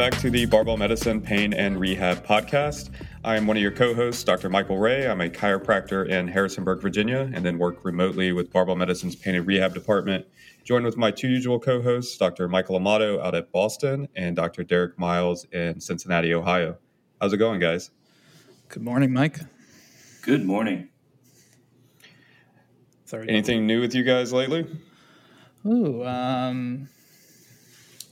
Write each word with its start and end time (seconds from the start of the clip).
And 0.00 0.06
welcome 0.06 0.16
back 0.16 0.22
to 0.22 0.30
the 0.30 0.46
Barbell 0.46 0.78
Medicine 0.78 1.20
Pain 1.20 1.52
and 1.52 1.78
Rehab 1.78 2.24
Podcast. 2.24 2.88
I 3.22 3.36
am 3.36 3.46
one 3.46 3.58
of 3.58 3.62
your 3.62 3.70
co 3.70 3.92
hosts, 3.92 4.24
Dr. 4.24 4.48
Michael 4.48 4.78
Ray. 4.78 5.06
I'm 5.06 5.20
a 5.20 5.28
chiropractor 5.28 6.08
in 6.08 6.26
Harrisonburg, 6.26 6.80
Virginia, 6.80 7.30
and 7.34 7.44
then 7.44 7.58
work 7.58 7.84
remotely 7.84 8.32
with 8.32 8.50
Barbell 8.50 8.76
Medicine's 8.76 9.14
Pain 9.14 9.34
and 9.34 9.46
Rehab 9.46 9.74
Department. 9.74 10.24
Joined 10.64 10.86
with 10.86 10.96
my 10.96 11.10
two 11.10 11.28
usual 11.28 11.60
co 11.60 11.82
hosts, 11.82 12.16
Dr. 12.16 12.48
Michael 12.48 12.76
Amato 12.76 13.20
out 13.20 13.34
at 13.34 13.52
Boston 13.52 14.08
and 14.16 14.34
Dr. 14.34 14.64
Derek 14.64 14.98
Miles 14.98 15.44
in 15.52 15.78
Cincinnati, 15.78 16.32
Ohio. 16.32 16.78
How's 17.20 17.34
it 17.34 17.36
going, 17.36 17.60
guys? 17.60 17.90
Good 18.68 18.82
morning, 18.82 19.12
Mike. 19.12 19.40
Good 20.22 20.46
morning. 20.46 20.88
Sorry. 23.04 23.28
Anything 23.28 23.66
new 23.66 23.82
with 23.82 23.94
you 23.94 24.04
guys 24.04 24.32
lately? 24.32 24.66
Ooh, 25.66 26.02
um, 26.06 26.88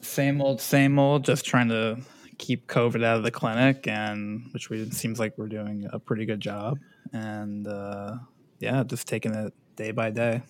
same 0.08 0.40
old, 0.40 0.60
same 0.60 0.98
old. 0.98 1.24
Just 1.24 1.44
trying 1.44 1.68
to 1.68 1.98
keep 2.38 2.66
COVID 2.66 3.04
out 3.04 3.18
of 3.18 3.22
the 3.22 3.30
clinic, 3.30 3.86
and 3.86 4.48
which 4.52 4.70
we 4.70 4.90
seems 4.90 5.18
like 5.18 5.36
we're 5.36 5.48
doing 5.48 5.88
a 5.92 5.98
pretty 5.98 6.24
good 6.24 6.40
job. 6.40 6.78
And 7.12 7.66
uh, 7.66 8.16
yeah, 8.58 8.82
just 8.84 9.06
taking 9.06 9.34
it 9.34 9.52
day 9.76 9.90
by 9.90 10.10
day. 10.10 10.42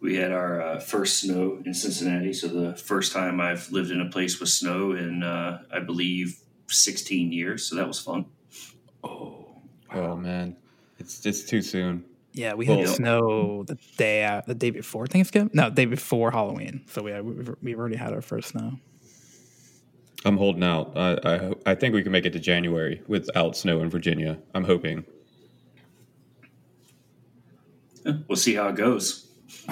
We 0.00 0.16
had 0.16 0.30
our 0.30 0.60
uh, 0.60 0.80
first 0.80 1.20
snow 1.20 1.62
in 1.64 1.72
Cincinnati, 1.72 2.32
so 2.32 2.48
the 2.48 2.76
first 2.76 3.12
time 3.12 3.40
I've 3.40 3.70
lived 3.72 3.90
in 3.90 4.00
a 4.00 4.10
place 4.10 4.38
with 4.38 4.50
snow 4.50 4.92
in, 4.92 5.22
uh, 5.22 5.62
I 5.72 5.80
believe, 5.80 6.38
16 6.68 7.32
years. 7.32 7.64
So 7.64 7.76
that 7.76 7.86
was 7.88 7.98
fun. 7.98 8.26
Oh, 9.02 9.46
oh 9.94 10.16
man, 10.16 10.56
it's 10.98 11.20
just 11.20 11.48
too 11.48 11.62
soon. 11.62 12.04
Yeah, 12.36 12.52
we 12.52 12.66
had 12.66 12.86
snow 12.86 13.64
the 13.64 13.78
day 13.96 14.22
uh, 14.22 14.42
the 14.46 14.54
day 14.54 14.68
before 14.70 15.06
Thanksgiving. 15.06 15.50
No, 15.54 15.70
the 15.70 15.74
day 15.74 15.86
before 15.86 16.30
Halloween. 16.30 16.82
So 16.86 17.02
we 17.02 17.18
we've, 17.22 17.50
we've 17.62 17.78
already 17.78 17.96
had 17.96 18.12
our 18.12 18.20
first 18.20 18.50
snow. 18.50 18.78
I'm 20.26 20.36
holding 20.36 20.62
out. 20.62 20.92
I, 20.96 21.18
I 21.24 21.54
I 21.64 21.74
think 21.74 21.94
we 21.94 22.02
can 22.02 22.12
make 22.12 22.26
it 22.26 22.34
to 22.34 22.38
January 22.38 23.00
without 23.08 23.56
snow 23.56 23.80
in 23.80 23.88
Virginia. 23.88 24.38
I'm 24.54 24.64
hoping. 24.64 25.04
We'll 28.28 28.36
see 28.36 28.54
how 28.54 28.68
it 28.68 28.76
goes. 28.76 29.26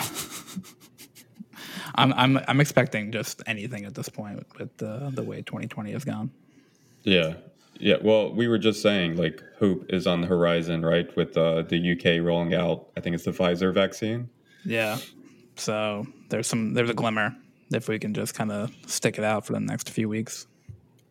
I'm 1.96 2.14
I'm 2.14 2.40
I'm 2.48 2.60
expecting 2.60 3.12
just 3.12 3.42
anything 3.46 3.84
at 3.84 3.94
this 3.94 4.08
point 4.08 4.42
with 4.58 4.74
the 4.78 5.10
the 5.12 5.22
way 5.22 5.42
2020 5.42 5.92
has 5.92 6.04
gone. 6.04 6.30
Yeah, 7.02 7.34
yeah, 7.78 7.96
well, 8.02 8.32
we 8.32 8.48
were 8.48 8.58
just 8.58 8.82
saying 8.82 9.16
like 9.16 9.42
hope 9.58 9.86
is 9.88 10.06
on 10.06 10.20
the 10.20 10.26
horizon, 10.26 10.84
right? 10.84 11.14
With 11.16 11.36
uh, 11.36 11.62
the 11.62 11.92
UK 11.92 12.24
rolling 12.24 12.54
out, 12.54 12.88
I 12.96 13.00
think 13.00 13.14
it's 13.14 13.24
the 13.24 13.32
Pfizer 13.32 13.72
vaccine. 13.72 14.28
Yeah, 14.64 14.98
so 15.56 16.06
there's 16.28 16.46
some 16.46 16.74
there's 16.74 16.90
a 16.90 16.94
glimmer 16.94 17.34
if 17.72 17.88
we 17.88 17.98
can 17.98 18.14
just 18.14 18.34
kind 18.34 18.52
of 18.52 18.70
stick 18.86 19.18
it 19.18 19.24
out 19.24 19.46
for 19.46 19.52
the 19.52 19.60
next 19.60 19.90
few 19.90 20.08
weeks. 20.08 20.46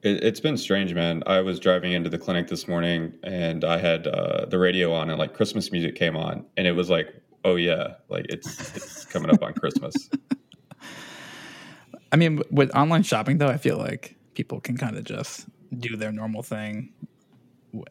It, 0.01 0.21
has 0.23 0.41
been 0.41 0.57
strange, 0.57 0.93
man. 0.93 1.23
I 1.25 1.41
was 1.41 1.59
driving 1.59 1.93
into 1.93 2.09
the 2.09 2.17
clinic 2.17 2.47
this 2.47 2.67
morning 2.67 3.13
and 3.23 3.63
I 3.63 3.77
had 3.77 4.05
uh, 4.05 4.45
the 4.45 4.59
radio 4.59 4.93
on 4.93 5.09
and 5.09 5.17
like 5.17 5.33
Christmas 5.33 5.71
music 5.71 5.95
came 5.95 6.17
on, 6.17 6.45
and 6.57 6.67
it 6.67 6.73
was 6.73 6.89
like, 6.89 7.13
oh 7.45 7.55
yeah, 7.55 7.95
like 8.09 8.25
it's 8.29 8.75
it's 8.75 9.05
coming 9.05 9.29
up 9.29 9.41
on 9.41 9.53
Christmas. 9.53 10.09
I 12.11 12.15
mean, 12.15 12.41
with 12.51 12.73
online 12.75 13.03
shopping 13.03 13.37
though, 13.37 13.47
I 13.47 13.57
feel 13.57 13.77
like 13.77 14.15
people 14.35 14.59
can 14.59 14.77
kind 14.77 14.97
of 14.97 15.03
just 15.03 15.47
do 15.79 15.95
their 15.95 16.11
normal 16.11 16.43
thing, 16.43 16.93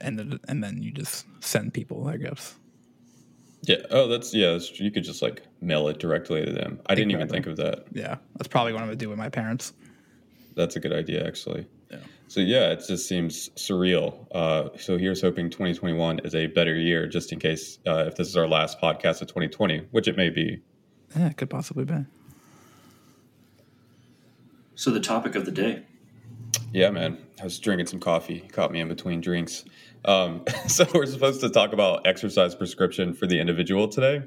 and 0.00 0.18
then, 0.18 0.40
and 0.48 0.62
then 0.62 0.82
you 0.82 0.90
just 0.90 1.26
send 1.40 1.74
people 1.74 2.04
their 2.04 2.18
gifts. 2.18 2.56
Yeah. 3.62 3.76
Oh, 3.90 4.08
that's 4.08 4.34
yeah. 4.34 4.52
That's, 4.52 4.80
you 4.80 4.90
could 4.90 5.04
just 5.04 5.22
like 5.22 5.42
mail 5.60 5.88
it 5.88 5.98
directly 5.98 6.44
to 6.44 6.52
them. 6.52 6.80
I 6.86 6.94
didn't 6.94 7.12
even 7.12 7.28
think 7.28 7.46
of 7.46 7.56
that. 7.58 7.84
Yeah, 7.92 8.16
that's 8.36 8.48
probably 8.48 8.72
what 8.72 8.82
I'm 8.82 8.88
gonna 8.88 8.96
do 8.96 9.08
with 9.08 9.18
my 9.18 9.28
parents. 9.28 9.72
That's 10.56 10.76
a 10.76 10.80
good 10.80 10.92
idea, 10.92 11.26
actually. 11.26 11.66
Yeah. 11.90 11.98
So 12.28 12.40
yeah, 12.40 12.70
it 12.70 12.84
just 12.86 13.08
seems 13.08 13.50
surreal. 13.50 14.26
Uh, 14.32 14.70
so 14.78 14.98
here's 14.98 15.20
hoping 15.20 15.48
2021 15.50 16.20
is 16.20 16.34
a 16.34 16.46
better 16.46 16.74
year, 16.74 17.06
just 17.06 17.32
in 17.32 17.38
case 17.38 17.78
uh, 17.86 18.04
if 18.06 18.16
this 18.16 18.28
is 18.28 18.36
our 18.36 18.48
last 18.48 18.80
podcast 18.80 19.22
of 19.22 19.28
2020, 19.28 19.86
which 19.90 20.08
it 20.08 20.16
may 20.16 20.30
be. 20.30 20.60
Yeah, 21.16 21.28
it 21.28 21.36
could 21.36 21.50
possibly 21.50 21.84
be. 21.84 22.04
So 24.74 24.90
the 24.90 25.00
topic 25.00 25.34
of 25.34 25.44
the 25.44 25.52
day. 25.52 25.84
Yeah, 26.72 26.90
man. 26.90 27.18
I 27.38 27.44
was 27.44 27.58
drinking 27.58 27.86
some 27.86 28.00
coffee. 28.00 28.40
Caught 28.40 28.72
me 28.72 28.80
in 28.80 28.88
between 28.88 29.20
drinks. 29.20 29.64
Um, 30.06 30.44
so 30.68 30.86
we're 30.94 31.04
supposed 31.04 31.42
to 31.42 31.50
talk 31.50 31.74
about 31.74 32.06
exercise 32.06 32.54
prescription 32.54 33.12
for 33.12 33.26
the 33.26 33.38
individual 33.38 33.88
today. 33.88 34.22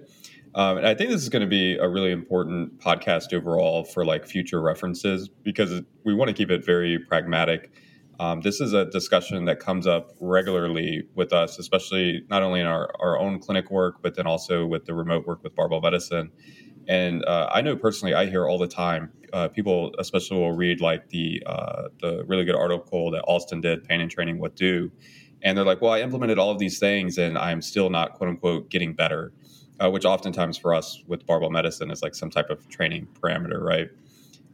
Um, 0.54 0.78
and 0.78 0.88
I 0.88 0.94
think 0.94 1.10
this 1.10 1.24
is 1.24 1.30
going 1.30 1.42
to 1.42 1.48
be 1.48 1.76
a 1.76 1.90
really 1.90 2.12
important 2.12 2.80
podcast 2.80 3.34
overall 3.34 3.84
for 3.84 4.06
like 4.06 4.28
future 4.28 4.62
references 4.62 5.28
because 5.28 5.82
we 6.04 6.14
want 6.14 6.30
to 6.30 6.34
keep 6.34 6.52
it 6.52 6.64
very 6.64 7.00
pragmatic. 7.00 7.72
Um, 8.20 8.42
this 8.42 8.62
is 8.62 8.74
a 8.74 8.86
discussion 8.86 9.44
that 9.46 9.60
comes 9.60 9.88
up 9.88 10.12
regularly 10.22 11.10
with 11.16 11.34
us, 11.34 11.58
especially 11.58 12.24
not 12.30 12.44
only 12.44 12.62
in 12.62 12.68
our, 12.68 12.90
our 13.02 13.20
own 13.20 13.40
clinic 13.40 13.72
work, 13.72 13.96
but 14.04 14.16
then 14.16 14.28
also 14.28 14.66
with 14.66 14.86
the 14.86 14.94
remote 14.94 15.26
work 15.26 15.44
with 15.44 15.56
barbell 15.56 15.82
medicine. 15.82 16.32
And 16.88 17.26
uh, 17.26 17.50
I 17.52 17.62
know 17.62 17.76
personally, 17.76 18.14
I 18.14 18.28
hear 18.28 18.48
all 18.48 18.60
the 18.60 18.68
time 18.68 19.12
uh, 19.36 19.50
people, 19.50 19.94
especially, 20.00 20.38
will 20.38 20.54
read 20.54 20.80
like 20.80 21.10
the 21.10 21.44
uh, 21.46 21.90
the 22.00 22.24
really 22.26 22.46
good 22.46 22.56
article 22.56 23.12
that 23.12 23.22
Austin 23.28 23.60
did, 23.60 23.84
"Pain 23.84 24.00
and 24.00 24.10
Training: 24.10 24.40
What 24.40 24.56
Do," 24.56 24.90
and 25.44 25.58
they're 25.58 25.66
like, 25.66 25.82
"Well, 25.82 25.92
I 25.92 26.00
implemented 26.00 26.40
all 26.40 26.52
of 26.52 26.58
these 26.58 26.80
things, 26.80 27.18
and 27.18 27.38
I'm 27.38 27.62
still 27.62 27.90
not 27.90 28.14
quote 28.14 28.30
unquote 28.30 28.70
getting 28.70 28.94
better," 28.94 29.34
uh, 29.82 29.92
which 29.92 30.06
oftentimes 30.06 30.58
for 30.58 30.74
us 30.74 31.04
with 31.08 31.26
barbell 31.26 31.50
medicine 31.50 31.92
is 31.92 32.02
like 32.02 32.16
some 32.16 32.30
type 32.30 32.50
of 32.50 32.70
training 32.70 33.10
parameter, 33.22 33.62
right? 33.62 33.90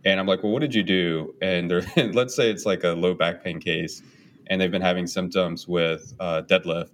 And 0.03 0.19
I'm 0.19 0.25
like, 0.25 0.41
"Well, 0.41 0.51
what 0.51 0.61
did 0.61 0.73
you 0.73 0.81
do?" 0.81 1.35
And 1.43 1.69
they're 1.69 1.85
let's 2.13 2.35
say 2.35 2.49
it's 2.49 2.65
like 2.65 2.83
a 2.83 2.89
low 2.89 3.13
back 3.13 3.43
pain 3.43 3.59
case, 3.59 4.01
and 4.47 4.59
they've 4.59 4.71
been 4.71 4.81
having 4.81 5.05
symptoms 5.05 5.67
with 5.67 6.11
uh, 6.19 6.41
deadlift, 6.47 6.89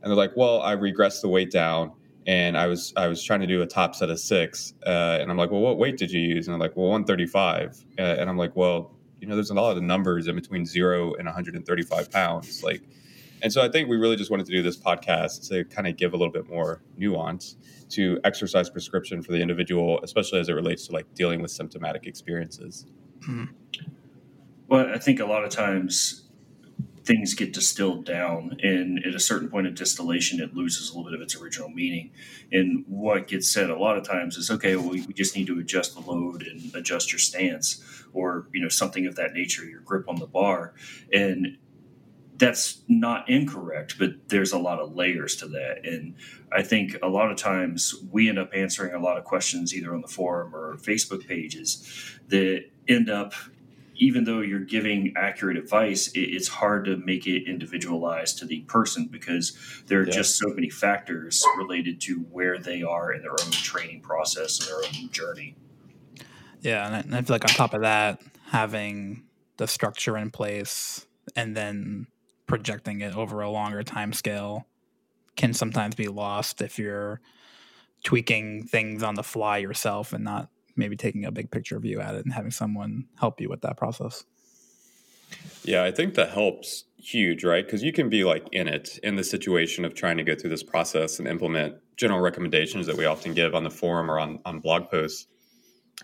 and 0.00 0.04
they're 0.04 0.14
like, 0.14 0.36
"Well, 0.36 0.62
I 0.62 0.76
regressed 0.76 1.22
the 1.22 1.28
weight 1.28 1.50
down." 1.50 1.90
And 2.26 2.56
I 2.56 2.66
was 2.66 2.92
I 2.96 3.06
was 3.08 3.22
trying 3.22 3.40
to 3.40 3.46
do 3.46 3.62
a 3.62 3.66
top 3.66 3.94
set 3.94 4.10
of 4.10 4.18
six, 4.18 4.74
uh, 4.86 5.18
and 5.20 5.30
I'm 5.30 5.36
like, 5.36 5.50
well, 5.50 5.60
what 5.60 5.78
weight 5.78 5.96
did 5.96 6.10
you 6.10 6.20
use? 6.20 6.46
And 6.46 6.54
I'm 6.54 6.60
like, 6.60 6.76
well, 6.76 6.88
135, 6.88 7.84
uh, 7.98 8.02
and 8.02 8.30
I'm 8.30 8.36
like, 8.36 8.56
well, 8.56 8.94
you 9.20 9.26
know, 9.26 9.34
there's 9.34 9.50
a 9.50 9.54
lot 9.54 9.76
of 9.76 9.82
numbers 9.82 10.26
in 10.26 10.34
between 10.34 10.66
zero 10.66 11.14
and 11.14 11.26
135 11.26 12.10
pounds, 12.10 12.62
like, 12.62 12.82
and 13.42 13.52
so 13.52 13.60
I 13.60 13.68
think 13.68 13.88
we 13.88 13.96
really 13.96 14.16
just 14.16 14.30
wanted 14.30 14.46
to 14.46 14.52
do 14.52 14.62
this 14.62 14.76
podcast 14.76 15.48
to 15.48 15.64
kind 15.64 15.88
of 15.88 15.96
give 15.96 16.12
a 16.12 16.16
little 16.16 16.32
bit 16.32 16.48
more 16.48 16.82
nuance 16.96 17.56
to 17.90 18.20
exercise 18.24 18.70
prescription 18.70 19.22
for 19.22 19.32
the 19.32 19.40
individual, 19.40 20.00
especially 20.02 20.40
as 20.40 20.48
it 20.48 20.52
relates 20.52 20.86
to 20.86 20.92
like 20.92 21.12
dealing 21.14 21.42
with 21.42 21.50
symptomatic 21.50 22.06
experiences. 22.06 22.86
Mm-hmm. 23.20 23.44
Well, 24.68 24.88
I 24.94 24.98
think 24.98 25.20
a 25.20 25.26
lot 25.26 25.44
of 25.44 25.50
times 25.50 26.21
things 27.04 27.34
get 27.34 27.52
distilled 27.52 28.04
down 28.04 28.56
and 28.62 29.04
at 29.04 29.14
a 29.14 29.20
certain 29.20 29.48
point 29.48 29.66
of 29.66 29.74
distillation 29.74 30.40
it 30.40 30.54
loses 30.54 30.90
a 30.90 30.92
little 30.92 31.10
bit 31.10 31.14
of 31.14 31.20
its 31.20 31.40
original 31.40 31.68
meaning. 31.68 32.10
And 32.52 32.84
what 32.86 33.26
gets 33.28 33.50
said 33.50 33.70
a 33.70 33.78
lot 33.78 33.96
of 33.96 34.06
times 34.06 34.36
is 34.36 34.50
okay 34.50 34.76
well 34.76 34.90
we 34.90 35.12
just 35.12 35.36
need 35.36 35.48
to 35.48 35.58
adjust 35.58 35.94
the 35.94 36.00
load 36.00 36.42
and 36.42 36.74
adjust 36.74 37.12
your 37.12 37.18
stance 37.18 37.82
or 38.12 38.46
you 38.52 38.62
know 38.62 38.68
something 38.68 39.06
of 39.06 39.16
that 39.16 39.32
nature 39.32 39.64
your 39.64 39.80
grip 39.80 40.08
on 40.08 40.16
the 40.16 40.26
bar. 40.26 40.74
And 41.12 41.58
that's 42.36 42.82
not 42.88 43.28
incorrect 43.28 43.96
but 43.98 44.28
there's 44.28 44.52
a 44.52 44.58
lot 44.58 44.78
of 44.78 44.94
layers 44.94 45.36
to 45.36 45.48
that. 45.48 45.84
And 45.84 46.14
i 46.52 46.62
think 46.62 46.96
a 47.02 47.08
lot 47.08 47.30
of 47.32 47.36
times 47.36 47.94
we 48.12 48.28
end 48.28 48.38
up 48.38 48.50
answering 48.54 48.94
a 48.94 49.00
lot 49.00 49.18
of 49.18 49.24
questions 49.24 49.74
either 49.74 49.92
on 49.92 50.02
the 50.02 50.08
forum 50.08 50.54
or 50.54 50.76
facebook 50.76 51.26
pages 51.26 52.20
that 52.28 52.64
end 52.88 53.10
up 53.10 53.34
even 54.02 54.24
though 54.24 54.40
you're 54.40 54.58
giving 54.58 55.12
accurate 55.16 55.56
advice, 55.56 56.08
it, 56.08 56.20
it's 56.20 56.48
hard 56.48 56.84
to 56.84 56.96
make 56.96 57.24
it 57.24 57.48
individualized 57.48 58.36
to 58.36 58.44
the 58.44 58.60
person 58.62 59.06
because 59.06 59.56
there 59.86 60.00
are 60.00 60.06
yeah. 60.06 60.12
just 60.12 60.36
so 60.36 60.48
many 60.48 60.68
factors 60.68 61.44
related 61.56 62.00
to 62.00 62.18
where 62.32 62.58
they 62.58 62.82
are 62.82 63.12
in 63.12 63.22
their 63.22 63.30
own 63.30 63.50
training 63.52 64.00
process 64.00 64.58
and 64.58 64.68
their 64.68 64.84
own 64.84 65.08
journey. 65.10 65.54
Yeah, 66.62 66.98
and 66.98 67.14
I 67.14 67.22
feel 67.22 67.34
like 67.34 67.44
on 67.44 67.50
top 67.50 67.74
of 67.74 67.82
that, 67.82 68.20
having 68.48 69.22
the 69.56 69.68
structure 69.68 70.16
in 70.16 70.32
place 70.32 71.06
and 71.36 71.56
then 71.56 72.08
projecting 72.46 73.02
it 73.02 73.14
over 73.14 73.40
a 73.40 73.50
longer 73.50 73.84
time 73.84 74.12
scale 74.12 74.66
can 75.36 75.54
sometimes 75.54 75.94
be 75.94 76.08
lost 76.08 76.60
if 76.60 76.76
you're 76.76 77.20
tweaking 78.02 78.64
things 78.64 79.04
on 79.04 79.14
the 79.14 79.22
fly 79.22 79.58
yourself 79.58 80.12
and 80.12 80.24
not 80.24 80.48
maybe 80.76 80.96
taking 80.96 81.24
a 81.24 81.32
big 81.32 81.50
picture 81.50 81.78
view 81.78 82.00
at 82.00 82.14
it 82.14 82.24
and 82.24 82.32
having 82.32 82.50
someone 82.50 83.06
help 83.18 83.40
you 83.40 83.48
with 83.48 83.62
that 83.62 83.76
process. 83.76 84.24
Yeah, 85.64 85.84
I 85.84 85.90
think 85.90 86.14
that 86.14 86.30
helps 86.30 86.84
huge, 86.96 87.44
right? 87.44 87.64
Because 87.64 87.82
you 87.82 87.92
can 87.92 88.08
be 88.08 88.24
like 88.24 88.48
in 88.52 88.68
it, 88.68 88.98
in 89.02 89.16
the 89.16 89.24
situation 89.24 89.84
of 89.84 89.94
trying 89.94 90.16
to 90.16 90.24
go 90.24 90.34
through 90.34 90.50
this 90.50 90.62
process 90.62 91.18
and 91.18 91.28
implement 91.28 91.76
general 91.96 92.20
recommendations 92.20 92.86
that 92.86 92.96
we 92.96 93.04
often 93.04 93.34
give 93.34 93.54
on 93.54 93.64
the 93.64 93.70
forum 93.70 94.10
or 94.10 94.18
on, 94.18 94.40
on 94.44 94.60
blog 94.60 94.90
posts. 94.90 95.26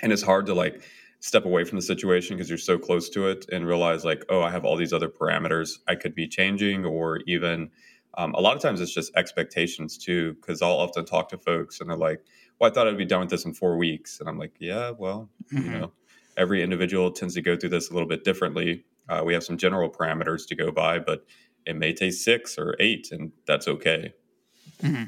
And 0.02 0.12
it's 0.12 0.22
hard 0.22 0.46
to 0.46 0.54
like 0.54 0.82
step 1.20 1.44
away 1.44 1.64
from 1.64 1.76
the 1.76 1.82
situation 1.82 2.36
because 2.36 2.48
you're 2.48 2.58
so 2.58 2.78
close 2.78 3.08
to 3.10 3.28
it 3.28 3.46
and 3.50 3.66
realize 3.66 4.04
like, 4.04 4.24
oh, 4.28 4.42
I 4.42 4.50
have 4.50 4.64
all 4.64 4.76
these 4.76 4.92
other 4.92 5.08
parameters 5.08 5.78
I 5.88 5.96
could 5.96 6.14
be 6.14 6.28
changing, 6.28 6.84
or 6.84 7.18
even 7.26 7.70
um, 8.16 8.34
a 8.34 8.40
lot 8.40 8.56
of 8.56 8.62
times 8.62 8.80
it's 8.80 8.94
just 8.94 9.12
expectations 9.16 9.98
too. 9.98 10.34
Because 10.34 10.62
I'll 10.62 10.72
often 10.72 11.04
talk 11.04 11.28
to 11.30 11.38
folks 11.38 11.80
and 11.80 11.90
they're 11.90 11.96
like, 11.96 12.24
well, 12.58 12.70
I 12.70 12.75
thought 12.75 12.88
I'd 12.88 12.99
be 12.99 13.05
done 13.05 13.20
with 13.20 13.31
this 13.31 13.44
in 13.44 13.55
four 13.55 13.76
weeks. 13.76 14.20
And 14.20 14.28
I'm 14.28 14.38
like, 14.38 14.55
yeah, 14.58 14.93
well, 14.96 15.31
mm-hmm. 15.52 15.64
you 15.64 15.78
know, 15.78 15.93
every 16.37 16.62
individual 16.62 17.10
tends 17.10 17.34
to 17.34 17.43
go 17.43 17.56
through 17.56 17.70
this 17.70 17.90
a 17.90 17.93
little 17.93 18.08
bit 18.08 18.25
differently. 18.25 18.84
Uh, 19.08 19.22
we 19.25 19.32
have 19.34 19.44
some 19.44 19.56
general 19.56 19.90
parameters 19.90 20.46
to 20.49 20.55
go 20.55 20.70
by, 20.70 20.99
but 20.99 21.25
it 21.66 21.76
may 21.76 21.93
take 21.93 22.12
six 22.12 22.58
or 22.58 22.76
eight, 22.81 23.10
and 23.12 23.32
that's 23.46 23.69
okay. 23.69 24.12
Mm-hmm. 24.82 25.05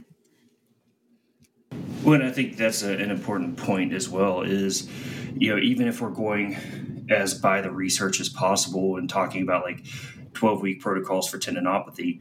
Well, 2.03 2.23
I 2.23 2.31
think 2.31 2.57
that's 2.57 2.83
a, 2.83 2.93
an 2.93 3.11
important 3.11 3.57
point 3.57 3.93
as 3.93 4.09
well. 4.09 4.43
Is 4.43 4.89
you 5.37 5.55
know 5.55 5.61
even 5.61 5.87
if 5.87 6.01
we're 6.01 6.11
going 6.11 7.07
as 7.11 7.35
by 7.35 7.61
the 7.61 7.71
research 7.71 8.21
as 8.21 8.29
possible 8.29 8.97
and 8.97 9.09
talking 9.09 9.43
about 9.43 9.65
like 9.65 9.85
twelve 10.33 10.63
week 10.63 10.81
protocols 10.81 11.29
for 11.29 11.39
tendinopathy, 11.39 12.21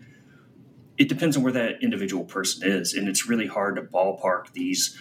it 0.98 1.10
depends 1.10 1.38
on 1.38 1.44
where 1.44 1.54
that 1.54 1.82
individual 1.82 2.25
person 2.25 2.70
is, 2.70 2.94
and 2.94 3.08
it's 3.08 3.28
really 3.28 3.48
hard 3.48 3.78
to 3.78 3.82
ballpark 3.82 4.52
these 4.52 4.98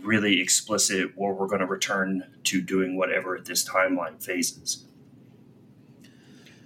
really 0.00 0.40
explicit. 0.40 1.12
Well, 1.16 1.32
we're 1.32 1.46
going 1.46 1.60
to 1.60 1.66
return 1.66 2.24
to 2.44 2.60
doing 2.60 2.96
whatever 2.96 3.36
at 3.36 3.44
this 3.44 3.68
timeline 3.68 4.22
phases. 4.22 4.84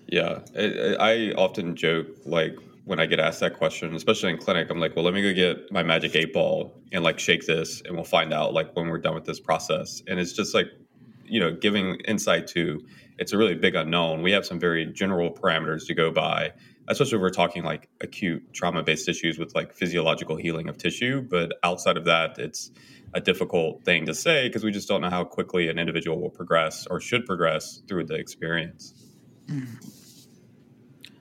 Yeah, 0.06 0.40
I, 0.56 0.96
I 1.00 1.32
often 1.32 1.74
joke 1.74 2.06
like 2.24 2.56
when 2.84 3.00
I 3.00 3.06
get 3.06 3.18
asked 3.18 3.40
that 3.40 3.54
question, 3.54 3.92
especially 3.96 4.30
in 4.30 4.38
clinic, 4.38 4.70
I'm 4.70 4.78
like, 4.78 4.94
well, 4.94 5.04
let 5.04 5.12
me 5.12 5.20
go 5.20 5.34
get 5.34 5.72
my 5.72 5.82
magic 5.82 6.14
eight 6.14 6.32
ball 6.32 6.72
and 6.92 7.02
like 7.02 7.18
shake 7.18 7.44
this, 7.44 7.82
and 7.84 7.96
we'll 7.96 8.04
find 8.04 8.32
out 8.32 8.54
like 8.54 8.74
when 8.76 8.88
we're 8.88 8.98
done 8.98 9.14
with 9.14 9.24
this 9.24 9.40
process. 9.40 10.02
And 10.06 10.20
it's 10.20 10.32
just 10.32 10.54
like, 10.54 10.68
you 11.24 11.40
know, 11.40 11.52
giving 11.52 11.96
insight 12.06 12.46
to 12.48 12.80
it's 13.18 13.32
a 13.32 13.38
really 13.38 13.54
big 13.54 13.74
unknown. 13.74 14.22
We 14.22 14.30
have 14.32 14.46
some 14.46 14.60
very 14.60 14.86
general 14.86 15.32
parameters 15.32 15.86
to 15.86 15.94
go 15.94 16.10
by, 16.12 16.52
especially 16.88 17.16
if 17.16 17.22
we're 17.22 17.30
talking 17.30 17.64
like 17.64 17.88
acute 18.00 18.52
trauma 18.52 18.82
based 18.82 19.08
issues 19.08 19.38
with 19.38 19.54
like 19.54 19.72
physiological 19.72 20.36
healing 20.36 20.68
of 20.68 20.78
tissue. 20.78 21.22
But 21.22 21.54
outside 21.64 21.96
of 21.96 22.04
that, 22.04 22.38
it's 22.38 22.70
a 23.14 23.20
difficult 23.20 23.84
thing 23.84 24.06
to 24.06 24.14
say 24.14 24.48
because 24.48 24.64
we 24.64 24.70
just 24.70 24.88
don't 24.88 25.00
know 25.00 25.10
how 25.10 25.24
quickly 25.24 25.68
an 25.68 25.78
individual 25.78 26.20
will 26.20 26.30
progress 26.30 26.86
or 26.86 27.00
should 27.00 27.24
progress 27.24 27.82
through 27.88 28.04
the 28.04 28.14
experience. 28.14 28.94
Mm. 29.46 29.84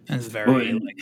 It's 0.07 0.27
very 0.27 0.73
well, 0.73 0.79
like 0.83 0.99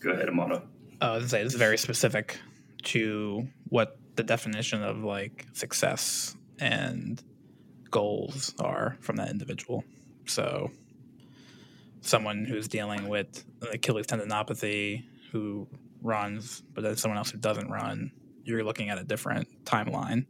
Go 0.00 0.10
ahead, 0.10 0.28
Amato. 0.28 0.62
I 1.00 1.16
was 1.16 1.30
say 1.30 1.42
it's 1.42 1.54
very 1.54 1.78
specific 1.78 2.38
to 2.84 3.48
what 3.68 3.98
the 4.16 4.22
definition 4.22 4.82
of 4.82 5.02
like 5.02 5.46
success 5.52 6.36
and 6.60 7.22
goals 7.90 8.54
are 8.60 8.96
from 9.00 9.16
that 9.16 9.30
individual. 9.30 9.84
So, 10.26 10.70
someone 12.00 12.44
who's 12.44 12.68
dealing 12.68 13.08
with 13.08 13.44
Achilles 13.72 14.06
tendinopathy 14.06 15.04
who 15.32 15.68
runs, 16.02 16.62
but 16.74 16.82
then 16.82 16.96
someone 16.96 17.18
else 17.18 17.30
who 17.30 17.38
doesn't 17.38 17.70
run, 17.70 18.12
you're 18.44 18.64
looking 18.64 18.88
at 18.88 18.98
a 18.98 19.04
different 19.04 19.64
timeline 19.64 20.26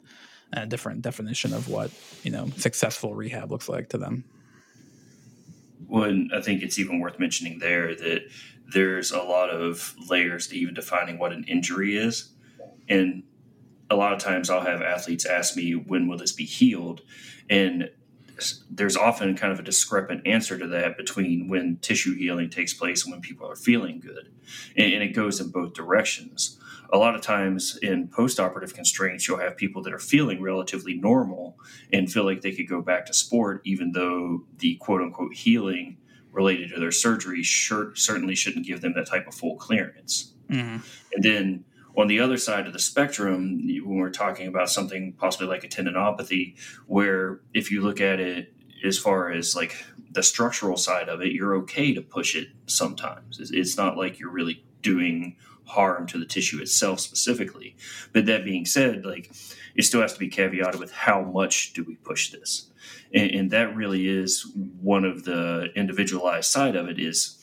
and 0.53 0.65
a 0.65 0.67
different 0.67 1.03
definition 1.03 1.53
of 1.53 1.69
what 1.69 1.91
you 2.23 2.31
know 2.31 2.49
successful 2.56 3.15
rehab 3.15 3.50
looks 3.50 3.69
like 3.69 3.91
to 3.91 3.99
them. 3.99 4.25
Well, 5.87 6.26
I 6.35 6.41
think 6.41 6.62
it's 6.62 6.79
even 6.79 7.00
worth 7.00 7.19
mentioning 7.19 7.59
there 7.61 7.94
that 7.94 8.23
there's 8.73 9.11
a 9.11 9.23
lot 9.23 9.50
of 9.50 9.94
layers 10.09 10.49
to 10.49 10.56
even 10.56 10.75
defining 10.75 11.19
what 11.19 11.32
an 11.32 11.44
injury 11.44 11.97
is. 11.97 12.31
And 12.88 13.23
a 13.91 13.97
lot 13.97 14.12
of 14.12 14.19
times 14.19 14.50
I'll 14.50 14.61
have 14.61 14.82
athletes 14.82 15.25
ask 15.25 15.56
me, 15.56 15.73
when 15.73 16.09
will 16.09 16.19
this 16.19 16.32
be 16.32 16.44
healed? 16.44 17.03
And 17.49 17.91
there's 18.70 18.96
often 18.96 19.37
kind 19.37 19.52
of 19.52 19.58
a 19.58 19.62
discrepant 19.62 20.26
answer 20.26 20.58
to 20.58 20.67
that 20.69 20.96
between 20.96 21.49
when 21.49 21.79
tissue 21.79 22.14
healing 22.14 22.50
takes 22.50 22.75
place 22.75 23.05
and 23.05 23.12
when 23.12 23.20
people 23.20 23.49
are 23.49 23.56
feeling 23.56 24.00
good. 24.00 24.32
And, 24.76 24.93
and 24.93 25.02
it 25.02 25.14
goes 25.14 25.40
in 25.40 25.50
both 25.50 25.75
directions. 25.75 26.58
A 26.90 26.96
lot 26.96 27.14
of 27.14 27.20
times 27.20 27.79
in 27.82 28.08
postoperative 28.08 28.73
constraints, 28.73 29.29
you'll 29.29 29.38
have 29.38 29.56
people 29.56 29.82
that 29.82 29.93
are 29.93 29.99
feeling 29.99 30.40
relatively 30.40 30.94
normal 30.94 31.58
and 31.93 32.11
feel 32.11 32.25
like 32.25 32.40
they 32.40 32.52
could 32.52 32.69
go 32.69 32.81
back 32.81 33.05
to 33.06 33.14
sport, 33.14 33.61
even 33.64 33.93
though 33.93 34.44
the 34.58 34.76
quote 34.76 35.02
unquote 35.02 35.35
healing 35.35 35.99
related 36.32 36.70
to 36.70 36.81
their 36.81 36.93
surgery 36.93 37.43
sure, 37.43 37.94
certainly 37.94 38.35
shouldn't 38.35 38.67
give 38.67 38.81
them 38.81 38.94
that 38.94 39.06
type 39.06 39.26
of 39.26 39.35
full 39.35 39.56
clearance. 39.56 40.32
Mm-hmm. 40.49 40.79
And 41.12 41.23
then 41.23 41.64
on 41.99 42.06
the 42.06 42.21
other 42.21 42.37
side 42.37 42.67
of 42.67 42.73
the 42.73 42.79
spectrum, 42.79 43.61
when 43.85 43.99
we're 43.99 44.11
talking 44.11 44.47
about 44.47 44.71
something 44.71 45.12
possibly 45.15 45.49
like 45.49 45.65
a 45.65 45.69
tendinopathy, 45.69 46.56
where 46.87 47.41
if 47.53 47.71
you 47.71 47.83
look 47.83 48.00
at 48.00 48.21
it 48.21 48.53
as 48.85 48.99
far 48.99 49.31
as 49.31 49.56
like 49.56 49.85
the 50.12 50.23
structural 50.23 50.77
side 50.77 51.09
of 51.09 51.21
it, 51.21 51.33
you're 51.33 51.56
okay 51.56 51.93
to 51.93 52.00
push 52.00 52.37
it 52.37 52.49
sometimes. 52.67 53.39
It's 53.53 53.77
not 53.77 53.97
like 53.97 54.19
you're 54.19 54.31
really 54.31 54.65
doing 54.81 55.37
harm 55.65 56.06
to 56.06 56.19
the 56.19 56.25
tissue 56.25 56.62
itself 56.62 57.00
specifically. 57.00 57.77
But 58.12 58.27
that 58.27 58.45
being 58.45 58.65
said, 58.65 59.05
like 59.05 59.33
it 59.75 59.83
still 59.83 60.00
has 60.00 60.15
to 60.15 60.19
be 60.19 60.31
caveated 60.31 60.79
with 60.79 60.93
how 60.93 61.23
much 61.23 61.73
do 61.73 61.85
we 61.85 61.97
push 61.97 62.31
this? 62.31 62.69
and, 63.12 63.31
and 63.31 63.50
that 63.50 63.75
really 63.75 64.09
is 64.09 64.47
one 64.81 65.05
of 65.05 65.25
the 65.25 65.69
individualized 65.75 66.50
side 66.50 66.77
of 66.77 66.89
it 66.89 66.99
is 66.99 67.38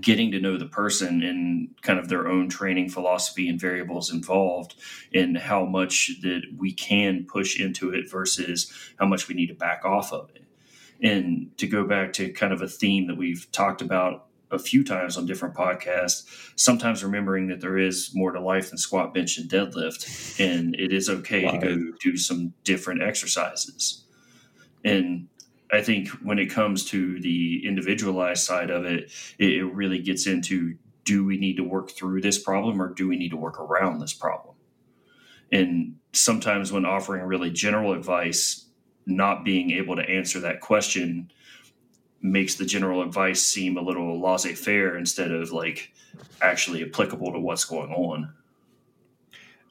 getting 0.00 0.30
to 0.30 0.40
know 0.40 0.56
the 0.56 0.66
person 0.66 1.22
and 1.22 1.70
kind 1.82 1.98
of 1.98 2.08
their 2.08 2.28
own 2.28 2.48
training 2.48 2.88
philosophy 2.88 3.48
and 3.48 3.60
variables 3.60 4.12
involved 4.12 4.76
and 5.12 5.36
how 5.36 5.64
much 5.64 6.12
that 6.22 6.42
we 6.56 6.72
can 6.72 7.26
push 7.28 7.58
into 7.58 7.90
it 7.90 8.08
versus 8.08 8.72
how 8.98 9.06
much 9.06 9.26
we 9.26 9.34
need 9.34 9.48
to 9.48 9.54
back 9.54 9.84
off 9.84 10.12
of 10.12 10.30
it. 10.34 10.44
And 11.02 11.56
to 11.58 11.66
go 11.66 11.84
back 11.84 12.12
to 12.14 12.32
kind 12.32 12.52
of 12.52 12.62
a 12.62 12.68
theme 12.68 13.08
that 13.08 13.16
we've 13.16 13.50
talked 13.50 13.82
about 13.82 14.26
a 14.50 14.58
few 14.58 14.84
times 14.84 15.16
on 15.16 15.26
different 15.26 15.54
podcasts, 15.54 16.24
sometimes 16.56 17.02
remembering 17.02 17.48
that 17.48 17.60
there 17.60 17.78
is 17.78 18.10
more 18.14 18.32
to 18.32 18.40
life 18.40 18.70
than 18.70 18.78
squat, 18.78 19.14
bench, 19.14 19.38
and 19.38 19.50
deadlift. 19.50 20.38
And 20.40 20.74
it 20.74 20.92
is 20.92 21.08
okay 21.08 21.44
wow. 21.44 21.52
to 21.52 21.58
go 21.58 21.92
do 22.00 22.16
some 22.16 22.52
different 22.64 23.02
exercises. 23.02 24.04
And 24.84 25.28
I 25.72 25.82
think 25.82 26.08
when 26.22 26.38
it 26.38 26.46
comes 26.46 26.84
to 26.86 27.20
the 27.20 27.66
individualized 27.66 28.44
side 28.44 28.70
of 28.70 28.84
it, 28.84 29.12
it, 29.38 29.52
it 29.52 29.64
really 29.64 30.00
gets 30.00 30.26
into 30.26 30.76
do 31.04 31.24
we 31.24 31.38
need 31.38 31.56
to 31.56 31.64
work 31.64 31.90
through 31.90 32.20
this 32.20 32.38
problem 32.38 32.80
or 32.80 32.92
do 32.92 33.08
we 33.08 33.16
need 33.16 33.30
to 33.30 33.36
work 33.36 33.58
around 33.58 33.98
this 33.98 34.12
problem? 34.12 34.54
And 35.52 35.96
sometimes 36.12 36.72
when 36.72 36.84
offering 36.84 37.24
really 37.24 37.50
general 37.50 37.92
advice, 37.92 38.66
not 39.06 39.44
being 39.44 39.72
able 39.72 39.96
to 39.96 40.08
answer 40.08 40.40
that 40.40 40.60
question 40.60 41.32
makes 42.22 42.54
the 42.54 42.66
general 42.66 43.02
advice 43.02 43.42
seem 43.42 43.76
a 43.76 43.82
little 43.82 44.20
laissez 44.20 44.54
faire 44.54 44.96
instead 44.96 45.30
of 45.32 45.52
like 45.52 45.92
actually 46.42 46.82
applicable 46.82 47.32
to 47.32 47.40
what's 47.40 47.64
going 47.64 47.90
on. 47.92 48.32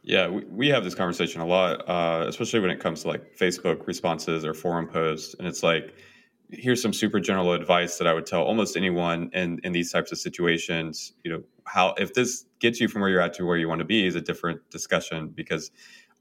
Yeah, 0.10 0.28
we, 0.28 0.44
we 0.46 0.68
have 0.70 0.84
this 0.84 0.96
conversation 0.96 1.40
a 1.40 1.46
lot, 1.46 1.88
uh, 1.88 2.26
especially 2.28 2.62
when 2.62 2.72
it 2.72 2.80
comes 2.80 3.04
to 3.04 3.10
like 3.10 3.38
Facebook 3.38 3.86
responses 3.86 4.44
or 4.44 4.56
forum 4.56 4.88
posts. 4.88 5.36
And 5.38 5.48
it's 5.48 5.62
like, 5.62 5.94
here's 6.50 6.82
some 6.82 6.94
super 6.94 7.20
general 7.20 7.54
advice 7.54 8.00
that 8.00 8.08
I 8.08 8.14
would 8.16 8.26
tell 8.26 8.42
almost 8.42 8.76
anyone 8.76 9.30
in, 9.34 9.60
in 9.64 9.72
these 9.72 9.92
types 9.92 10.12
of 10.12 10.18
situations. 10.18 11.14
You 11.24 11.32
know, 11.34 11.44
how 11.66 11.94
if 12.00 12.16
this 12.16 12.46
gets 12.58 12.82
you 12.82 12.88
from 12.88 13.02
where 13.02 13.12
you're 13.12 13.22
at 13.22 13.36
to 13.36 13.46
where 13.46 13.58
you 13.58 13.70
want 13.70 13.80
to 13.80 13.86
be 13.86 14.08
is 14.08 14.16
a 14.16 14.22
different 14.22 14.68
discussion 14.72 15.28
because 15.30 15.70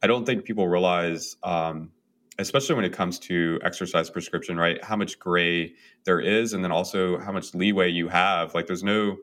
I 0.03 0.07
don't 0.07 0.27
think 0.27 0.45
people 0.45 0.69
realize, 0.69 1.39
um, 1.43 1.91
especially 2.39 2.75
when 2.75 2.85
it 2.85 2.93
comes 2.93 3.19
to 3.21 3.59
exercise 3.65 4.11
prescription, 4.11 4.59
right? 4.59 4.85
How 4.85 4.97
much 4.97 5.19
gray 5.19 5.73
there 6.05 6.21
is, 6.21 6.53
and 6.53 6.63
then 6.63 6.73
also 6.73 7.19
how 7.21 7.33
much 7.33 7.55
leeway 7.55 7.89
you 7.89 8.09
have. 8.09 8.55
Like, 8.55 8.67
there's 8.67 8.85
no 8.85 9.17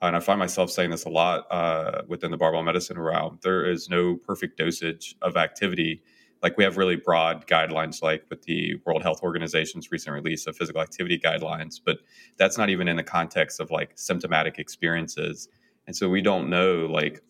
and 0.00 0.16
I 0.16 0.20
find 0.20 0.38
myself 0.38 0.70
saying 0.70 0.90
this 0.90 1.04
a 1.04 1.08
lot 1.08 1.46
uh, 1.50 2.02
within 2.06 2.30
the 2.30 2.36
barbell 2.36 2.62
medicine 2.62 2.98
realm. 2.98 3.38
There 3.42 3.64
is 3.64 3.88
no 3.88 4.16
perfect 4.16 4.58
dosage 4.58 5.16
of 5.22 5.36
activity. 5.36 6.02
Like 6.42 6.56
we 6.56 6.64
have 6.64 6.76
really 6.76 6.96
broad 6.96 7.46
guidelines, 7.48 8.00
like 8.00 8.24
with 8.30 8.42
the 8.42 8.76
World 8.86 9.02
Health 9.02 9.22
Organization's 9.22 9.90
recent 9.90 10.14
release 10.14 10.46
of 10.46 10.56
physical 10.56 10.80
activity 10.80 11.18
guidelines, 11.18 11.80
but 11.84 11.98
that's 12.36 12.56
not 12.56 12.70
even 12.70 12.86
in 12.86 12.96
the 12.96 13.02
context 13.02 13.58
of 13.58 13.70
like 13.70 13.92
symptomatic 13.96 14.58
experiences. 14.58 15.48
And 15.86 15.96
so 15.96 16.08
we 16.08 16.22
don't 16.22 16.48
know 16.48 16.86
like 16.86 17.20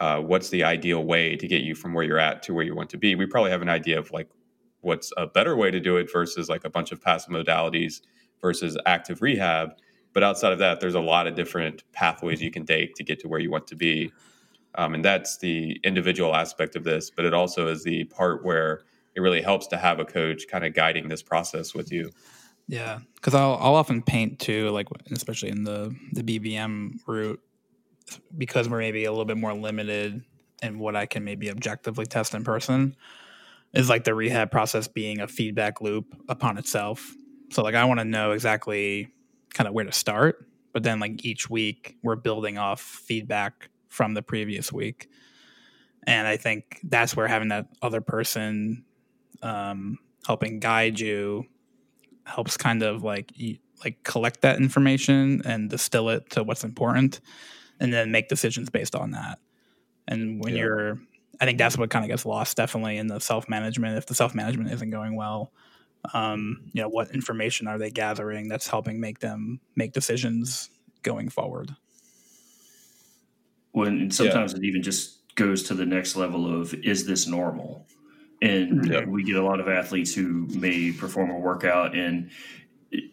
uh, 0.00 0.20
what's 0.20 0.50
the 0.50 0.64
ideal 0.64 1.04
way 1.04 1.36
to 1.36 1.46
get 1.46 1.62
you 1.62 1.74
from 1.74 1.94
where 1.94 2.04
you're 2.04 2.18
at 2.18 2.42
to 2.44 2.54
where 2.54 2.64
you 2.64 2.74
want 2.74 2.90
to 2.90 2.98
be. 2.98 3.14
We 3.14 3.26
probably 3.26 3.52
have 3.52 3.62
an 3.62 3.68
idea 3.68 3.98
of 3.98 4.10
like 4.10 4.28
what's 4.80 5.12
a 5.16 5.26
better 5.26 5.56
way 5.56 5.70
to 5.70 5.80
do 5.80 5.96
it 5.96 6.10
versus 6.12 6.48
like 6.48 6.64
a 6.64 6.70
bunch 6.70 6.92
of 6.92 7.00
passive 7.00 7.32
modalities 7.32 8.00
versus 8.40 8.76
active 8.84 9.22
rehab 9.22 9.70
but 10.16 10.22
outside 10.22 10.50
of 10.54 10.60
that, 10.60 10.80
there's 10.80 10.94
a 10.94 11.00
lot 11.00 11.26
of 11.26 11.34
different 11.34 11.84
pathways 11.92 12.40
you 12.40 12.50
can 12.50 12.64
take 12.64 12.94
to 12.94 13.04
get 13.04 13.20
to 13.20 13.28
where 13.28 13.38
you 13.38 13.50
want 13.50 13.66
to 13.66 13.76
be. 13.76 14.10
Um, 14.74 14.94
and 14.94 15.04
that's 15.04 15.36
the 15.36 15.78
individual 15.84 16.34
aspect 16.34 16.74
of 16.74 16.84
this, 16.84 17.10
but 17.10 17.26
it 17.26 17.34
also 17.34 17.68
is 17.68 17.84
the 17.84 18.04
part 18.04 18.42
where 18.42 18.80
it 19.14 19.20
really 19.20 19.42
helps 19.42 19.66
to 19.66 19.76
have 19.76 20.00
a 20.00 20.06
coach 20.06 20.48
kind 20.48 20.64
of 20.64 20.72
guiding 20.72 21.08
this 21.08 21.22
process 21.22 21.74
with 21.74 21.92
you. 21.92 22.12
Yeah, 22.66 23.00
because 23.16 23.34
I'll 23.34 23.58
I'll 23.60 23.74
often 23.74 24.00
paint 24.00 24.38
too, 24.38 24.70
like 24.70 24.88
especially 25.12 25.50
in 25.50 25.64
the 25.64 25.94
the 26.12 26.22
BBM 26.22 26.92
route, 27.06 27.42
because 28.38 28.70
we're 28.70 28.78
maybe 28.78 29.04
a 29.04 29.10
little 29.10 29.26
bit 29.26 29.36
more 29.36 29.52
limited 29.52 30.24
in 30.62 30.78
what 30.78 30.96
I 30.96 31.04
can 31.04 31.24
maybe 31.24 31.50
objectively 31.50 32.06
test 32.06 32.34
in 32.34 32.42
person, 32.42 32.96
is 33.74 33.90
like 33.90 34.04
the 34.04 34.14
rehab 34.14 34.50
process 34.50 34.88
being 34.88 35.20
a 35.20 35.28
feedback 35.28 35.82
loop 35.82 36.06
upon 36.26 36.56
itself. 36.56 37.14
So 37.50 37.62
like 37.62 37.74
I 37.74 37.84
want 37.84 38.00
to 38.00 38.04
know 38.06 38.30
exactly 38.30 39.12
kind 39.54 39.68
of 39.68 39.74
where 39.74 39.84
to 39.84 39.92
start. 39.92 40.46
But 40.72 40.82
then, 40.82 41.00
like 41.00 41.24
each 41.24 41.48
week, 41.48 41.96
we're 42.02 42.16
building 42.16 42.58
off 42.58 42.80
feedback 42.80 43.70
from 43.88 44.14
the 44.14 44.22
previous 44.22 44.72
week. 44.72 45.08
And 46.06 46.26
I 46.26 46.36
think 46.36 46.80
that's 46.84 47.16
where 47.16 47.26
having 47.26 47.48
that 47.48 47.68
other 47.82 48.00
person 48.00 48.84
um, 49.42 49.98
helping 50.26 50.60
guide 50.60 51.00
you 51.00 51.46
helps 52.24 52.56
kind 52.56 52.82
of 52.82 53.02
like 53.02 53.32
like 53.84 54.02
collect 54.02 54.40
that 54.40 54.56
information 54.56 55.42
and 55.44 55.70
distill 55.70 56.08
it 56.08 56.28
to 56.30 56.42
what's 56.42 56.64
important 56.64 57.20
and 57.78 57.92
then 57.92 58.10
make 58.10 58.28
decisions 58.28 58.68
based 58.70 58.94
on 58.94 59.12
that 59.12 59.38
and 60.08 60.42
when 60.42 60.54
yeah. 60.54 60.62
you're 60.62 60.98
i 61.40 61.44
think 61.44 61.58
that's 61.58 61.78
what 61.78 61.90
kind 61.90 62.04
of 62.04 62.08
gets 62.08 62.26
lost 62.26 62.56
definitely 62.56 62.96
in 62.96 63.06
the 63.06 63.20
self-management 63.20 63.96
if 63.96 64.06
the 64.06 64.14
self-management 64.14 64.70
isn't 64.72 64.90
going 64.90 65.14
well 65.14 65.52
um, 66.14 66.70
you 66.72 66.82
know 66.82 66.88
what 66.88 67.10
information 67.12 67.66
are 67.66 67.78
they 67.78 67.90
gathering 67.90 68.48
that's 68.48 68.66
helping 68.66 69.00
make 69.00 69.20
them 69.20 69.60
make 69.74 69.92
decisions 69.92 70.70
going 71.02 71.28
forward 71.28 71.74
when 73.72 74.10
sometimes 74.10 74.52
yeah. 74.52 74.58
it 74.58 74.64
even 74.64 74.82
just 74.82 75.34
goes 75.34 75.62
to 75.64 75.74
the 75.74 75.86
next 75.86 76.16
level 76.16 76.60
of 76.60 76.74
is 76.74 77.06
this 77.06 77.26
normal 77.26 77.86
and 78.42 78.88
yeah. 78.88 79.04
we 79.04 79.22
get 79.22 79.36
a 79.36 79.44
lot 79.44 79.60
of 79.60 79.68
athletes 79.68 80.14
who 80.14 80.46
may 80.48 80.92
perform 80.92 81.30
a 81.30 81.38
workout 81.38 81.94
and 81.94 82.30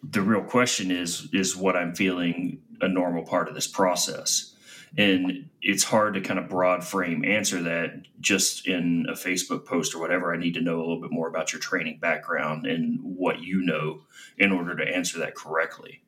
the 0.02 0.22
real 0.22 0.42
question 0.42 0.90
is 0.90 1.28
is 1.32 1.56
what 1.56 1.76
i'm 1.76 1.94
feeling 1.94 2.60
a 2.80 2.88
normal 2.88 3.24
part 3.24 3.48
of 3.48 3.54
this 3.54 3.66
process 3.66 4.53
and 4.96 5.48
it's 5.60 5.84
hard 5.84 6.14
to 6.14 6.20
kind 6.20 6.38
of 6.38 6.48
broad 6.48 6.84
frame 6.84 7.24
answer 7.24 7.62
that 7.62 8.02
just 8.20 8.66
in 8.66 9.06
a 9.08 9.12
facebook 9.12 9.64
post 9.64 9.94
or 9.94 10.00
whatever. 10.00 10.32
I 10.32 10.36
need 10.36 10.54
to 10.54 10.60
know 10.60 10.76
a 10.76 10.84
little 10.84 11.00
bit 11.00 11.10
more 11.10 11.28
about 11.28 11.52
your 11.52 11.60
training 11.60 11.98
background 11.98 12.66
and 12.66 13.00
what 13.02 13.40
you 13.40 13.62
know 13.62 14.02
in 14.38 14.52
order 14.52 14.76
to 14.76 14.84
answer 14.84 15.18
that 15.18 15.34
correctly. 15.34 16.02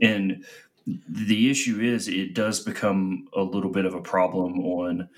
And 0.00 0.44
the 0.86 1.50
issue 1.50 1.80
is 1.80 2.08
it 2.08 2.34
does 2.34 2.60
become 2.60 3.28
a 3.34 3.42
little 3.42 3.70
bit 3.70 3.84
of 3.84 3.94
a 3.94 4.00
problem 4.00 4.60
on 4.60 5.08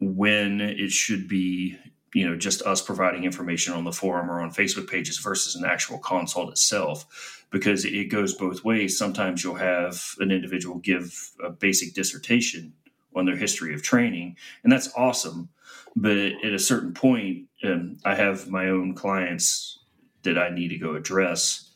when 0.00 0.60
it 0.60 0.90
should 0.90 1.28
be 1.28 1.78
you 2.14 2.26
know 2.26 2.36
just 2.36 2.62
us 2.62 2.80
providing 2.80 3.24
information 3.24 3.74
on 3.74 3.84
the 3.84 3.92
forum 3.92 4.30
or 4.30 4.40
on 4.40 4.50
facebook 4.50 4.88
pages 4.88 5.18
versus 5.18 5.54
an 5.54 5.64
actual 5.64 5.98
consult 5.98 6.50
itself 6.50 7.44
because 7.54 7.84
it 7.84 8.10
goes 8.10 8.34
both 8.34 8.64
ways. 8.64 8.98
Sometimes 8.98 9.44
you'll 9.44 9.54
have 9.54 10.16
an 10.18 10.32
individual 10.32 10.78
give 10.78 11.30
a 11.42 11.50
basic 11.50 11.94
dissertation 11.94 12.72
on 13.14 13.26
their 13.26 13.36
history 13.36 13.72
of 13.72 13.80
training 13.80 14.36
and 14.64 14.72
that's 14.72 14.92
awesome. 14.96 15.48
But 15.94 16.16
at 16.16 16.52
a 16.52 16.58
certain 16.58 16.92
point 16.92 17.44
um, 17.62 17.98
i 18.04 18.16
have 18.16 18.48
my 18.48 18.68
own 18.68 18.94
clients 18.94 19.78
that 20.24 20.36
i 20.36 20.48
need 20.50 20.68
to 20.68 20.78
go 20.78 20.96
address 20.96 21.70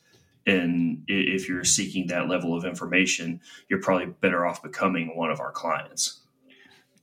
and 0.47 1.05
if 1.07 1.49
you're 1.49 1.65
seeking 1.65 2.09
that 2.09 2.29
level 2.29 2.57
of 2.57 2.65
information 2.65 3.41
you're 3.69 3.81
probably 3.81 4.07
better 4.07 4.45
off 4.45 4.63
becoming 4.63 5.17
one 5.17 5.31
of 5.31 5.39
our 5.39 5.53
clients. 5.53 6.21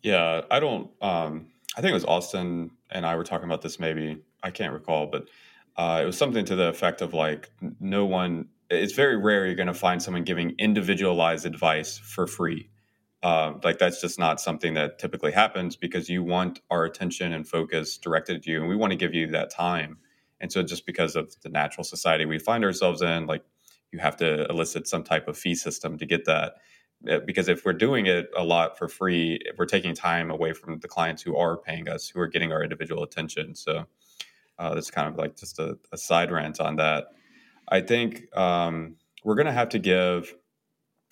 Yeah 0.02 0.42
i 0.52 0.60
don't 0.60 0.92
um 1.02 1.48
I 1.76 1.82
think 1.82 1.92
it 1.92 1.96
was 1.96 2.06
Austin 2.06 2.72
and 2.90 3.06
I 3.06 3.16
were 3.16 3.24
talking 3.24 3.46
about 3.46 3.62
this. 3.62 3.80
Maybe 3.80 4.22
I 4.42 4.52
can't 4.52 4.74
recall, 4.74 5.08
but 5.08 5.28
uh, 5.76 6.00
it 6.02 6.06
was 6.06 6.18
something 6.18 6.46
to 6.46 6.56
the 6.56 6.70
effect 6.70 7.02
of 7.02 7.14
like, 7.14 7.52
no 7.80 8.06
one. 8.06 8.48
It's 8.70 8.94
very 8.94 9.18
rare 9.18 9.46
you're 9.46 9.56
going 9.56 9.68
to 9.68 9.74
find 9.74 10.02
someone 10.02 10.24
giving 10.24 10.56
individualized 10.58 11.46
advice 11.46 11.98
for 11.98 12.26
free. 12.26 12.70
Uh, 13.22 13.54
like 13.64 13.80
that's 13.80 14.02
just 14.02 14.20
not 14.20 14.40
something 14.40 14.76
that 14.76 15.00
typically 15.00 15.32
happens 15.32 15.76
because 15.76 16.10
you 16.10 16.24
want 16.24 16.62
our 16.70 16.86
attention 16.86 17.34
and 17.34 17.48
focus 17.48 17.98
directed 17.98 18.38
at 18.38 18.46
you, 18.46 18.60
and 18.60 18.70
we 18.70 18.76
want 18.76 18.92
to 18.92 18.98
give 18.98 19.14
you 19.14 19.28
that 19.28 19.50
time. 19.50 19.98
And 20.40 20.52
so, 20.52 20.62
just 20.64 20.86
because 20.86 21.16
of 21.16 21.36
the 21.42 21.50
natural 21.50 21.84
society 21.84 22.26
we 22.26 22.40
find 22.40 22.64
ourselves 22.64 23.02
in, 23.02 23.26
like 23.26 23.44
you 23.92 24.00
have 24.00 24.18
to 24.18 24.46
elicit 24.48 24.88
some 24.88 25.04
type 25.04 25.28
of 25.28 25.38
fee 25.38 25.56
system 25.56 25.98
to 25.98 26.06
get 26.06 26.26
that. 26.26 26.56
Uh, 27.10 27.20
because 27.20 27.48
if 27.48 27.66
we're 27.66 27.74
doing 27.74 28.08
it 28.08 28.30
a 28.36 28.44
lot 28.44 28.78
for 28.78 28.88
free, 28.88 29.40
we're 29.58 29.66
taking 29.66 29.94
time 29.94 30.32
away 30.32 30.54
from 30.54 30.80
the 30.80 30.88
clients 30.88 31.22
who 31.22 31.36
are 31.36 31.58
paying 31.58 31.88
us, 31.88 32.08
who 32.08 32.20
are 32.20 32.28
getting 32.28 32.52
our 32.52 32.64
individual 32.64 33.04
attention. 33.04 33.54
So 33.54 33.86
uh, 34.58 34.74
that's 34.74 34.90
kind 34.90 35.08
of 35.08 35.18
like 35.18 35.36
just 35.36 35.60
a, 35.60 35.78
a, 35.92 35.98
side 35.98 36.32
rant 36.32 36.60
on 36.60 36.78
that. 36.78 37.08
I 37.68 37.82
think 37.82 38.36
um, 38.36 38.96
we're 39.24 39.36
going 39.36 39.48
to 39.48 39.52
have 39.52 39.70
to 39.70 39.80
give 39.80 40.34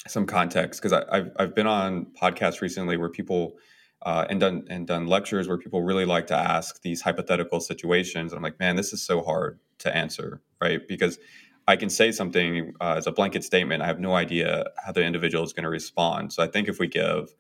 some 0.08 0.26
context 0.26 0.82
because 0.82 0.94
I've 1.12 1.32
I've 1.38 1.56
been 1.56 1.68
on 1.68 2.08
podcasts 2.20 2.62
recently 2.62 2.98
where 2.98 3.10
people 3.10 3.58
uh, 4.04 4.26
and 4.30 4.40
done 4.40 4.66
and 4.70 4.86
done 4.86 5.08
lectures 5.08 5.48
where 5.48 5.58
people 5.58 5.82
really 5.82 6.06
like 6.06 6.28
to 6.28 6.36
ask 6.36 6.82
these 6.82 7.02
hypothetical 7.02 7.60
situations. 7.60 8.32
And 8.32 8.38
I'm 8.38 8.44
like, 8.44 8.60
man, 8.60 8.76
this 8.76 8.94
is 8.94 9.02
so 9.02 9.22
hard 9.22 9.60
to 9.80 9.96
answer, 9.96 10.42
right? 10.62 10.86
Because 10.88 11.20
I 11.68 11.76
can 11.76 11.90
say 11.90 12.12
something 12.12 12.74
uh, 12.82 12.96
as 12.98 13.08
a 13.08 13.12
blanket 13.12 13.44
statement. 13.44 13.82
I 13.82 13.88
have 13.88 14.00
no 14.00 14.16
idea 14.16 14.66
how 14.84 14.92
the 14.92 15.04
individual 15.04 15.44
is 15.44 15.54
going 15.54 15.64
to 15.64 15.70
respond. 15.70 16.34
So 16.34 16.44
I 16.44 16.48
think 16.48 16.68
if 16.68 16.80
we 16.80 16.88
give 16.88 17.34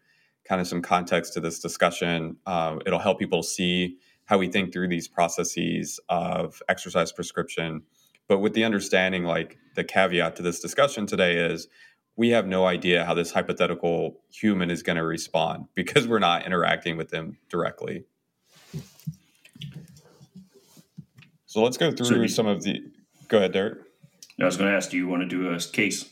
kind 0.45 0.61
of 0.61 0.67
some 0.67 0.81
context 0.81 1.33
to 1.33 1.39
this 1.39 1.59
discussion, 1.59 2.37
uh, 2.45 2.77
it'll 2.85 2.99
help 2.99 3.19
people 3.19 3.43
see 3.43 3.97
how 4.25 4.37
we 4.37 4.47
think 4.47 4.71
through 4.71 4.87
these 4.87 5.07
processes 5.07 5.99
of 6.09 6.61
exercise 6.69 7.11
prescription. 7.11 7.83
But 8.27 8.39
with 8.39 8.53
the 8.53 8.63
understanding, 8.63 9.25
like 9.25 9.57
the 9.75 9.83
caveat 9.83 10.35
to 10.37 10.41
this 10.41 10.59
discussion 10.59 11.05
today 11.05 11.37
is 11.37 11.67
we 12.15 12.29
have 12.29 12.47
no 12.47 12.65
idea 12.65 13.05
how 13.05 13.13
this 13.13 13.31
hypothetical 13.31 14.21
human 14.31 14.69
is 14.69 14.83
going 14.83 14.97
to 14.97 15.03
respond 15.03 15.65
because 15.75 16.07
we're 16.07 16.19
not 16.19 16.45
interacting 16.45 16.97
with 16.97 17.09
them 17.09 17.37
directly. 17.49 18.05
So 21.45 21.61
let's 21.61 21.77
go 21.77 21.91
through 21.91 22.27
so, 22.27 22.35
some 22.35 22.47
of 22.47 22.63
the. 22.63 22.81
Go 23.27 23.37
ahead, 23.37 23.51
Derek. 23.51 23.82
I 24.43 24.45
was 24.45 24.57
going 24.57 24.69
to 24.69 24.75
ask, 24.75 24.89
do 24.89 24.97
you 24.97 25.07
want 25.07 25.21
to 25.21 25.27
do 25.27 25.49
a 25.49 25.59
case? 25.59 26.09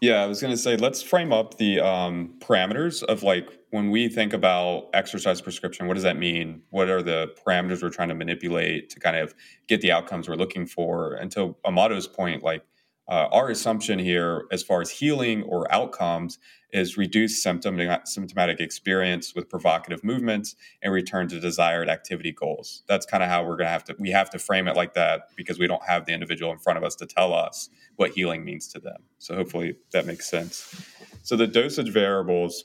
Yeah, 0.00 0.22
I 0.22 0.26
was 0.26 0.40
going 0.40 0.52
to 0.52 0.58
say, 0.58 0.76
let's 0.76 1.00
frame 1.00 1.32
up 1.32 1.58
the 1.58 1.78
um, 1.80 2.34
parameters 2.40 3.04
of 3.04 3.22
like 3.22 3.48
when 3.70 3.90
we 3.90 4.08
think 4.08 4.32
about 4.32 4.88
exercise 4.92 5.40
prescription, 5.40 5.86
what 5.86 5.94
does 5.94 6.02
that 6.02 6.18
mean? 6.18 6.62
What 6.70 6.88
are 6.88 7.02
the 7.02 7.34
parameters 7.46 7.82
we're 7.82 7.90
trying 7.90 8.08
to 8.08 8.14
manipulate 8.14 8.90
to 8.90 9.00
kind 9.00 9.16
of 9.16 9.32
get 9.68 9.80
the 9.80 9.92
outcomes 9.92 10.28
we're 10.28 10.34
looking 10.34 10.66
for? 10.66 11.14
And 11.14 11.30
to 11.32 11.56
Amato's 11.64 12.08
point, 12.08 12.42
like 12.42 12.64
uh, 13.08 13.28
our 13.32 13.50
assumption 13.50 13.98
here, 13.98 14.46
as 14.52 14.62
far 14.62 14.80
as 14.80 14.90
healing 14.90 15.42
or 15.42 15.72
outcomes, 15.72 16.38
is 16.72 16.96
reduce 16.96 17.42
symptom, 17.42 17.78
symptomatic 18.04 18.58
experience 18.58 19.34
with 19.34 19.48
provocative 19.48 20.02
movements 20.02 20.56
and 20.82 20.92
return 20.92 21.28
to 21.28 21.38
desired 21.38 21.88
activity 21.88 22.32
goals. 22.32 22.82
That's 22.88 23.04
kind 23.04 23.22
of 23.22 23.28
how 23.28 23.42
we're 23.42 23.56
going 23.56 23.66
to 23.66 23.72
have 23.72 23.84
to, 23.84 23.96
we 23.98 24.10
have 24.10 24.30
to 24.30 24.38
frame 24.38 24.68
it 24.68 24.76
like 24.76 24.94
that 24.94 25.28
because 25.36 25.58
we 25.58 25.66
don't 25.66 25.84
have 25.84 26.06
the 26.06 26.12
individual 26.12 26.50
in 26.52 26.58
front 26.58 26.78
of 26.78 26.84
us 26.84 26.94
to 26.96 27.06
tell 27.06 27.34
us 27.34 27.68
what 27.96 28.12
healing 28.12 28.44
means 28.44 28.68
to 28.68 28.78
them. 28.78 29.02
So 29.18 29.34
hopefully 29.34 29.76
that 29.92 30.06
makes 30.06 30.30
sense. 30.30 30.86
So 31.22 31.36
the 31.36 31.46
dosage 31.46 31.90
variables, 31.90 32.64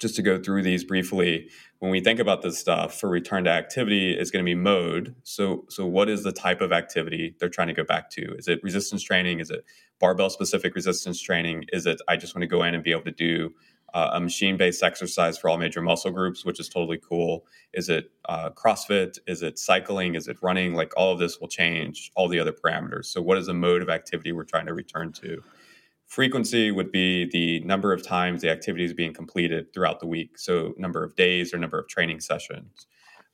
just 0.00 0.16
to 0.16 0.22
go 0.22 0.40
through 0.40 0.62
these 0.62 0.84
briefly, 0.84 1.48
when 1.78 1.90
we 1.90 2.00
think 2.00 2.20
about 2.20 2.42
this 2.42 2.58
stuff 2.58 2.98
for 2.98 3.08
return 3.08 3.44
to 3.44 3.50
activity 3.50 4.12
is 4.12 4.30
going 4.30 4.44
to 4.44 4.48
be 4.48 4.54
mode. 4.54 5.14
So 5.22 5.64
so 5.68 5.86
what 5.86 6.08
is 6.08 6.22
the 6.22 6.32
type 6.32 6.60
of 6.60 6.72
activity 6.72 7.34
they're 7.38 7.48
trying 7.48 7.68
to 7.68 7.74
go 7.74 7.84
back 7.84 8.10
to? 8.10 8.34
Is 8.36 8.48
it 8.48 8.62
resistance 8.62 9.02
training? 9.02 9.40
Is 9.40 9.50
it 9.50 9.64
barbell 10.00 10.30
specific 10.30 10.74
resistance 10.74 11.20
training? 11.20 11.64
Is 11.72 11.86
it 11.86 12.00
i 12.08 12.16
just 12.16 12.34
want 12.34 12.42
to 12.42 12.46
go 12.48 12.62
in 12.62 12.74
and 12.74 12.84
be 12.84 12.92
able 12.92 13.04
to 13.04 13.12
do 13.12 13.50
uh, 13.94 14.10
a 14.12 14.20
machine 14.20 14.56
based 14.56 14.82
exercise 14.82 15.38
for 15.38 15.48
all 15.48 15.56
major 15.56 15.80
muscle 15.80 16.10
groups 16.10 16.44
which 16.44 16.60
is 16.60 16.68
totally 16.68 16.98
cool. 16.98 17.46
Is 17.72 17.88
it 17.88 18.10
uh, 18.28 18.50
crossfit? 18.50 19.18
Is 19.26 19.42
it 19.42 19.58
cycling? 19.58 20.14
Is 20.14 20.28
it 20.28 20.36
running? 20.42 20.74
Like 20.74 20.92
all 20.96 21.12
of 21.12 21.18
this 21.18 21.40
will 21.40 21.48
change 21.48 22.10
all 22.14 22.28
the 22.28 22.38
other 22.38 22.52
parameters. 22.52 23.06
So 23.06 23.22
what 23.22 23.38
is 23.38 23.46
the 23.46 23.54
mode 23.54 23.82
of 23.82 23.88
activity 23.88 24.32
we're 24.32 24.44
trying 24.44 24.66
to 24.66 24.74
return 24.74 25.12
to 25.14 25.42
Frequency 26.08 26.70
would 26.70 26.90
be 26.90 27.28
the 27.30 27.60
number 27.66 27.92
of 27.92 28.02
times 28.02 28.40
the 28.40 28.48
activity 28.48 28.84
is 28.84 28.94
being 28.94 29.12
completed 29.12 29.74
throughout 29.74 30.00
the 30.00 30.06
week. 30.06 30.38
So, 30.38 30.72
number 30.78 31.04
of 31.04 31.14
days 31.16 31.52
or 31.52 31.58
number 31.58 31.78
of 31.78 31.86
training 31.86 32.20
sessions. 32.20 32.86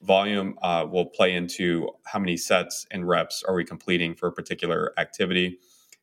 Volume 0.02 0.58
uh, 0.60 0.84
will 0.90 1.06
play 1.06 1.34
into 1.34 1.88
how 2.04 2.18
many 2.18 2.36
sets 2.36 2.84
and 2.90 3.06
reps 3.06 3.44
are 3.46 3.54
we 3.54 3.64
completing 3.64 4.16
for 4.16 4.26
a 4.28 4.32
particular 4.32 4.92
activity. 4.98 5.58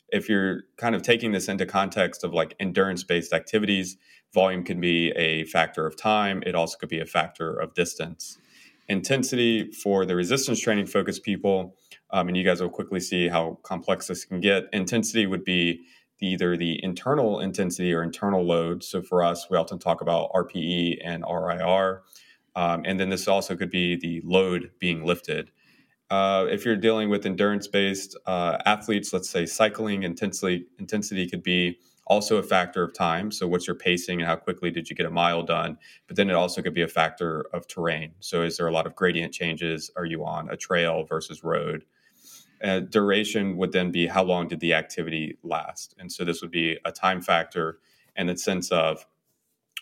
If 0.10 0.30
you're 0.30 0.64
kind 0.78 0.96
of 0.96 1.02
taking 1.02 1.34
this 1.34 1.50
into 1.50 1.66
context 1.66 2.24
of 2.24 2.34
like 2.34 2.56
endurance 2.58 3.04
based 3.04 3.34
activities, 3.34 3.98
volume 4.34 4.64
can 4.64 4.80
be 4.80 5.12
a 5.12 5.44
factor 5.46 5.86
of 5.86 5.98
time. 5.98 6.42
It 6.46 6.56
also 6.56 6.78
could 6.78 6.90
be 6.90 7.02
a 7.02 7.06
factor 7.06 7.54
of 7.54 7.74
distance. 7.74 8.38
Intensity 8.88 9.72
for 9.72 10.06
the 10.06 10.16
resistance 10.16 10.60
training 10.62 10.88
focused 10.88 11.24
people, 11.24 11.76
um, 12.12 12.30
and 12.30 12.38
you 12.38 12.46
guys 12.46 12.62
will 12.62 12.70
quickly 12.70 13.02
see 13.02 13.28
how 13.28 13.60
complex 13.64 14.08
this 14.08 14.24
can 14.24 14.40
get. 14.40 14.66
Intensity 14.72 15.26
would 15.26 15.44
be 15.44 15.82
either 16.22 16.56
the 16.56 16.84
internal 16.84 17.40
intensity 17.40 17.92
or 17.94 18.04
internal 18.04 18.46
load. 18.46 18.84
So 18.84 19.02
for 19.02 19.24
us, 19.24 19.50
we 19.50 19.58
often 19.58 19.80
talk 19.80 20.02
about 20.02 20.32
RPE 20.34 21.00
and 21.04 21.24
RIR. 21.28 22.04
Um, 22.56 22.84
and 22.86 23.00
then 23.00 23.10
this 23.10 23.28
also 23.28 23.56
could 23.56 23.72
be 23.72 23.96
the 23.96 24.22
load 24.24 24.72
being 24.80 25.06
lifted. 25.06 25.52
Uh, 26.10 26.46
if 26.50 26.66
you're 26.66 26.76
dealing 26.76 27.10
with 27.10 27.26
endurance 27.26 27.68
based 27.68 28.18
uh, 28.26 28.58
athletes, 28.66 29.14
let's 29.14 29.30
say 29.30 29.46
cycling 29.46 30.04
intensity, 30.04 30.66
intensity 30.78 31.28
could 31.30 31.42
be 31.42 31.80
also 32.06 32.36
a 32.36 32.44
factor 32.44 32.84
of 32.84 32.94
time. 32.94 33.32
So, 33.32 33.48
what's 33.48 33.66
your 33.66 33.78
pacing 33.78 34.20
and 34.20 34.28
how 34.28 34.36
quickly 34.36 34.70
did 34.72 34.90
you 34.90 34.96
get 34.96 35.06
a 35.06 35.10
mile 35.10 35.44
done? 35.44 35.78
But 36.08 36.18
then 36.18 36.30
it 36.30 36.34
also 36.34 36.62
could 36.62 36.74
be 36.74 36.82
a 36.82 36.88
factor 36.88 37.46
of 37.54 37.66
terrain. 37.68 38.12
So, 38.20 38.44
is 38.44 38.58
there 38.58 38.68
a 38.68 38.74
lot 38.74 38.86
of 38.86 38.96
gradient 38.96 39.34
changes? 39.34 39.90
Are 39.96 40.04
you 40.04 40.26
on 40.26 40.50
a 40.50 40.58
trail 40.58 41.06
versus 41.06 41.46
road? 41.46 41.86
Uh, 42.64 42.80
duration 42.80 43.58
would 43.58 43.72
then 43.72 43.92
be 43.92 44.08
how 44.08 44.24
long 44.24 44.48
did 44.48 44.60
the 44.60 44.74
activity 44.74 45.38
last? 45.44 45.96
And 46.00 46.12
so 46.12 46.24
this 46.24 46.42
would 46.42 46.52
be 46.52 46.78
a 46.86 46.92
time 46.92 47.22
factor 47.22 47.80
and 48.16 48.30
the 48.30 48.38
sense 48.38 48.72
of 48.72 49.06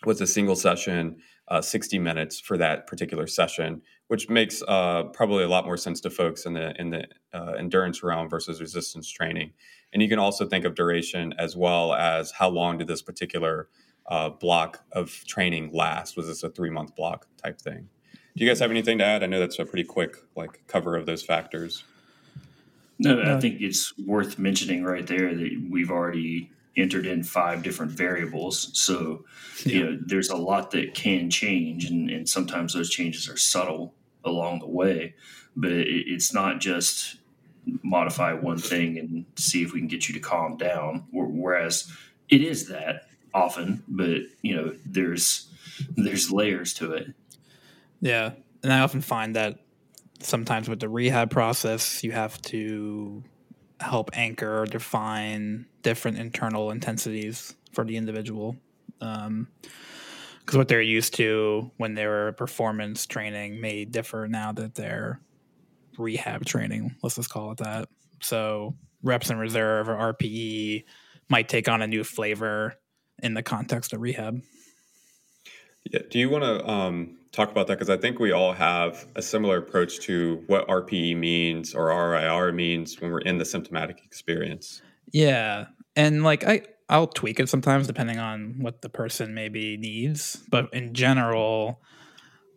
was 0.04 0.20
a 0.20 0.26
single 0.26 0.56
session 0.56 1.16
uh, 1.50 1.60
60 1.60 1.98
minutes 1.98 2.38
for 2.38 2.56
that 2.56 2.86
particular 2.86 3.26
session, 3.26 3.82
which 4.06 4.28
makes 4.28 4.62
uh, 4.68 5.04
probably 5.12 5.42
a 5.42 5.48
lot 5.48 5.64
more 5.64 5.76
sense 5.76 6.00
to 6.00 6.10
folks 6.10 6.46
in 6.46 6.54
the 6.54 6.72
in 6.80 6.90
the 6.90 7.06
uh, 7.34 7.52
endurance 7.58 8.02
realm 8.02 8.28
versus 8.28 8.60
resistance 8.60 9.10
training. 9.10 9.52
And 9.92 10.00
you 10.00 10.08
can 10.08 10.20
also 10.20 10.46
think 10.46 10.64
of 10.64 10.74
duration 10.74 11.34
as 11.38 11.56
well 11.56 11.92
as 11.92 12.30
how 12.30 12.48
long 12.48 12.78
did 12.78 12.86
this 12.86 13.02
particular 13.02 13.68
uh, 14.06 14.30
block 14.30 14.84
of 14.92 15.10
training 15.26 15.70
last? 15.72 16.16
Was 16.16 16.28
this 16.28 16.42
a 16.44 16.50
three 16.50 16.70
month 16.70 16.94
block 16.94 17.26
type 17.42 17.60
thing? 17.60 17.88
Do 18.36 18.44
you 18.44 18.50
guys 18.50 18.60
have 18.60 18.70
anything 18.70 18.98
to 18.98 19.04
add? 19.04 19.24
I 19.24 19.26
know 19.26 19.40
that's 19.40 19.58
a 19.58 19.64
pretty 19.64 19.84
quick 19.84 20.16
like 20.36 20.62
cover 20.68 20.96
of 20.96 21.04
those 21.06 21.22
factors. 21.22 21.82
No, 23.02 23.22
I 23.22 23.40
think 23.40 23.62
it's 23.62 23.96
worth 23.96 24.38
mentioning 24.38 24.84
right 24.84 25.06
there 25.06 25.34
that 25.34 25.68
we've 25.70 25.90
already 25.90 26.50
entered 26.76 27.06
in 27.06 27.22
five 27.22 27.62
different 27.62 27.92
variables. 27.92 28.70
So, 28.74 29.24
yeah. 29.64 29.72
you 29.72 29.84
know, 29.84 29.98
there's 30.04 30.28
a 30.28 30.36
lot 30.36 30.70
that 30.72 30.92
can 30.92 31.30
change, 31.30 31.86
and, 31.86 32.10
and, 32.10 32.28
sometimes 32.28 32.74
those 32.74 32.90
changes 32.90 33.26
are 33.26 33.38
subtle 33.38 33.94
along 34.22 34.58
the 34.58 34.68
way. 34.68 35.14
But 35.56 35.72
it, 35.72 35.86
it's 35.88 36.34
not 36.34 36.60
just 36.60 37.16
modify 37.82 38.34
one 38.34 38.58
thing 38.58 38.98
and 38.98 39.24
see 39.36 39.62
if 39.62 39.72
we 39.72 39.80
can 39.80 39.88
get 39.88 40.06
you 40.06 40.14
to 40.14 40.20
calm 40.20 40.58
down. 40.58 41.06
Whereas 41.10 41.90
it 42.28 42.42
is 42.42 42.68
that 42.68 43.08
often, 43.32 43.82
but 43.88 44.18
you 44.42 44.54
know, 44.54 44.76
there's 44.84 45.48
there's 45.96 46.30
layers 46.30 46.74
to 46.74 46.92
it. 46.92 47.14
Yeah, 48.02 48.32
and 48.62 48.70
I 48.70 48.80
often 48.80 49.00
find 49.00 49.34
that 49.36 49.58
sometimes 50.20 50.68
with 50.68 50.80
the 50.80 50.88
rehab 50.88 51.30
process, 51.30 52.02
you 52.04 52.12
have 52.12 52.40
to 52.42 53.22
help 53.80 54.10
anchor 54.12 54.62
or 54.62 54.66
define 54.66 55.66
different 55.82 56.18
internal 56.18 56.70
intensities 56.70 57.56
for 57.72 57.84
the 57.84 57.96
individual. 57.96 58.56
Because 58.98 59.26
um, 59.28 59.48
what 60.52 60.68
they're 60.68 60.82
used 60.82 61.14
to 61.14 61.70
when 61.78 61.94
they 61.94 62.06
were 62.06 62.32
performance 62.32 63.06
training 63.06 63.60
may 63.60 63.84
differ 63.84 64.28
now 64.28 64.52
that 64.52 64.74
they're 64.74 65.20
rehab 65.98 66.44
training. 66.44 66.96
Let's 67.02 67.16
just 67.16 67.30
call 67.30 67.52
it 67.52 67.58
that. 67.58 67.88
So 68.20 68.74
reps 69.02 69.30
in 69.30 69.38
reserve 69.38 69.88
or 69.88 70.14
RPE 70.14 70.84
might 71.28 71.48
take 71.48 71.68
on 71.68 71.80
a 71.82 71.86
new 71.86 72.04
flavor 72.04 72.74
in 73.22 73.34
the 73.34 73.42
context 73.42 73.92
of 73.92 74.00
rehab. 74.00 74.42
Yeah. 75.84 76.00
Do 76.10 76.18
you 76.18 76.28
want 76.28 76.44
to 76.44 76.68
um, 76.68 77.16
talk 77.32 77.50
about 77.50 77.66
that? 77.68 77.74
Because 77.74 77.90
I 77.90 77.96
think 77.96 78.18
we 78.18 78.32
all 78.32 78.52
have 78.52 79.06
a 79.16 79.22
similar 79.22 79.58
approach 79.58 80.00
to 80.00 80.42
what 80.46 80.66
RPE 80.68 81.16
means 81.16 81.74
or 81.74 81.86
RIR 81.86 82.52
means 82.52 83.00
when 83.00 83.10
we're 83.10 83.20
in 83.20 83.38
the 83.38 83.44
symptomatic 83.44 84.04
experience. 84.04 84.82
Yeah. 85.12 85.66
And 85.96 86.22
like 86.22 86.44
I, 86.44 86.62
I'll 86.88 87.06
tweak 87.06 87.40
it 87.40 87.48
sometimes 87.48 87.86
depending 87.86 88.18
on 88.18 88.56
what 88.58 88.82
the 88.82 88.88
person 88.88 89.34
maybe 89.34 89.76
needs. 89.76 90.36
But 90.50 90.72
in 90.74 90.92
general, 90.92 91.80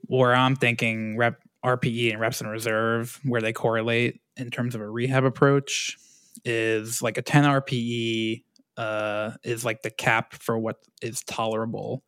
where 0.08 0.36
I'm 0.36 0.56
thinking 0.56 1.18
rep 1.18 1.39
RPE 1.63 2.12
and 2.12 2.20
reps 2.20 2.42
in 2.42 2.48
reserve, 2.48 3.20
where 3.24 3.42
they 3.42 3.53
correlate 3.53 4.20
in 4.36 4.51
terms 4.51 4.75
of 4.75 4.82
a 4.82 4.89
rehab 4.89 5.24
approach, 5.24 5.98
is 6.44 7.01
like 7.01 7.18
a 7.18 7.22
10 7.22 7.46
RPE 7.46 8.44
uh, 8.75 9.32
is 9.44 9.63
like 9.63 9.82
the 9.82 9.92
cap 9.92 10.34
for 10.34 10.58
what 10.58 10.77
is 11.01 11.24
tolerable 11.24 12.03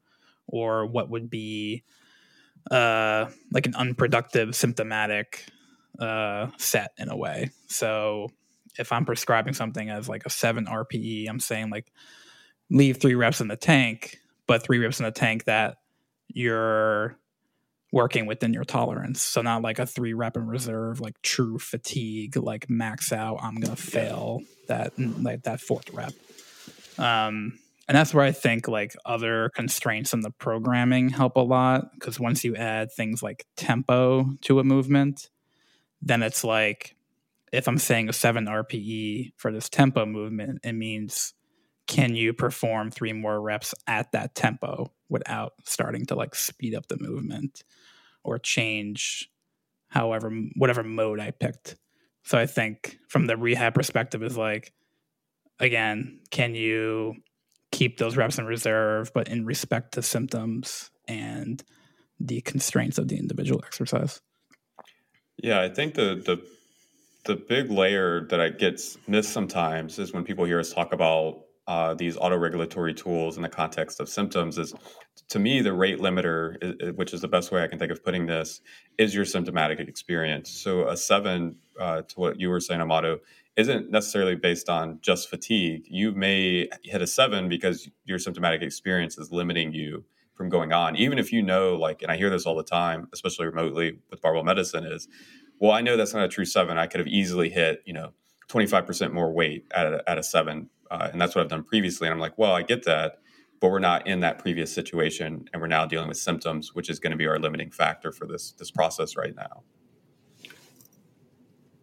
or 0.47 0.85
what 0.85 1.09
would 1.09 1.29
be 1.29 1.83
uh, 2.71 3.25
like 3.51 3.65
an 3.65 3.75
unproductive 3.75 4.55
symptomatic 4.55 5.45
uh, 5.99 6.47
set 6.57 6.91
in 6.97 7.09
a 7.09 7.15
way. 7.15 7.51
So 7.67 8.29
if 8.77 8.91
I'm 8.91 9.05
prescribing 9.05 9.53
something 9.53 9.89
as 9.89 10.09
like 10.09 10.25
a 10.25 10.29
seven 10.29 10.65
RPE, 10.65 11.27
I'm 11.29 11.39
saying 11.39 11.69
like 11.69 11.91
leave 12.69 12.97
three 12.97 13.15
reps 13.15 13.41
in 13.41 13.47
the 13.47 13.55
tank, 13.55 14.17
but 14.47 14.63
three 14.63 14.79
reps 14.79 14.99
in 14.99 15.05
the 15.05 15.11
tank 15.11 15.45
that 15.45 15.77
you're 16.27 17.17
working 17.91 18.25
within 18.25 18.53
your 18.53 18.65
tolerance. 18.65 19.21
So 19.21 19.41
not 19.41 19.61
like 19.61 19.79
a 19.79 19.85
three 19.85 20.13
rep 20.13 20.35
in 20.35 20.47
reserve, 20.47 20.99
like 20.99 21.21
true 21.21 21.57
fatigue, 21.59 22.35
like 22.35 22.69
max 22.69 23.13
out. 23.13 23.39
I'm 23.41 23.55
gonna 23.55 23.75
fail 23.75 24.41
that 24.67 24.93
like 24.97 25.43
that 25.43 25.61
fourth 25.61 25.89
rep. 25.93 26.13
Um, 26.97 27.57
and 27.87 27.95
that's 27.95 28.13
where 28.13 28.25
I 28.25 28.31
think 28.31 28.67
like 28.67 28.95
other 29.05 29.51
constraints 29.55 30.13
in 30.13 30.21
the 30.21 30.31
programming 30.31 31.09
help 31.09 31.35
a 31.35 31.41
lot 31.41 31.91
because 31.93 32.19
once 32.19 32.43
you 32.43 32.55
add 32.55 32.91
things 32.91 33.21
like 33.21 33.45
tempo 33.55 34.31
to 34.41 34.59
a 34.59 34.63
movement, 34.63 35.29
then 36.01 36.23
it's 36.23 36.43
like 36.43 36.95
if 37.51 37.67
I'm 37.67 37.77
saying 37.77 38.09
a 38.09 38.13
seven 38.13 38.45
RPE 38.45 39.33
for 39.37 39.51
this 39.51 39.69
tempo 39.69 40.05
movement, 40.05 40.59
it 40.63 40.73
means 40.73 41.33
can 41.87 42.15
you 42.15 42.33
perform 42.33 42.89
three 42.89 43.13
more 43.13 43.39
reps 43.39 43.75
at 43.85 44.11
that 44.13 44.33
tempo 44.33 44.91
without 45.09 45.53
starting 45.65 46.07
to 46.07 46.15
like 46.15 46.33
speed 46.33 46.73
up 46.73 46.87
the 46.87 46.97
movement 46.99 47.63
or 48.23 48.39
change 48.39 49.29
however 49.89 50.31
whatever 50.55 50.83
mode 50.83 51.19
I 51.19 51.29
picked. 51.29 51.75
So 52.23 52.39
I 52.39 52.47
think 52.47 52.97
from 53.07 53.27
the 53.27 53.37
rehab 53.37 53.75
perspective 53.75 54.23
is 54.23 54.35
like 54.35 54.73
again, 55.59 56.19
can 56.31 56.55
you 56.55 57.15
keep 57.75 57.97
those 57.97 58.15
reps 58.15 58.39
in 58.39 58.45
reserve, 58.45 59.11
but 59.13 59.27
in 59.27 59.45
respect 59.45 59.93
to 59.93 60.01
symptoms 60.01 60.89
and 61.07 61.61
the 62.19 62.39
constraints 62.41 62.97
of 62.97 63.09
the 63.09 63.17
individual 63.17 63.61
exercise. 63.65 64.21
Yeah, 65.37 65.61
I 65.61 65.69
think 65.69 65.95
the 65.95 66.15
the 66.25 66.41
the 67.25 67.35
big 67.35 67.69
layer 67.69 68.27
that 68.29 68.39
I 68.39 68.49
gets 68.49 68.97
missed 69.07 69.31
sometimes 69.31 69.99
is 69.99 70.13
when 70.13 70.23
people 70.23 70.45
hear 70.45 70.59
us 70.59 70.71
talk 70.71 70.93
about 70.93 71.41
uh, 71.67 71.95
these 71.95 72.15
autoregulatory 72.15 72.95
tools 72.95 73.35
in 73.35 73.43
the 73.43 73.49
context 73.49 73.99
of 73.99 74.07
symptoms 74.07 74.57
is 74.57 74.73
to 75.29 75.39
me 75.39 75.61
the 75.61 75.73
rate 75.73 75.99
limiter 75.99 76.95
which 76.95 77.11
is 77.11 77.21
the 77.21 77.27
best 77.27 77.51
way 77.51 77.63
i 77.63 77.67
can 77.67 77.79
think 77.79 77.91
of 77.91 78.03
putting 78.03 78.27
this 78.27 78.61
is 78.99 79.15
your 79.15 79.25
symptomatic 79.25 79.79
experience 79.79 80.51
so 80.51 80.87
a 80.87 80.95
seven 80.95 81.57
uh, 81.79 82.03
to 82.03 82.19
what 82.19 82.39
you 82.39 82.49
were 82.49 82.59
saying 82.59 82.81
amato 82.81 83.17
isn't 83.57 83.89
necessarily 83.89 84.35
based 84.35 84.69
on 84.69 84.99
just 85.01 85.29
fatigue. 85.29 85.85
You 85.87 86.11
may 86.11 86.67
hit 86.83 87.01
a 87.01 87.07
seven 87.07 87.47
because 87.47 87.89
your 88.03 88.19
symptomatic 88.19 88.61
experience 88.61 89.17
is 89.17 89.31
limiting 89.31 89.73
you 89.73 90.03
from 90.33 90.49
going 90.49 90.73
on. 90.73 90.95
Even 90.97 91.17
if 91.17 91.31
you 91.31 91.41
know, 91.41 91.75
like, 91.75 92.01
and 92.01 92.11
I 92.11 92.17
hear 92.17 92.29
this 92.29 92.45
all 92.45 92.55
the 92.55 92.63
time, 92.63 93.07
especially 93.13 93.45
remotely 93.45 93.99
with 94.09 94.21
barbell 94.21 94.43
medicine, 94.43 94.85
is, 94.85 95.07
well, 95.59 95.71
I 95.71 95.81
know 95.81 95.95
that's 95.95 96.13
not 96.13 96.25
a 96.25 96.27
true 96.27 96.45
seven. 96.45 96.77
I 96.77 96.87
could 96.87 96.99
have 96.99 97.07
easily 97.07 97.49
hit, 97.49 97.81
you 97.85 97.93
know, 97.93 98.11
25% 98.49 99.13
more 99.13 99.31
weight 99.31 99.65
at 99.73 99.87
a, 99.87 100.03
at 100.09 100.17
a 100.17 100.23
seven. 100.23 100.69
Uh, 100.91 101.09
and 101.11 101.21
that's 101.21 101.33
what 101.33 101.41
I've 101.41 101.49
done 101.49 101.63
previously. 101.63 102.07
And 102.07 102.13
I'm 102.13 102.19
like, 102.19 102.37
well, 102.37 102.51
I 102.51 102.61
get 102.61 102.83
that, 102.83 103.19
but 103.61 103.71
we're 103.71 103.79
not 103.79 104.05
in 104.05 104.19
that 104.19 104.37
previous 104.37 104.73
situation. 104.73 105.47
And 105.53 105.61
we're 105.61 105.67
now 105.67 105.85
dealing 105.85 106.09
with 106.09 106.17
symptoms, 106.17 106.75
which 106.75 106.89
is 106.89 106.99
going 106.99 107.11
to 107.11 107.17
be 107.17 107.25
our 107.25 107.39
limiting 107.39 107.71
factor 107.71 108.11
for 108.11 108.27
this, 108.27 108.51
this 108.51 108.69
process 108.69 109.15
right 109.15 109.35
now. 109.35 109.63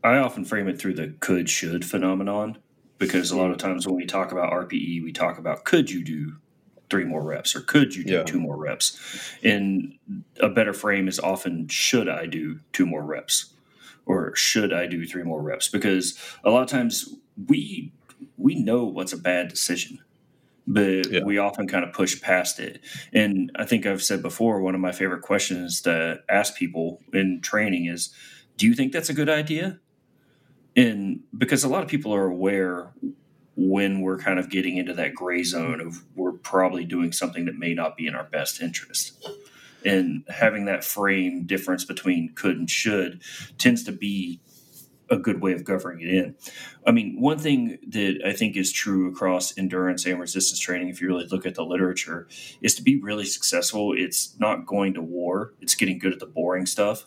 I 0.05 0.19
often 0.19 0.45
frame 0.45 0.69
it 0.69 0.81
through 0.81 0.95
the 0.95 1.15
could 1.21 1.49
should 1.49 1.85
phenomenon 1.85 2.59
because 2.99 3.31
a 3.31 3.37
lot 3.37 3.51
of 3.51 3.59
times 3.59 3.87
when 3.87 3.97
we 3.97 4.07
talk 4.07 4.33
about 4.33 4.53
RPE, 4.53 5.03
we 5.03 5.12
talk 5.12 5.38
about 5.38 5.65
could 5.65 5.91
you 5.91 6.05
do 6.05 6.37
three 6.91 7.05
more 7.05 7.23
reps 7.23 7.57
or 7.57 7.61
could 7.61 7.95
you 7.95 8.05
do 8.05 8.15
yeah. 8.15 8.23
two 8.23 8.41
more 8.41 8.57
reps? 8.57 8.99
And 9.43 9.95
a 10.41 10.49
better 10.49 10.73
frame 10.73 11.09
is 11.09 11.19
often 11.19 11.69
should 11.69 12.09
I 12.09 12.27
do 12.27 12.61
two 12.73 12.87
more 12.87 13.03
reps 13.03 13.55
or 14.07 14.35
should 14.35 14.73
I 14.73 14.87
do 14.87 15.07
three 15.07 15.23
more 15.23 15.41
reps? 15.41 15.69
Because 15.69 16.19
a 16.45 16.51
lot 16.51 16.62
of 16.62 16.69
times 16.69 17.15
we 17.49 17.93
we 18.37 18.55
know 18.55 18.85
what's 18.85 19.12
a 19.12 19.19
bad 19.19 19.49
decision 19.49 19.99
but 20.67 21.11
yeah. 21.11 21.25
we 21.25 21.38
often 21.38 21.67
kind 21.67 21.85
of 21.85 21.93
push 21.93 22.21
past 22.21 22.61
it. 22.61 22.81
And 23.12 23.51
I 23.57 23.65
think 23.65 23.87
I've 23.87 24.03
said 24.03 24.23
before, 24.23 24.61
one 24.61 24.75
of 24.75 24.81
my 24.81 24.93
favorite 24.93 25.23
questions 25.23 25.81
to 25.83 26.21
ask 26.29 26.57
people 26.57 27.01
in 27.12 27.41
training 27.41 27.87
is, 27.87 28.15
do 28.57 28.67
you 28.67 28.75
think 28.75 28.93
that's 28.93 29.09
a 29.09 29.15
good 29.15 29.29
idea? 29.29 29.81
And 30.76 31.20
because 31.37 31.64
a 31.64 31.68
lot 31.68 31.82
of 31.82 31.88
people 31.88 32.14
are 32.14 32.26
aware 32.26 32.92
when 33.56 34.00
we're 34.00 34.18
kind 34.18 34.38
of 34.38 34.48
getting 34.48 34.78
into 34.78 34.94
that 34.94 35.14
gray 35.14 35.42
zone 35.42 35.80
of 35.80 36.02
we're 36.14 36.32
probably 36.32 36.85
doing 36.85 37.12
something 37.12 37.44
that 37.44 37.56
may 37.56 37.74
not 37.74 37.96
be 37.96 38.06
in 38.06 38.14
our 38.14 38.24
best 38.24 38.62
interest 38.62 39.28
and 39.85 40.24
having 40.28 40.64
that 40.64 40.85
frame 40.85 41.44
difference 41.44 41.85
between 41.85 42.32
could 42.35 42.56
and 42.56 42.70
should 42.70 43.20
tends 43.58 43.85
to 43.85 43.92
be 43.92 44.40
a 45.11 45.16
good 45.18 45.42
way 45.42 45.52
of 45.52 45.64
governing 45.64 46.08
it 46.08 46.14
in. 46.14 46.35
I 46.87 46.92
mean, 46.92 47.20
one 47.20 47.37
thing 47.37 47.78
that 47.88 48.22
I 48.24 48.32
think 48.32 48.56
is 48.56 48.72
true 48.72 49.11
across 49.11 49.58
endurance 49.58 50.06
and 50.06 50.18
resistance 50.18 50.58
training, 50.58 50.88
if 50.88 51.02
you 51.02 51.08
really 51.08 51.26
look 51.26 51.44
at 51.44 51.54
the 51.54 51.64
literature, 51.64 52.28
is 52.62 52.74
to 52.76 52.82
be 52.82 52.98
really 52.98 53.26
successful, 53.26 53.92
it's 53.94 54.35
not 54.38 54.64
going 54.64 54.94
to 54.94 55.02
war, 55.02 55.52
it's 55.61 55.74
getting 55.74 55.98
good 55.98 56.14
at 56.14 56.20
the 56.20 56.26
boring 56.26 56.64
stuff. 56.64 57.04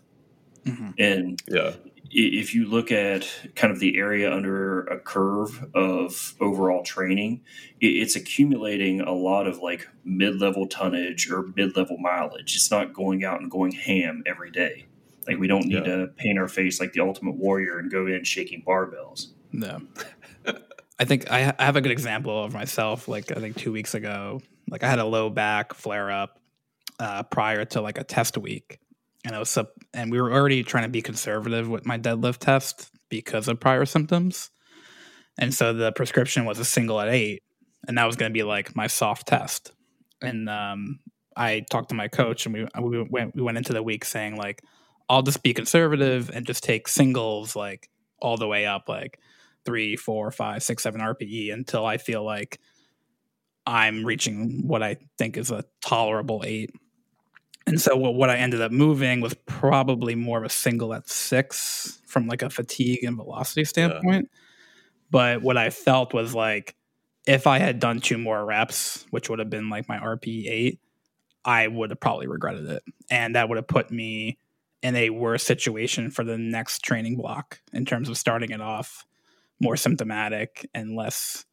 Mm-hmm. 0.66 0.92
And 1.00 1.42
yeah 1.48 1.72
if 2.12 2.54
you 2.54 2.66
look 2.66 2.92
at 2.92 3.28
kind 3.56 3.74
of 3.74 3.80
the 3.80 3.98
area 3.98 4.32
under 4.32 4.82
a 4.82 5.00
curve 5.00 5.66
of 5.74 6.36
overall 6.40 6.84
training, 6.84 7.42
it's 7.80 8.16
accumulating 8.16 9.02
a 9.02 9.12
lot 9.12 9.48
of 9.48 9.60
like 9.60 9.88
mid 10.04 10.40
level 10.40 10.68
tonnage 10.68 11.30
or 11.30 11.44
mid 11.56 11.76
level 11.76 11.98
mileage. 11.98 12.56
It's 12.56 12.72
not 12.72 12.94
going 12.94 13.24
out 13.24 13.42
and 13.42 13.50
going 13.50 13.72
ham 13.72 14.24
every 14.26 14.52
day. 14.52 14.86
Like 15.28 15.38
we 15.38 15.48
don't 15.48 15.66
need 15.66 15.86
yeah. 15.86 15.96
to 15.96 16.08
paint 16.16 16.38
our 16.38 16.48
face 16.48 16.80
like 16.80 16.94
the 16.94 17.02
ultimate 17.02 17.36
warrior 17.36 17.80
and 17.80 17.92
go 17.92 18.06
in 18.08 18.24
shaking 18.24 18.64
barbells. 18.64 19.28
No. 19.52 19.82
I 21.00 21.06
think 21.06 21.30
I 21.30 21.54
have 21.60 21.76
a 21.76 21.82
good 21.82 21.92
example 21.92 22.44
of 22.44 22.54
myself. 22.54 23.08
Like 23.08 23.32
I 23.36 23.40
think 23.40 23.58
two 23.58 23.72
weeks 23.72 23.96
ago, 23.96 24.42
like 24.70 24.84
I 24.84 24.90
had 24.90 25.00
a 25.00 25.06
low 25.06 25.30
back 25.30 25.74
flare 25.74 26.12
up. 26.12 26.40
uh, 27.00 27.24
prior 27.24 27.66
to 27.66 27.82
like 27.82 27.98
a 27.98 28.04
test 28.04 28.38
week, 28.38 28.80
and 29.26 29.36
it 29.36 29.40
was 29.40 29.58
and 29.94 30.12
we 30.12 30.22
were 30.22 30.32
already 30.32 30.64
trying 30.64 30.84
to 30.84 30.90
be 30.90 31.02
conservative 31.02 31.68
with 31.68 31.86
my 31.86 31.98
deadlift 31.98 32.38
test 32.38 32.92
because 33.10 33.48
of 33.48 33.60
prior 33.60 33.86
symptoms, 33.86 34.50
and 35.38 35.54
so 35.54 35.74
the 35.74 35.92
prescription 35.92 36.46
was 36.46 36.60
a 36.60 36.66
single 36.66 37.02
at 37.02 37.10
eight, 37.10 37.44
and 37.88 37.98
that 37.98 38.06
was 38.06 38.16
going 38.16 38.32
to 38.32 38.34
be 38.34 38.44
like 38.44 38.76
my 38.76 38.88
soft 38.88 39.28
test, 39.28 39.74
and 40.22 40.50
um, 40.50 41.00
I 41.36 41.66
talked 41.70 41.90
to 41.90 41.96
my 41.96 42.08
coach, 42.08 42.46
and 42.46 42.54
we 42.54 42.68
we 42.82 43.02
went 43.04 43.36
we 43.36 43.42
went 43.42 43.58
into 43.58 43.74
the 43.74 43.84
week 43.84 44.06
saying 44.06 44.38
like 44.38 44.62
I'll 45.10 45.24
just 45.24 45.44
be 45.44 45.54
conservative 45.54 46.30
and 46.34 46.46
just 46.46 46.64
take 46.64 46.88
singles 46.88 47.56
like 47.56 47.90
all 48.20 48.38
the 48.38 48.48
way 48.48 48.66
up 48.66 48.88
like 48.88 49.20
three, 49.66 49.96
four, 49.96 50.32
five, 50.32 50.64
six, 50.64 50.84
seven 50.84 51.02
RPE 51.02 51.52
until 51.52 51.86
I 51.86 51.98
feel 51.98 52.24
like 52.24 52.60
I'm 53.66 54.06
reaching 54.06 54.68
what 54.68 54.84
I 54.84 54.98
think 55.18 55.38
is 55.38 55.52
a 55.52 55.66
tolerable 55.82 56.44
eight. 56.46 56.72
And 57.68 57.82
so 57.82 57.96
what 57.96 58.30
I 58.30 58.38
ended 58.38 58.62
up 58.62 58.72
moving 58.72 59.22
was 59.22 59.34
probably 59.46 60.14
more 60.14 60.38
of 60.38 60.44
a 60.44 60.50
single 60.50 60.94
at 60.94 61.10
six 61.10 62.02
from 62.06 62.28
like 62.28 62.44
a 62.44 62.50
fatigue 62.50 63.04
and 63.04 63.16
velocity 63.16 63.66
standpoint. 63.66 64.30
Yeah. 64.32 64.40
But 65.10 65.42
what 65.42 65.58
I 65.58 65.72
felt 65.72 66.14
was 66.14 66.36
like 66.36 66.76
if 67.26 67.48
I 67.48 67.58
had 67.58 67.80
done 67.80 68.00
two 68.00 68.18
more 68.18 68.46
reps, 68.46 69.06
which 69.10 69.30
would 69.30 69.40
have 69.40 69.50
been 69.50 69.70
like 69.70 69.90
my 69.90 69.98
RP 69.98 70.48
eight, 70.48 70.80
I 71.44 71.68
would 71.68 71.90
have 71.90 72.00
probably 72.00 72.28
regretted 72.28 72.70
it. 72.70 72.84
And 73.10 73.36
that 73.36 73.50
would 73.50 73.58
have 73.58 73.68
put 73.68 73.92
me 73.92 74.38
in 74.84 74.96
a 74.96 75.10
worse 75.10 75.44
situation 75.44 76.12
for 76.12 76.24
the 76.24 76.38
next 76.38 76.84
training 76.84 77.16
block 77.16 77.60
in 77.74 77.86
terms 77.86 78.10
of 78.10 78.18
starting 78.18 78.52
it 78.52 78.62
off 78.62 79.06
more 79.60 79.78
symptomatic 79.78 80.70
and 80.74 80.96
less 80.96 81.46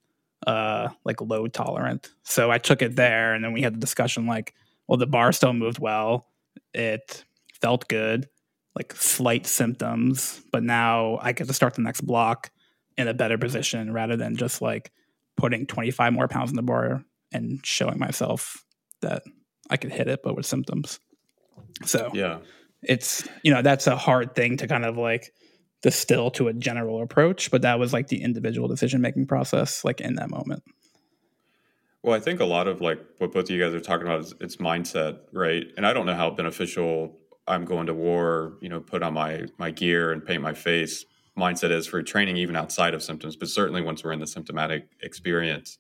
uh 0.47 0.89
like 1.05 1.21
load 1.21 1.55
tolerant. 1.55 2.11
So 2.25 2.51
I 2.51 2.59
took 2.59 2.83
it 2.83 2.97
there 2.97 3.33
and 3.33 3.45
then 3.45 3.53
we 3.53 3.63
had 3.63 3.75
the 3.75 3.81
discussion 3.81 4.27
like, 4.27 4.55
well, 4.93 4.99
the 4.99 5.07
bar 5.07 5.33
still 5.33 5.55
moved 5.55 5.79
well. 5.79 6.27
It 6.75 7.25
felt 7.63 7.89
good, 7.89 8.29
like 8.77 8.95
slight 8.95 9.47
symptoms, 9.47 10.43
but 10.53 10.63
now 10.63 11.19
I 11.23 11.33
get 11.33 11.47
to 11.47 11.55
start 11.55 11.73
the 11.73 11.81
next 11.81 12.03
block 12.03 12.51
in 12.99 13.09
a 13.09 13.15
better 13.15 13.39
position 13.39 13.91
rather 13.95 14.19
than 14.19 14.37
just 14.37 14.61
like 14.61 14.93
putting 15.39 15.65
25 15.65 16.13
more 16.13 16.29
pounds 16.29 16.51
in 16.51 16.57
the 16.57 16.63
bar 16.63 17.03
and 17.33 17.65
showing 17.65 17.99
myself 17.99 18.67
that 19.01 19.23
I 19.71 19.79
could 19.79 19.93
hit 19.93 20.09
it, 20.09 20.21
but 20.23 20.37
with 20.37 20.45
symptoms. 20.45 21.01
So 21.87 22.11
yeah, 22.13 22.41
it's 22.83 23.27
you 23.43 23.51
know 23.51 23.63
that's 23.63 23.87
a 23.87 23.97
hard 23.97 24.35
thing 24.35 24.59
to 24.59 24.67
kind 24.67 24.85
of 24.85 24.99
like 24.99 25.33
distill 25.81 26.31
to 26.33 26.49
a 26.49 26.53
general 26.53 27.03
approach, 27.03 27.51
but 27.51 27.63
that 27.63 27.79
was 27.79 27.95
like 27.95 28.09
the 28.09 28.23
individual 28.23 28.69
decision 28.69 29.01
making 29.01 29.27
process, 29.27 29.87
like 29.87 30.03
in 30.03 30.17
that 30.17 30.29
moment. 30.29 30.65
Well, 32.03 32.15
I 32.17 32.21
think 32.21 32.41
a 32.41 32.45
lot 32.45 32.67
of 32.67 32.81
like 32.81 33.01
what 33.19 33.33
both 33.33 33.45
of 33.45 33.51
you 33.51 33.61
guys 33.63 33.75
are 33.75 33.81
talking 33.81 34.07
about 34.07 34.21
is 34.21 34.35
it's 34.41 34.57
mindset, 34.57 35.19
right? 35.33 35.67
And 35.77 35.87
I 35.87 35.93
don't 35.93 36.07
know 36.07 36.15
how 36.15 36.31
beneficial 36.31 37.17
I'm 37.47 37.65
going 37.65 37.87
to 37.87 37.95
war, 37.95 38.55
you 38.61 38.69
know, 38.69 38.81
put 38.81 39.03
on 39.03 39.15
my 39.15 39.47
my 39.59 39.71
gear 39.71 40.13
and 40.13 40.25
paint 40.25 40.43
my 40.43 40.55
face 40.55 41.05
mindset 41.39 41.71
is 41.71 41.87
for 41.87 42.03
training 42.03 42.37
even 42.37 42.57
outside 42.57 42.95
of 42.95 43.03
symptoms, 43.03 43.37
but 43.37 43.49
certainly 43.49 43.81
once 43.81 44.05
we're 44.05 44.13
in 44.13 44.21
the 44.21 44.27
symptomatic 44.27 44.89
experience. 45.01 45.79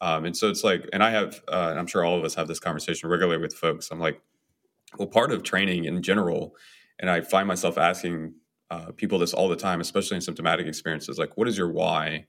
Um, 0.00 0.24
and 0.24 0.36
so 0.36 0.48
it's 0.48 0.64
like, 0.64 0.88
and 0.92 1.02
I 1.02 1.10
have, 1.10 1.42
uh, 1.48 1.74
I'm 1.76 1.86
sure 1.86 2.04
all 2.04 2.18
of 2.18 2.24
us 2.24 2.34
have 2.34 2.48
this 2.48 2.60
conversation 2.60 3.08
regularly 3.08 3.40
with 3.40 3.54
folks. 3.54 3.90
I'm 3.90 4.00
like, 4.00 4.20
well, 4.98 5.08
part 5.08 5.32
of 5.32 5.42
training 5.42 5.84
in 5.84 6.02
general, 6.02 6.54
and 6.98 7.10
I 7.10 7.20
find 7.20 7.46
myself 7.48 7.78
asking 7.78 8.34
uh, 8.70 8.92
people 8.96 9.18
this 9.18 9.34
all 9.34 9.48
the 9.48 9.56
time, 9.56 9.80
especially 9.80 10.16
in 10.16 10.20
symptomatic 10.22 10.66
experiences, 10.66 11.18
like, 11.18 11.36
what 11.36 11.48
is 11.48 11.58
your 11.58 11.70
why 11.70 12.26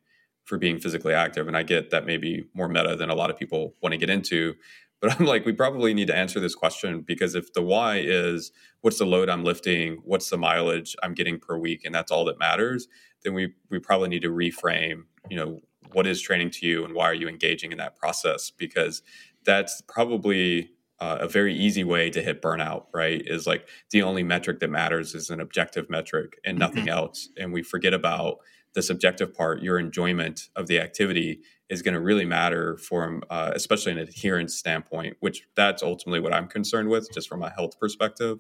for 0.48 0.58
being 0.58 0.80
physically 0.80 1.14
active? 1.14 1.48
And 1.48 1.56
I 1.56 1.62
get 1.64 1.92
that 1.92 2.06
maybe 2.06 2.48
more 2.56 2.68
meta 2.68 2.96
than 2.96 3.10
a 3.10 3.16
lot 3.16 3.30
of 3.30 3.38
people 3.38 3.76
want 3.82 3.94
to 3.94 3.98
get 3.98 4.10
into. 4.10 4.56
But 5.00 5.12
I'm 5.20 5.28
like, 5.28 5.46
we 5.46 5.54
probably 5.54 5.94
need 5.94 6.08
to 6.08 6.16
answer 6.16 6.40
this 6.40 6.56
question 6.56 7.02
because 7.02 7.36
if 7.36 7.54
the 7.54 7.62
why 7.62 7.98
is 7.98 8.52
what's 8.82 8.98
the 8.98 9.06
load 9.06 9.30
I'm 9.30 9.44
lifting, 9.44 10.02
what's 10.04 10.30
the 10.30 10.38
mileage 10.38 10.96
I'm 11.04 11.14
getting 11.14 11.40
per 11.40 11.58
week, 11.58 11.84
and 11.86 11.94
that's 11.94 12.12
all 12.12 12.26
that 12.26 12.40
matters, 12.40 12.88
then 13.24 13.34
we 13.34 13.54
we 13.70 13.80
probably 13.80 14.10
need 14.10 14.24
to 14.24 14.32
reframe, 14.32 15.04
you 15.30 15.38
know, 15.38 15.60
what 15.92 16.08
is 16.08 16.22
training 16.22 16.50
to 16.52 16.66
you 16.66 16.84
and 16.84 16.94
why 16.94 17.06
are 17.06 17.14
you 17.14 17.28
engaging 17.28 17.72
in 17.72 17.78
that 17.78 17.96
process? 17.96 18.52
Because 18.52 19.02
that's 19.46 19.82
probably 19.88 20.72
uh, 21.00 21.20
a 21.22 21.28
very 21.28 21.54
easy 21.54 21.84
way 21.84 22.10
to 22.10 22.22
hit 22.22 22.42
burnout, 22.42 22.86
right? 22.94 23.22
Is 23.26 23.46
like 23.46 23.68
the 23.92 24.02
only 24.02 24.24
metric 24.24 24.60
that 24.60 24.70
matters 24.70 25.14
is 25.14 25.30
an 25.30 25.40
objective 25.40 25.90
metric 25.90 26.40
and 26.44 26.58
nothing 26.58 26.86
mm-hmm. 26.86 26.98
else. 26.98 27.30
And 27.38 27.54
we 27.54 27.62
forget 27.62 27.94
about 27.94 28.40
the 28.78 28.84
subjective 28.84 29.34
part, 29.34 29.64
your 29.64 29.80
enjoyment 29.80 30.50
of 30.56 30.68
the 30.68 30.80
activity 30.80 31.40
is 31.68 31.82
going 31.82 31.96
to 31.96 32.00
really 32.00 32.26
matter 32.26 32.78
from, 32.78 33.24
uh, 33.28 33.52
especially 33.56 33.92
an 33.92 33.98
adherence 33.98 34.56
standpoint, 34.56 35.18
which 35.20 35.48
that's 35.56 35.82
ultimately 35.82 36.20
what 36.20 36.32
I'm 36.32 36.48
concerned 36.48 36.88
with, 36.88 37.12
just 37.12 37.28
from 37.28 37.42
a 37.42 37.50
health 37.50 37.80
perspective, 37.80 38.38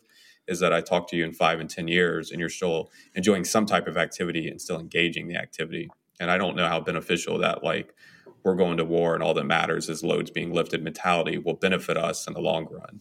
is 0.47 0.59
that 0.59 0.71
I 0.71 0.81
talk 0.81 1.09
to 1.09 1.17
you 1.17 1.25
in 1.25 1.33
five 1.33 1.59
and 1.59 1.67
10 1.67 1.87
years 1.87 2.29
and 2.29 2.39
you're 2.39 2.49
still 2.49 2.91
enjoying 3.15 3.45
some 3.45 3.65
type 3.65 3.87
of 3.87 3.97
activity 3.97 4.47
and 4.47 4.61
still 4.61 4.79
engaging 4.79 5.27
the 5.27 5.37
activity. 5.37 5.89
And 6.19 6.29
I 6.29 6.37
don't 6.37 6.55
know 6.55 6.67
how 6.67 6.81
beneficial 6.81 7.39
that, 7.39 7.63
like, 7.63 7.95
we're 8.43 8.53
going 8.53 8.77
to 8.77 8.85
war 8.85 9.15
and 9.15 9.23
all 9.23 9.33
that 9.33 9.45
matters 9.47 9.89
is 9.89 10.03
loads 10.03 10.29
being 10.29 10.53
lifted 10.53 10.83
mentality 10.83 11.39
will 11.39 11.55
benefit 11.55 11.97
us 11.97 12.27
in 12.27 12.33
the 12.33 12.41
long 12.41 12.67
run. 12.69 12.99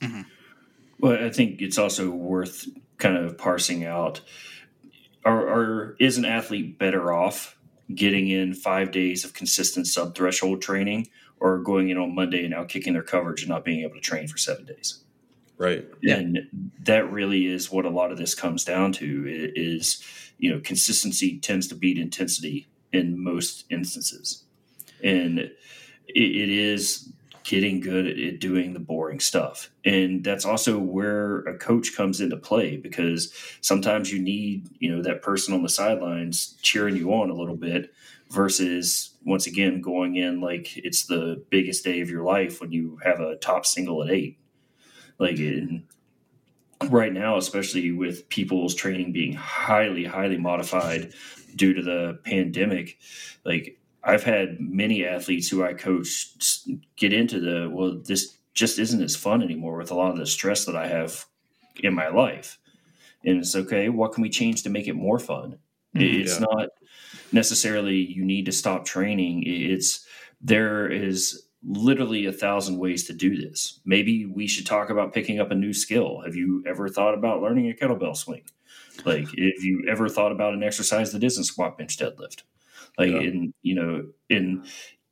Mm-hmm. 0.00 0.22
Well, 1.00 1.22
I 1.22 1.28
think 1.28 1.60
it's 1.60 1.76
also 1.76 2.08
worth 2.08 2.66
kind 2.96 3.18
of 3.18 3.36
parsing 3.36 3.84
out 3.84 4.22
are, 5.24 5.48
are 5.48 5.96
is 5.98 6.18
an 6.18 6.24
athlete 6.24 6.78
better 6.78 7.12
off 7.12 7.56
getting 7.94 8.28
in 8.28 8.54
five 8.54 8.90
days 8.90 9.24
of 9.24 9.34
consistent 9.34 9.86
sub 9.86 10.14
threshold 10.14 10.62
training 10.62 11.08
or 11.40 11.58
going 11.58 11.90
in 11.90 11.98
on 11.98 12.14
Monday 12.14 12.40
and 12.40 12.50
now 12.50 12.64
kicking 12.64 12.92
their 12.92 13.02
coverage 13.02 13.42
and 13.42 13.50
not 13.50 13.64
being 13.64 13.80
able 13.80 13.94
to 13.94 14.00
train 14.00 14.26
for 14.28 14.38
seven 14.38 14.64
days? 14.64 15.02
Right. 15.58 15.86
And 16.02 16.48
that 16.84 17.12
really 17.12 17.46
is 17.46 17.70
what 17.70 17.84
a 17.84 17.90
lot 17.90 18.10
of 18.10 18.18
this 18.18 18.34
comes 18.34 18.64
down 18.64 18.92
to 18.94 19.24
is, 19.54 20.02
you 20.38 20.50
know, 20.50 20.60
consistency 20.60 21.38
tends 21.38 21.68
to 21.68 21.74
beat 21.74 21.98
intensity 21.98 22.68
in 22.92 23.22
most 23.22 23.64
instances 23.70 24.44
and 25.02 25.38
it, 25.38 25.52
it 26.14 26.48
is 26.48 27.12
getting 27.44 27.80
good 27.80 28.06
at, 28.06 28.40
doing 28.40 28.72
the 28.72 28.80
boring 28.80 29.20
stuff. 29.20 29.70
And 29.84 30.24
that's 30.24 30.44
also 30.44 30.78
where 30.78 31.40
a 31.40 31.56
coach 31.58 31.96
comes 31.96 32.20
into 32.20 32.36
play 32.36 32.76
because 32.76 33.32
sometimes 33.60 34.12
you 34.12 34.20
need, 34.20 34.68
you 34.78 34.94
know, 34.94 35.02
that 35.02 35.22
person 35.22 35.54
on 35.54 35.62
the 35.62 35.68
sidelines 35.68 36.56
cheering 36.62 36.96
you 36.96 37.12
on 37.12 37.30
a 37.30 37.34
little 37.34 37.56
bit 37.56 37.92
versus 38.30 39.10
once 39.24 39.46
again 39.46 39.80
going 39.80 40.16
in 40.16 40.40
like 40.40 40.76
it's 40.78 41.04
the 41.04 41.44
biggest 41.50 41.84
day 41.84 42.00
of 42.00 42.08
your 42.08 42.24
life 42.24 42.60
when 42.60 42.72
you 42.72 42.98
have 43.04 43.20
a 43.20 43.36
top 43.36 43.66
single 43.66 44.02
at 44.02 44.10
eight. 44.10 44.38
Like 45.18 45.38
in, 45.38 45.84
right 46.90 47.12
now, 47.12 47.36
especially 47.36 47.92
with 47.92 48.28
people's 48.28 48.74
training 48.74 49.12
being 49.12 49.34
highly, 49.34 50.04
highly 50.04 50.38
modified 50.38 51.12
due 51.54 51.74
to 51.74 51.82
the 51.82 52.18
pandemic, 52.24 52.98
like 53.44 53.78
I've 54.04 54.24
had 54.24 54.60
many 54.60 55.04
athletes 55.04 55.48
who 55.48 55.64
I 55.64 55.74
coach 55.74 56.34
get 56.96 57.12
into 57.12 57.40
the 57.40 57.70
well, 57.70 58.00
this 58.04 58.36
just 58.54 58.78
isn't 58.78 59.02
as 59.02 59.16
fun 59.16 59.42
anymore 59.42 59.78
with 59.78 59.90
a 59.90 59.94
lot 59.94 60.10
of 60.10 60.18
the 60.18 60.26
stress 60.26 60.64
that 60.66 60.76
I 60.76 60.86
have 60.86 61.24
in 61.80 61.94
my 61.94 62.08
life. 62.08 62.58
And 63.24 63.38
it's 63.38 63.54
okay, 63.54 63.88
what 63.88 64.12
can 64.12 64.22
we 64.22 64.30
change 64.30 64.62
to 64.64 64.70
make 64.70 64.88
it 64.88 64.94
more 64.94 65.18
fun? 65.18 65.58
Mm-hmm, 65.94 66.20
it's 66.20 66.40
yeah. 66.40 66.46
not 66.50 66.68
necessarily 67.32 67.96
you 67.96 68.24
need 68.24 68.46
to 68.46 68.52
stop 68.52 68.84
training. 68.84 69.44
It's 69.46 70.06
there 70.40 70.90
is 70.90 71.46
literally 71.64 72.26
a 72.26 72.32
thousand 72.32 72.78
ways 72.78 73.06
to 73.06 73.12
do 73.12 73.36
this. 73.36 73.80
Maybe 73.84 74.26
we 74.26 74.46
should 74.46 74.66
talk 74.66 74.90
about 74.90 75.14
picking 75.14 75.38
up 75.38 75.50
a 75.50 75.54
new 75.54 75.72
skill. 75.72 76.20
Have 76.24 76.34
you 76.34 76.64
ever 76.66 76.88
thought 76.88 77.14
about 77.14 77.40
learning 77.40 77.70
a 77.70 77.74
kettlebell 77.74 78.16
swing? 78.16 78.42
Like, 79.04 79.26
if 79.34 79.64
you 79.64 79.86
ever 79.88 80.08
thought 80.08 80.32
about 80.32 80.54
an 80.54 80.62
exercise 80.62 81.12
that 81.12 81.24
isn't 81.24 81.44
squat, 81.44 81.78
bench, 81.78 81.96
deadlift? 81.96 82.42
Like 82.98 83.10
yeah. 83.10 83.20
in 83.20 83.54
you 83.62 83.74
know 83.74 84.06
in 84.28 84.64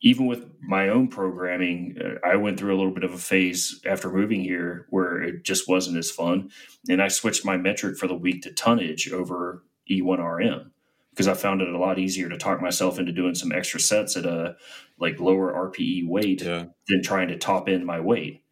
even 0.02 0.26
with 0.26 0.46
my 0.62 0.88
own 0.88 1.08
programming, 1.08 1.98
uh, 2.02 2.26
I 2.26 2.36
went 2.36 2.58
through 2.58 2.74
a 2.74 2.78
little 2.78 2.92
bit 2.92 3.04
of 3.04 3.12
a 3.12 3.18
phase 3.18 3.80
after 3.84 4.10
moving 4.10 4.40
here 4.42 4.86
where 4.88 5.22
it 5.22 5.44
just 5.44 5.68
wasn't 5.68 5.98
as 5.98 6.10
fun, 6.10 6.50
and 6.88 7.02
I 7.02 7.08
switched 7.08 7.44
my 7.44 7.56
metric 7.56 7.98
for 7.98 8.06
the 8.06 8.14
week 8.14 8.42
to 8.42 8.52
tonnage 8.52 9.10
over 9.10 9.62
E1RM 9.90 10.70
because 11.10 11.28
I 11.28 11.34
found 11.34 11.60
it 11.60 11.68
a 11.68 11.78
lot 11.78 11.98
easier 11.98 12.28
to 12.28 12.38
talk 12.38 12.62
myself 12.62 12.98
into 12.98 13.12
doing 13.12 13.34
some 13.34 13.52
extra 13.52 13.80
sets 13.80 14.16
at 14.16 14.24
a 14.24 14.56
like 14.98 15.20
lower 15.20 15.52
RPE 15.52 16.08
weight 16.08 16.42
yeah. 16.42 16.64
than 16.88 17.02
trying 17.02 17.28
to 17.28 17.38
top 17.38 17.68
in 17.68 17.84
my 17.84 18.00
weight. 18.00 18.42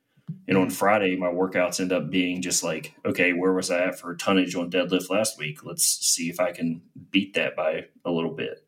And 0.47 0.59
on 0.59 0.67
mm-hmm. 0.67 0.75
Friday, 0.75 1.17
my 1.17 1.29
workouts 1.29 1.81
end 1.81 1.93
up 1.93 2.11
being 2.11 2.43
just 2.43 2.63
like, 2.63 2.95
okay, 3.07 3.33
where 3.33 3.53
was 3.53 3.71
I 3.71 3.87
at 3.87 3.99
for 3.99 4.15
tonnage 4.15 4.55
on 4.55 4.71
deadlift 4.71 5.09
last 5.09 5.39
week? 5.39 5.65
Let's 5.65 5.85
see 5.85 6.29
if 6.29 6.41
I 6.41 6.53
can 6.53 6.83
beat 7.11 7.35
that 7.35 7.57
by 7.57 7.87
a 8.05 8.11
little 8.11 8.35
bit. 8.35 8.67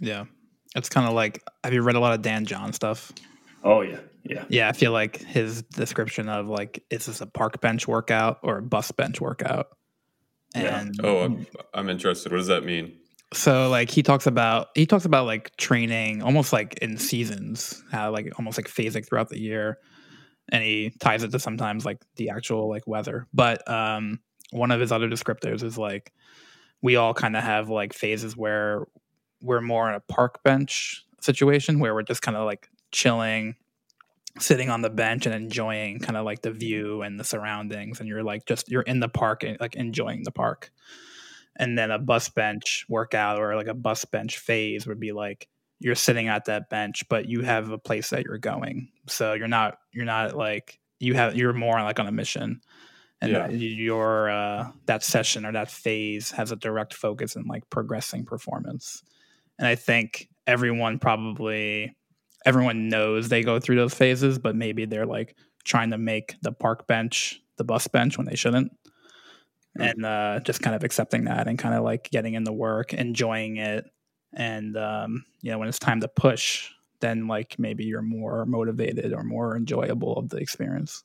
Yeah. 0.00 0.24
It's 0.74 0.88
kind 0.88 1.06
of 1.06 1.14
like 1.14 1.42
have 1.62 1.72
you 1.72 1.82
read 1.82 1.96
a 1.96 2.00
lot 2.00 2.12
of 2.14 2.22
Dan 2.22 2.46
John 2.46 2.72
stuff? 2.72 3.12
Oh 3.62 3.82
yeah. 3.82 4.00
Yeah. 4.24 4.44
Yeah, 4.48 4.68
I 4.68 4.72
feel 4.72 4.92
like 4.92 5.16
his 5.18 5.62
description 5.62 6.28
of 6.28 6.46
like 6.46 6.84
is 6.90 7.06
this 7.06 7.20
a 7.20 7.26
park 7.26 7.60
bench 7.60 7.88
workout 7.88 8.38
or 8.42 8.58
a 8.58 8.62
bus 8.62 8.90
bench 8.92 9.20
workout? 9.20 9.68
And 10.54 10.94
yeah. 11.00 11.06
Oh, 11.08 11.18
I'm, 11.20 11.46
I'm 11.74 11.88
interested. 11.88 12.32
What 12.32 12.38
does 12.38 12.48
that 12.48 12.64
mean? 12.64 12.96
So 13.32 13.68
like 13.68 13.90
he 13.90 14.02
talks 14.02 14.26
about 14.26 14.68
he 14.74 14.86
talks 14.86 15.04
about 15.04 15.26
like 15.26 15.56
training 15.56 16.22
almost 16.22 16.52
like 16.52 16.74
in 16.82 16.98
seasons, 16.98 17.82
how 17.92 18.10
like 18.12 18.32
almost 18.38 18.58
like 18.58 18.66
phasing 18.68 19.06
throughout 19.06 19.28
the 19.28 19.38
year. 19.38 19.78
and 20.52 20.62
he 20.62 20.92
ties 20.98 21.22
it 21.22 21.30
to 21.32 21.38
sometimes 21.38 21.84
like 21.84 21.98
the 22.16 22.30
actual 22.30 22.68
like 22.68 22.86
weather. 22.86 23.26
But 23.32 23.68
um, 23.70 24.20
one 24.50 24.70
of 24.70 24.80
his 24.80 24.92
other 24.92 25.08
descriptors 25.08 25.62
is 25.62 25.78
like 25.78 26.12
we 26.82 26.96
all 26.96 27.14
kind 27.14 27.36
of 27.36 27.44
have 27.44 27.68
like 27.68 27.92
phases 27.92 28.36
where 28.36 28.86
we're 29.40 29.60
more 29.60 29.88
in 29.88 29.94
a 29.94 30.00
park 30.00 30.42
bench 30.42 31.04
situation 31.20 31.80
where 31.80 31.94
we're 31.94 32.02
just 32.02 32.22
kind 32.22 32.36
of 32.36 32.44
like 32.44 32.68
chilling 32.92 33.56
sitting 34.38 34.70
on 34.70 34.80
the 34.82 34.90
bench 34.90 35.26
and 35.26 35.34
enjoying 35.34 35.98
kind 35.98 36.16
of 36.16 36.24
like 36.24 36.42
the 36.42 36.52
view 36.52 37.02
and 37.02 37.18
the 37.18 37.24
surroundings 37.24 38.00
and 38.00 38.08
you're 38.08 38.22
like 38.22 38.46
just 38.46 38.70
you're 38.70 38.82
in 38.82 39.00
the 39.00 39.08
park 39.08 39.42
and 39.42 39.58
like 39.60 39.74
enjoying 39.74 40.22
the 40.22 40.30
park. 40.30 40.70
And 41.56 41.76
then 41.76 41.90
a 41.90 41.98
bus 41.98 42.28
bench 42.28 42.86
workout 42.88 43.38
or 43.38 43.56
like 43.56 43.66
a 43.66 43.74
bus 43.74 44.04
bench 44.04 44.38
phase 44.38 44.86
would 44.86 45.00
be 45.00 45.12
like 45.12 45.48
you're 45.78 45.94
sitting 45.94 46.28
at 46.28 46.44
that 46.44 46.70
bench 46.70 47.08
but 47.08 47.26
you 47.26 47.42
have 47.42 47.70
a 47.70 47.78
place 47.78 48.10
that 48.10 48.24
you're 48.24 48.38
going. 48.38 48.88
So 49.08 49.34
you're 49.34 49.48
not 49.48 49.78
you're 49.92 50.04
not 50.04 50.36
like 50.36 50.78
you 51.00 51.14
have 51.14 51.34
you're 51.34 51.52
more 51.52 51.82
like 51.82 51.98
on 51.98 52.06
a 52.06 52.12
mission. 52.12 52.60
And 53.22 53.32
yeah. 53.32 53.48
your 53.48 54.30
uh, 54.30 54.70
that 54.86 55.02
session 55.02 55.44
or 55.44 55.52
that 55.52 55.70
phase 55.70 56.30
has 56.30 56.52
a 56.52 56.56
direct 56.56 56.94
focus 56.94 57.36
in 57.36 57.44
like 57.44 57.68
progressing 57.68 58.24
performance 58.24 59.02
and 59.60 59.68
i 59.68 59.76
think 59.76 60.28
everyone 60.48 60.98
probably 60.98 61.94
everyone 62.44 62.88
knows 62.88 63.28
they 63.28 63.42
go 63.42 63.60
through 63.60 63.76
those 63.76 63.94
phases, 63.94 64.38
but 64.38 64.56
maybe 64.56 64.84
they're 64.84 65.06
like 65.06 65.36
trying 65.64 65.90
to 65.90 65.98
make 65.98 66.36
the 66.42 66.52
park 66.52 66.86
bench 66.86 67.40
the 67.56 67.64
bus 67.64 67.86
bench 67.86 68.16
when 68.16 68.26
they 68.26 68.36
shouldn't. 68.36 68.72
Mm-hmm. 69.78 69.82
And 69.82 70.06
uh, 70.06 70.40
just 70.40 70.62
kind 70.62 70.74
of 70.74 70.82
accepting 70.82 71.24
that 71.24 71.46
and 71.46 71.58
kind 71.58 71.74
of 71.74 71.84
like 71.84 72.10
getting 72.10 72.34
in 72.34 72.44
the 72.44 72.52
work, 72.52 72.94
enjoying 72.94 73.58
it. 73.58 73.84
And, 74.34 74.76
um, 74.76 75.24
you 75.42 75.50
know, 75.50 75.58
when 75.58 75.68
it's 75.68 75.78
time 75.78 76.00
to 76.00 76.08
push, 76.08 76.70
then 77.00 77.28
like 77.28 77.58
maybe 77.58 77.84
you're 77.84 78.02
more 78.02 78.46
motivated 78.46 79.12
or 79.12 79.22
more 79.22 79.56
enjoyable 79.56 80.16
of 80.16 80.30
the 80.30 80.38
experience. 80.38 81.04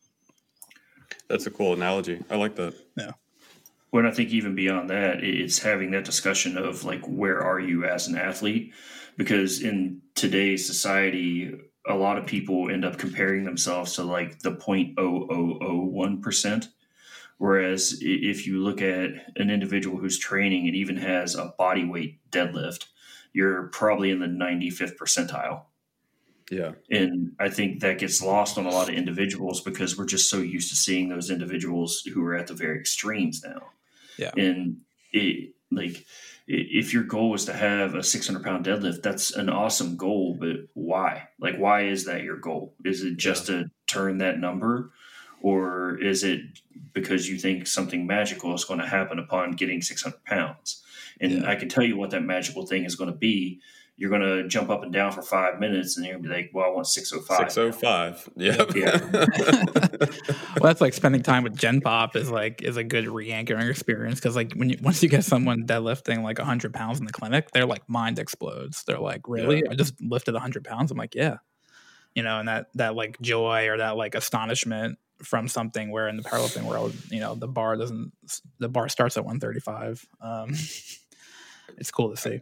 That's 1.27 1.45
a 1.45 1.51
cool 1.51 1.73
analogy. 1.73 2.23
I 2.29 2.37
like 2.37 2.55
that. 2.55 2.73
Yeah. 2.97 3.11
When 3.95 4.05
I 4.05 4.11
think 4.11 4.31
even 4.31 4.55
beyond 4.55 4.89
that, 4.89 5.23
it's 5.23 5.59
having 5.59 5.91
that 5.91 6.05
discussion 6.05 6.57
of 6.57 6.83
like, 6.83 7.01
where 7.07 7.41
are 7.41 7.59
you 7.59 7.85
as 7.85 8.07
an 8.07 8.17
athlete? 8.17 8.73
because 9.17 9.61
in 9.61 10.01
today's 10.13 10.65
society 10.65 11.53
a 11.87 11.93
lot 11.93 12.17
of 12.17 12.25
people 12.25 12.67
end 12.69 12.83
up 12.83 12.97
comparing 12.97 13.43
themselves 13.43 13.93
to 13.93 14.03
like 14.03 14.39
the 14.39 14.51
0.0001% 14.51 16.67
whereas 17.37 17.99
if 18.01 18.47
you 18.47 18.63
look 18.63 18.81
at 18.81 19.11
an 19.35 19.51
individual 19.51 19.97
who's 19.97 20.17
training 20.17 20.67
and 20.67 20.75
even 20.75 20.97
has 20.97 21.35
a 21.35 21.53
body 21.57 21.85
weight 21.85 22.19
deadlift 22.31 22.85
you're 23.33 23.67
probably 23.67 24.09
in 24.11 24.19
the 24.19 24.27
95th 24.27 24.97
percentile. 24.97 25.63
Yeah. 26.49 26.71
And 26.89 27.33
i 27.39 27.49
think 27.49 27.81
that 27.81 27.99
gets 27.99 28.21
lost 28.21 28.57
on 28.57 28.65
a 28.65 28.71
lot 28.71 28.89
of 28.89 28.95
individuals 28.95 29.61
because 29.61 29.97
we're 29.97 30.05
just 30.05 30.29
so 30.29 30.37
used 30.37 30.69
to 30.69 30.75
seeing 30.75 31.09
those 31.09 31.29
individuals 31.29 32.01
who 32.01 32.23
are 32.23 32.35
at 32.35 32.47
the 32.47 32.53
very 32.53 32.79
extremes 32.79 33.43
now 33.43 33.61
yeah 34.17 34.31
and 34.37 34.77
it 35.11 35.53
like 35.71 36.05
if 36.47 36.93
your 36.93 37.03
goal 37.03 37.33
is 37.33 37.45
to 37.45 37.53
have 37.53 37.95
a 37.95 38.03
600 38.03 38.43
pound 38.43 38.65
deadlift, 38.65 39.01
that's 39.01 39.35
an 39.35 39.49
awesome 39.49 39.97
goal, 39.97 40.37
but 40.39 40.57
why? 40.73 41.29
Like, 41.39 41.57
why 41.57 41.87
is 41.87 42.05
that 42.05 42.21
your 42.21 42.37
goal? 42.37 42.75
Is 42.83 43.01
it 43.01 43.17
just 43.17 43.49
yeah. 43.49 43.55
to 43.55 43.71
turn 43.87 44.19
that 44.19 44.39
number? 44.39 44.91
Or 45.41 45.97
is 45.99 46.23
it 46.23 46.41
because 46.93 47.27
you 47.27 47.37
think 47.37 47.67
something 47.67 48.05
magical 48.05 48.53
is 48.53 48.65
going 48.65 48.79
to 48.79 48.87
happen 48.87 49.19
upon 49.19 49.51
getting 49.51 49.81
600 49.81 50.23
pounds? 50.23 50.83
And 51.19 51.41
yeah. 51.41 51.49
I 51.49 51.55
can 51.55 51.69
tell 51.69 51.83
you 51.83 51.97
what 51.97 52.11
that 52.11 52.23
magical 52.23 52.65
thing 52.65 52.85
is 52.85 52.95
going 52.95 53.11
to 53.11 53.17
be 53.17 53.59
you're 53.97 54.09
going 54.09 54.21
to 54.21 54.47
jump 54.47 54.69
up 54.69 54.83
and 54.83 54.91
down 54.91 55.11
for 55.11 55.21
five 55.21 55.59
minutes 55.59 55.95
and 55.95 56.05
you're 56.05 56.15
going 56.15 56.23
to 56.23 56.29
be 56.29 56.35
like, 56.35 56.51
well, 56.53 56.65
I 56.65 56.69
want 56.69 56.87
605. 56.87 57.51
605. 57.51 58.29
Yep. 58.35 58.75
Yeah. 58.75 58.99
well, 60.59 60.63
that's 60.63 60.81
like 60.81 60.93
spending 60.93 61.23
time 61.23 61.43
with 61.43 61.57
Gen 61.57 61.79
Pop 61.79 62.17
is 62.17 62.29
like, 62.29 62.61
is 62.61 62.75
a 62.75 62.83
good 62.83 63.07
re 63.07 63.31
anchoring 63.31 63.69
experience. 63.69 64.19
Cause 64.19 64.35
like 64.35 64.51
when 64.53 64.69
you, 64.69 64.77
once 64.81 65.01
you 65.01 65.07
get 65.07 65.23
someone 65.23 65.65
deadlifting 65.65 66.23
like 66.23 66.39
100 66.39 66.73
pounds 66.73 66.99
in 66.99 67.05
the 67.05 67.13
clinic, 67.13 67.51
their 67.51 67.65
like 67.65 67.87
mind 67.87 68.19
explodes. 68.19 68.83
They're 68.83 68.99
like, 68.99 69.29
really? 69.29 69.63
Yeah. 69.63 69.71
I 69.71 69.75
just 69.75 70.01
lifted 70.01 70.33
100 70.33 70.65
pounds. 70.65 70.91
I'm 70.91 70.97
like, 70.97 71.15
yeah. 71.15 71.37
You 72.15 72.23
know, 72.23 72.39
and 72.39 72.49
that, 72.49 72.67
that 72.75 72.95
like 72.95 73.19
joy 73.21 73.69
or 73.69 73.77
that 73.77 73.95
like 73.95 74.13
astonishment 74.13 74.99
from 75.23 75.47
something 75.47 75.89
where 75.89 76.09
in 76.09 76.17
the 76.17 76.23
powerlifting 76.23 76.63
world, 76.63 76.93
you 77.09 77.21
know, 77.21 77.35
the 77.35 77.47
bar 77.47 77.77
doesn't, 77.77 78.11
the 78.59 78.67
bar 78.67 78.89
starts 78.89 79.15
at 79.15 79.23
135. 79.23 80.05
Um, 80.19 80.49
it's 81.77 81.91
cool 81.91 82.09
to 82.09 82.17
see. 82.17 82.41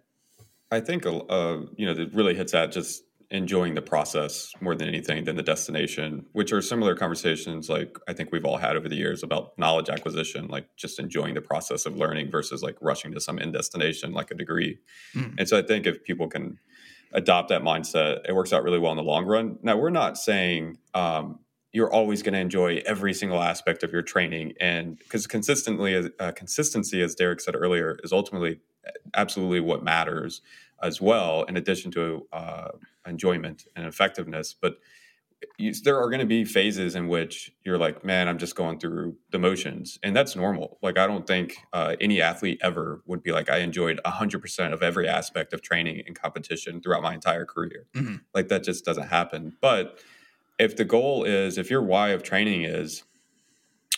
I 0.73 0.79
think 0.79 1.05
uh, 1.05 1.59
you 1.75 1.85
know 1.85 1.93
it 1.93 2.13
really 2.13 2.35
hits 2.35 2.53
at 2.53 2.71
just 2.71 3.03
enjoying 3.33 3.73
the 3.73 3.81
process 3.81 4.51
more 4.61 4.75
than 4.75 4.87
anything 4.87 5.23
than 5.23 5.35
the 5.35 5.43
destination, 5.43 6.25
which 6.33 6.53
are 6.53 6.61
similar 6.61 6.95
conversations 6.95 7.67
like 7.69 7.97
I 8.07 8.13
think 8.13 8.31
we've 8.31 8.45
all 8.45 8.57
had 8.57 8.75
over 8.75 8.87
the 8.87 8.95
years 8.95 9.23
about 9.23 9.57
knowledge 9.57 9.89
acquisition, 9.89 10.47
like 10.47 10.67
just 10.75 10.99
enjoying 10.99 11.33
the 11.33 11.41
process 11.41 11.85
of 11.85 11.95
learning 11.97 12.29
versus 12.29 12.61
like 12.61 12.77
rushing 12.79 13.11
to 13.13 13.19
some 13.19 13.39
end 13.39 13.53
destination 13.53 14.13
like 14.13 14.29
a 14.31 14.35
degree. 14.35 14.77
Mm. 15.15 15.35
And 15.39 15.49
so 15.49 15.57
I 15.57 15.63
think 15.63 15.87
if 15.87 16.03
people 16.03 16.27
can 16.27 16.59
adopt 17.11 17.49
that 17.49 17.63
mindset, 17.63 18.27
it 18.27 18.33
works 18.33 18.53
out 18.53 18.63
really 18.63 18.79
well 18.79 18.91
in 18.91 18.97
the 18.97 19.03
long 19.03 19.25
run. 19.25 19.57
Now 19.63 19.77
we're 19.77 19.89
not 19.89 20.17
saying 20.17 20.77
um, 20.93 21.39
you're 21.71 21.91
always 21.91 22.21
going 22.21 22.33
to 22.33 22.39
enjoy 22.39 22.83
every 22.85 23.15
single 23.15 23.41
aspect 23.41 23.81
of 23.83 23.91
your 23.91 24.03
training, 24.03 24.53
and 24.59 24.97
because 24.97 25.25
consistently, 25.25 26.11
uh, 26.19 26.31
consistency, 26.33 27.01
as 27.01 27.15
Derek 27.15 27.41
said 27.41 27.55
earlier, 27.55 27.97
is 28.03 28.11
ultimately 28.11 28.59
absolutely 29.13 29.59
what 29.59 29.83
matters 29.83 30.41
as 30.81 30.99
well, 31.01 31.43
in 31.43 31.57
addition 31.57 31.91
to 31.91 32.27
uh, 32.33 32.69
enjoyment 33.07 33.65
and 33.75 33.85
effectiveness. 33.85 34.53
But 34.53 34.77
you, 35.57 35.73
there 35.73 35.99
are 35.99 36.09
going 36.09 36.19
to 36.19 36.25
be 36.25 36.45
phases 36.45 36.95
in 36.95 37.07
which 37.07 37.51
you're 37.63 37.77
like, 37.77 38.03
man, 38.03 38.27
I'm 38.27 38.37
just 38.37 38.55
going 38.55 38.79
through 38.79 39.15
the 39.31 39.39
motions, 39.39 39.99
and 40.03 40.15
that's 40.15 40.35
normal. 40.35 40.77
Like, 40.81 40.97
I 40.97 41.07
don't 41.07 41.27
think 41.27 41.57
uh, 41.71 41.95
any 41.99 42.21
athlete 42.21 42.59
ever 42.61 43.01
would 43.05 43.23
be 43.23 43.31
like, 43.31 43.49
I 43.49 43.57
enjoyed 43.57 43.99
100% 44.05 44.73
of 44.73 44.83
every 44.83 45.07
aspect 45.07 45.53
of 45.53 45.61
training 45.61 46.03
and 46.05 46.19
competition 46.19 46.81
throughout 46.81 47.03
my 47.03 47.13
entire 47.13 47.45
career. 47.45 47.85
Mm-hmm. 47.95 48.15
Like, 48.33 48.47
that 48.49 48.63
just 48.63 48.85
doesn't 48.85 49.07
happen. 49.07 49.55
But 49.61 49.99
if 50.59 50.75
the 50.75 50.85
goal 50.85 51.23
is, 51.23 51.57
if 51.57 51.69
your 51.69 51.81
why 51.81 52.09
of 52.09 52.23
training 52.23 52.63
is, 52.63 53.03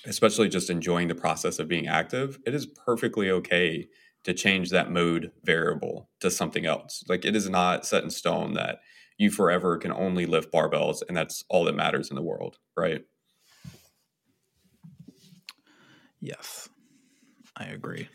especially 0.06 0.50
just 0.50 0.70
enjoying 0.70 1.08
the 1.08 1.16
process 1.16 1.60
of 1.60 1.68
being 1.68 1.88
active, 1.88 2.40
it 2.46 2.54
is 2.54 2.66
perfectly 2.66 3.30
okay 3.32 3.88
to 4.26 4.34
change 4.34 4.72
that 4.72 4.92
mode 4.92 5.32
variable 5.44 6.10
to 6.20 6.30
something 6.30 6.66
else. 6.66 7.04
Like 7.08 7.26
it 7.26 7.36
is 7.36 7.50
not 7.50 7.86
set 7.86 8.04
in 8.04 8.10
stone 8.10 8.54
that 8.54 8.80
you 9.18 9.32
forever 9.32 9.78
can 9.78 9.92
only 9.92 10.26
lift 10.26 10.52
barbells 10.52 11.02
and 11.08 11.16
that's 11.16 11.46
all 11.50 11.64
that 11.66 11.76
matters 11.76 12.10
in 12.10 12.16
the 12.16 12.22
world, 12.22 12.58
right? 12.76 13.06
Yes, 16.20 16.68
I 17.56 17.66
agree. 17.66 18.10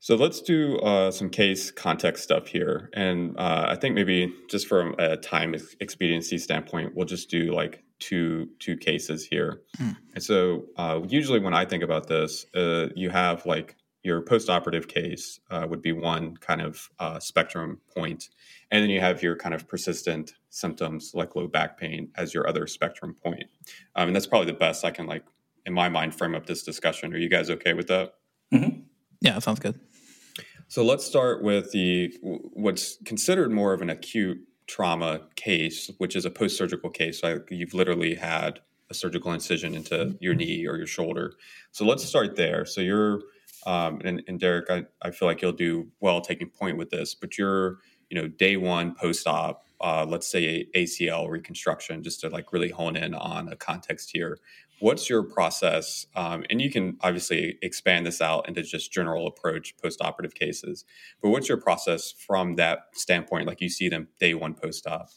So 0.00 0.16
let's 0.16 0.40
do 0.40 0.78
uh, 0.78 1.10
some 1.10 1.30
case 1.30 1.70
context 1.70 2.24
stuff 2.24 2.48
here. 2.48 2.90
And 2.94 3.38
uh, 3.38 3.66
I 3.68 3.76
think 3.76 3.94
maybe 3.94 4.32
just 4.50 4.66
from 4.66 4.96
a 4.98 5.16
time 5.16 5.54
expediency 5.78 6.38
standpoint, 6.38 6.96
we'll 6.96 7.06
just 7.06 7.30
do 7.30 7.54
like 7.54 7.84
two 8.00 8.48
two 8.58 8.76
cases 8.76 9.24
here. 9.24 9.60
Mm. 9.78 9.96
And 10.14 10.24
so 10.24 10.64
uh, 10.76 11.00
usually 11.06 11.38
when 11.38 11.54
I 11.54 11.66
think 11.66 11.84
about 11.84 12.08
this, 12.08 12.46
uh, 12.54 12.88
you 12.96 13.10
have 13.10 13.46
like 13.46 13.76
your 14.02 14.22
post-operative 14.22 14.88
case 14.88 15.40
uh, 15.50 15.66
would 15.68 15.82
be 15.82 15.92
one 15.92 16.36
kind 16.36 16.62
of 16.62 16.90
uh, 16.98 17.18
spectrum 17.18 17.80
point, 17.94 18.30
and 18.70 18.82
then 18.82 18.90
you 18.90 19.00
have 19.00 19.22
your 19.22 19.36
kind 19.36 19.54
of 19.54 19.68
persistent 19.68 20.34
symptoms 20.48 21.12
like 21.14 21.36
low 21.36 21.46
back 21.46 21.78
pain 21.78 22.08
as 22.16 22.32
your 22.32 22.48
other 22.48 22.66
spectrum 22.66 23.14
point. 23.22 23.44
Um, 23.96 24.08
and 24.08 24.16
that's 24.16 24.26
probably 24.26 24.50
the 24.50 24.58
best 24.58 24.84
I 24.84 24.90
can 24.90 25.06
like 25.06 25.24
in 25.66 25.74
my 25.74 25.88
mind 25.88 26.14
frame 26.14 26.34
up 26.34 26.46
this 26.46 26.62
discussion. 26.62 27.12
Are 27.12 27.18
you 27.18 27.28
guys 27.28 27.50
okay 27.50 27.74
with 27.74 27.88
that? 27.88 28.14
Mm-hmm. 28.52 28.80
Yeah, 29.20 29.34
that 29.34 29.42
sounds 29.42 29.60
good. 29.60 29.78
So 30.68 30.84
let's 30.84 31.04
start 31.04 31.42
with 31.42 31.72
the 31.72 32.16
what's 32.22 32.96
considered 33.04 33.50
more 33.50 33.72
of 33.72 33.82
an 33.82 33.90
acute 33.90 34.38
trauma 34.66 35.22
case, 35.34 35.90
which 35.98 36.14
is 36.14 36.24
a 36.24 36.30
post-surgical 36.30 36.90
case. 36.90 37.20
So 37.20 37.40
you've 37.50 37.74
literally 37.74 38.14
had 38.14 38.60
a 38.88 38.94
surgical 38.94 39.32
incision 39.32 39.74
into 39.74 40.16
your 40.20 40.34
knee 40.34 40.66
or 40.66 40.76
your 40.76 40.86
shoulder. 40.86 41.34
So 41.72 41.84
let's 41.84 42.04
start 42.04 42.36
there. 42.36 42.64
So 42.64 42.80
you're 42.80 43.20
um, 43.66 44.00
and, 44.04 44.22
and, 44.26 44.40
Derek, 44.40 44.70
I, 44.70 44.84
I 45.02 45.10
feel 45.10 45.28
like 45.28 45.42
you'll 45.42 45.52
do 45.52 45.88
well 46.00 46.20
taking 46.20 46.48
point 46.48 46.78
with 46.78 46.90
this, 46.90 47.14
but 47.14 47.36
you're, 47.36 47.78
you 48.08 48.20
know, 48.20 48.28
day 48.28 48.56
one 48.56 48.94
post 48.94 49.26
op, 49.26 49.64
uh, 49.80 50.06
let's 50.08 50.26
say 50.26 50.66
ACL 50.74 51.28
reconstruction, 51.28 52.02
just 52.02 52.20
to 52.20 52.28
like 52.28 52.52
really 52.52 52.70
hone 52.70 52.96
in 52.96 53.14
on 53.14 53.48
a 53.48 53.56
context 53.56 54.10
here. 54.12 54.38
What's 54.80 55.10
your 55.10 55.22
process? 55.22 56.06
Um, 56.16 56.44
and 56.48 56.60
you 56.60 56.70
can 56.70 56.96
obviously 57.02 57.58
expand 57.60 58.06
this 58.06 58.22
out 58.22 58.48
into 58.48 58.62
just 58.62 58.90
general 58.90 59.26
approach 59.26 59.76
post 59.76 60.00
operative 60.00 60.34
cases, 60.34 60.86
but 61.22 61.28
what's 61.28 61.48
your 61.48 61.60
process 61.60 62.12
from 62.12 62.56
that 62.56 62.86
standpoint, 62.94 63.46
like 63.46 63.60
you 63.60 63.68
see 63.68 63.90
them 63.90 64.08
day 64.18 64.32
one 64.32 64.54
post 64.54 64.86
op? 64.86 65.10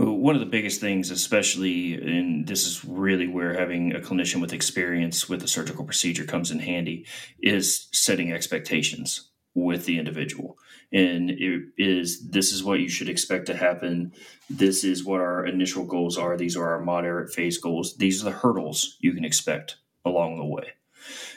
One 0.00 0.36
of 0.36 0.40
the 0.40 0.46
biggest 0.46 0.80
things, 0.80 1.10
especially, 1.10 1.94
and 1.94 2.46
this 2.46 2.66
is 2.66 2.84
really 2.84 3.26
where 3.26 3.58
having 3.58 3.94
a 3.94 4.00
clinician 4.00 4.40
with 4.40 4.52
experience 4.52 5.28
with 5.28 5.42
a 5.42 5.48
surgical 5.48 5.84
procedure 5.84 6.24
comes 6.24 6.50
in 6.52 6.60
handy, 6.60 7.04
is 7.42 7.88
setting 7.92 8.32
expectations. 8.32 9.30
with 9.54 9.86
the 9.86 9.98
individual. 9.98 10.56
And 10.92 11.30
it 11.30 11.62
is 11.76 12.28
this 12.30 12.52
is 12.52 12.62
what 12.62 12.80
you 12.80 12.88
should 12.88 13.08
expect 13.08 13.46
to 13.46 13.56
happen. 13.56 14.12
This 14.48 14.84
is 14.84 15.04
what 15.04 15.20
our 15.20 15.44
initial 15.46 15.84
goals 15.84 16.16
are. 16.16 16.36
These 16.36 16.56
are 16.56 16.70
our 16.72 16.80
moderate 16.80 17.32
phase 17.32 17.58
goals. 17.58 17.96
These 17.96 18.22
are 18.22 18.26
the 18.26 18.36
hurdles 18.36 18.96
you 19.00 19.12
can 19.14 19.24
expect 19.24 19.76
along 20.04 20.36
the 20.36 20.44
way 20.44 20.74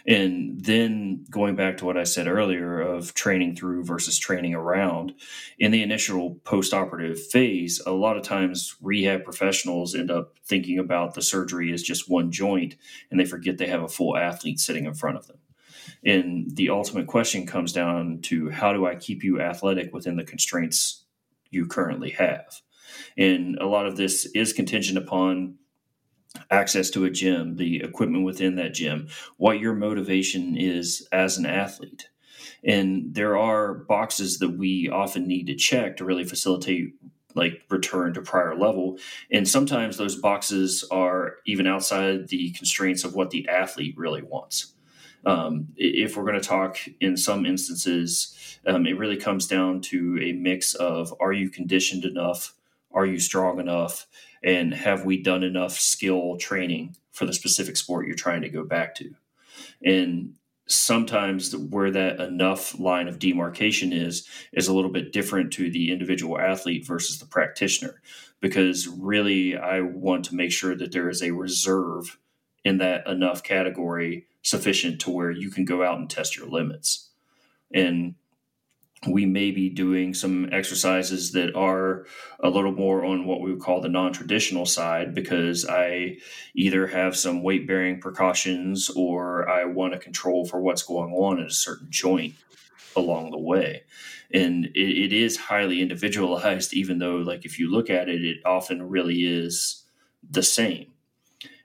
and 0.08 0.64
then 0.64 1.26
going 1.30 1.56
back 1.56 1.78
to 1.78 1.86
what 1.86 1.98
I 1.98 2.04
said 2.04 2.28
earlier 2.28 2.82
of 2.82 3.14
training 3.14 3.56
through 3.56 3.84
versus 3.84 4.18
training 4.18 4.56
around, 4.56 5.14
in 5.60 5.72
the 5.72 5.84
initial 5.84 6.36
post 6.44 6.74
operative 6.74 7.20
phase, 7.20 7.82
a 7.86 7.92
lot 7.92 8.18
of 8.18 8.24
times 8.24 8.76
rehab 8.82 9.24
professionals 9.24 9.96
end 9.96 10.12
up 10.12 10.34
thinking 10.46 10.80
about 10.80 11.14
the 11.14 11.22
surgery 11.22 11.72
as 11.72 11.84
just 11.84 12.10
one 12.10 12.32
joint 12.32 12.76
and 13.10 13.20
they 13.20 13.26
forget 13.26 13.58
they 13.58 13.68
have 13.68 13.84
a 13.84 13.88
full 13.88 14.18
athlete 14.18 14.60
sitting 14.60 14.86
in 14.86 14.94
front 14.94 15.18
of 15.18 15.28
them. 15.28 15.38
And 16.04 16.56
the 16.56 16.70
ultimate 16.70 17.08
question 17.08 17.46
comes 17.46 17.74
down 17.74 18.22
to 18.24 18.50
how 18.50 18.74
do 18.74 18.86
I 18.86 18.96
keep 18.96 19.24
you 19.24 19.40
athletic 19.40 19.94
within 19.94 20.16
the 20.16 20.24
constraints 20.24 21.06
you 21.50 21.68
currently 21.68 22.12
have? 22.12 22.62
And 23.18 23.58
a 23.58 23.68
lot 23.68 23.86
of 23.86 23.98
this 23.98 24.26
is 24.34 24.54
contingent 24.54 24.98
upon 24.98 25.56
access 26.50 26.89
to 26.91 27.06
a 27.06 27.10
gym, 27.10 27.56
the 27.56 27.82
equipment 27.82 28.24
within 28.24 28.56
that 28.56 28.74
gym, 28.74 29.08
what 29.38 29.60
your 29.60 29.74
motivation 29.74 30.56
is 30.58 31.08
as 31.12 31.38
an 31.38 31.46
athlete. 31.46 32.10
And 32.63 33.13
there 33.13 33.38
are 33.38 33.74
boxes 33.74 34.39
that 34.39 34.58
we 34.58 34.89
often 34.89 35.28
need 35.28 35.48
to 35.48 35.56
check 35.56 35.98
to 35.98 36.06
really 36.06 36.26
facilitate 36.26 36.94
like 37.34 37.62
return 37.70 38.13
to 38.13 38.22
prior 38.22 38.56
level. 38.56 38.98
And 39.32 39.48
sometimes 39.48 39.98
those 39.98 40.15
boxes 40.15 40.84
are 40.91 41.38
even 41.46 41.65
outside 41.65 42.28
the 42.28 42.52
constraints 42.52 43.04
of 43.04 43.15
what 43.15 43.30
the 43.30 43.48
athlete 43.48 43.96
really 43.98 44.22
wants. 44.22 44.74
Um, 45.26 45.67
if 45.78 46.17
we're 46.17 46.26
going 46.26 46.41
to 46.41 46.48
talk 46.48 46.78
in 47.00 47.15
some 47.15 47.46
instances, 47.46 48.60
um, 48.65 48.86
it 48.86 48.98
really 48.98 49.17
comes 49.17 49.48
down 49.48 49.82
to 49.82 50.20
a 50.22 50.34
mix 50.34 50.74
of 50.74 51.13
are 51.20 51.32
you 51.32 51.50
conditioned 51.50 52.06
enough? 52.06 52.56
Are 52.93 53.06
you 53.06 53.19
strong 53.19 53.60
enough? 53.60 54.08
and 54.43 54.73
have 54.73 55.06
we 55.06 55.21
done 55.21 55.43
enough 55.43 55.73
skill 55.73 56.38
training 56.38 56.95
for 57.12 57.25
the 57.25 57.34
specific 57.34 57.77
sport 57.77 58.08
you're 58.08 58.15
trying 58.15 58.41
to 58.41 58.49
go 58.49 58.63
back 58.63 58.95
to? 58.95 59.13
And 59.84 60.36
sometimes 60.67 61.56
where 61.56 61.91
that 61.91 62.19
enough 62.19 62.80
line 62.80 63.08
of 63.08 63.19
demarcation 63.19 63.91
is 63.91 64.27
is 64.54 64.67
a 64.67 64.73
little 64.73 64.91
bit 64.91 65.12
different 65.12 65.51
to 65.54 65.69
the 65.69 65.91
individual 65.91 66.39
athlete 66.39 66.86
versus 66.86 67.19
the 67.19 67.25
practitioner. 67.25 68.01
Because 68.39 68.88
really 68.88 69.56
i 69.56 69.82
want 69.82 70.25
to 70.25 70.36
make 70.36 70.51
sure 70.51 70.75
that 70.75 70.91
there 70.91 71.10
is 71.10 71.21
a 71.21 71.32
reserve 71.32 72.17
in 72.63 72.77
that 72.77 73.06
enough 73.08 73.43
category 73.43 74.25
sufficient 74.43 74.99
to 75.01 75.12
where 75.12 75.32
you 75.32 75.51
can 75.51 75.65
go 75.65 75.84
out 75.84 75.99
and 75.99 76.10
test 76.10 76.38
your 76.38 76.47
limits. 76.47 77.10
And 77.73 78.15
we 79.08 79.26
may 79.26 79.50
be 79.50 79.70
doing 79.70 80.14
some 80.14 80.48
exercises 80.52 81.32
that 81.32 81.56
are 81.56 82.06
a 82.40 82.50
little 82.50 82.72
more 82.72 83.04
on 83.04 83.26
what 83.26 83.42
we 83.42 83.52
would 83.52 83.62
call 83.62 83.82
the 83.82 83.90
non-traditional 83.90 84.66
side 84.66 85.16
because 85.16 85.66
I 85.68 86.18
either 86.54 86.86
have 86.86 87.16
some 87.16 87.42
weight 87.42 87.68
bearing 87.68 88.00
precautions 88.00 88.92
or 88.96 89.50
I 89.50 89.66
want 89.66 89.94
to 89.94 90.00
control 90.00 90.46
for 90.46 90.62
what's 90.62 90.84
going 90.84 91.14
on 91.14 91.40
at 91.40 91.48
a 91.48 91.54
certain 91.54 91.88
joint 91.90 92.36
along 92.96 93.32
the 93.32 93.40
way. 93.40 93.84
And 94.34 94.66
it, 94.68 95.12
it 95.12 95.14
is 95.14 95.36
highly 95.36 95.82
individualized, 95.82 96.74
even 96.74 97.00
though, 97.00 97.18
like, 97.18 97.44
if 97.44 97.58
you 97.58 97.72
look 97.72 97.90
at 97.90 98.08
it, 98.08 98.24
it 98.24 98.38
often 98.46 98.88
really 98.88 99.22
is 99.22 99.84
the 100.30 100.44
same. 100.44 100.92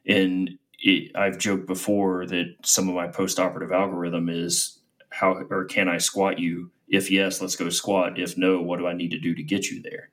And 0.06 0.58
it, 0.78 1.14
I've 1.14 1.38
joked 1.38 1.66
before 1.66 2.26
that 2.26 2.54
some 2.64 2.88
of 2.88 2.94
my 2.94 3.08
post 3.08 3.38
operative 3.38 3.72
algorithm 3.72 4.28
is 4.30 4.78
how 5.10 5.42
or 5.50 5.64
can 5.64 5.88
I 5.88 5.98
squat 5.98 6.38
you 6.38 6.70
if 6.88 7.10
yes, 7.10 7.40
let's 7.40 7.56
go 7.56 7.68
squat. 7.68 8.18
If 8.18 8.36
no, 8.36 8.60
what 8.60 8.78
do 8.78 8.86
I 8.86 8.92
need 8.92 9.10
to 9.10 9.18
do 9.18 9.34
to 9.34 9.42
get 9.42 9.70
you 9.70 9.82
there? 9.82 10.10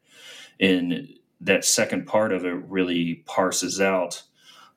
And 0.60 1.10
that 1.42 1.66
second 1.66 2.06
part 2.06 2.32
of 2.32 2.46
it 2.46 2.56
really 2.68 3.24
parses 3.26 3.82
out 3.82 4.24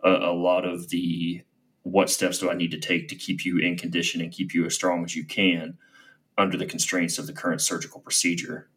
a, 0.02 0.10
a 0.10 0.34
lot 0.34 0.64
of 0.64 0.88
the 0.90 1.42
what 1.82 2.10
steps 2.10 2.38
do 2.38 2.50
I 2.50 2.54
need 2.54 2.72
to 2.72 2.80
take 2.80 3.08
to 3.08 3.14
keep 3.14 3.44
you 3.44 3.58
in 3.58 3.76
condition 3.76 4.20
and 4.20 4.32
keep 4.32 4.52
you 4.52 4.66
as 4.66 4.74
strong 4.74 5.04
as 5.04 5.14
you 5.14 5.24
can 5.24 5.78
under 6.36 6.56
the 6.56 6.66
constraints 6.66 7.18
of 7.18 7.26
the 7.26 7.32
current 7.32 7.60
surgical 7.60 8.00
procedure. 8.00 8.68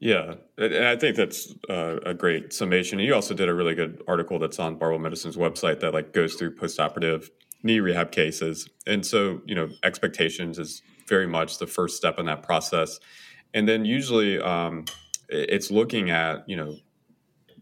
Yeah, 0.00 0.36
and 0.56 0.86
I 0.86 0.96
think 0.96 1.14
that's 1.14 1.54
uh, 1.68 1.98
a 2.04 2.14
great 2.14 2.54
summation. 2.54 2.98
You 2.98 3.14
also 3.14 3.34
did 3.34 3.50
a 3.50 3.54
really 3.54 3.74
good 3.74 4.02
article 4.08 4.38
that's 4.38 4.58
on 4.58 4.76
Barbell 4.76 4.98
Medicine's 4.98 5.36
website 5.36 5.80
that 5.80 5.92
like 5.92 6.14
goes 6.14 6.34
through 6.34 6.56
postoperative 6.56 7.28
knee 7.62 7.80
rehab 7.80 8.10
cases. 8.10 8.68
And 8.86 9.04
so, 9.04 9.40
you 9.46 9.54
know, 9.54 9.68
expectations 9.82 10.58
is 10.58 10.82
very 11.06 11.26
much 11.26 11.58
the 11.58 11.66
first 11.66 11.96
step 11.96 12.18
in 12.18 12.26
that 12.26 12.42
process. 12.42 12.98
And 13.52 13.68
then 13.68 13.84
usually 13.84 14.40
um, 14.40 14.84
it's 15.28 15.70
looking 15.70 16.10
at, 16.10 16.48
you 16.48 16.56
know, 16.56 16.76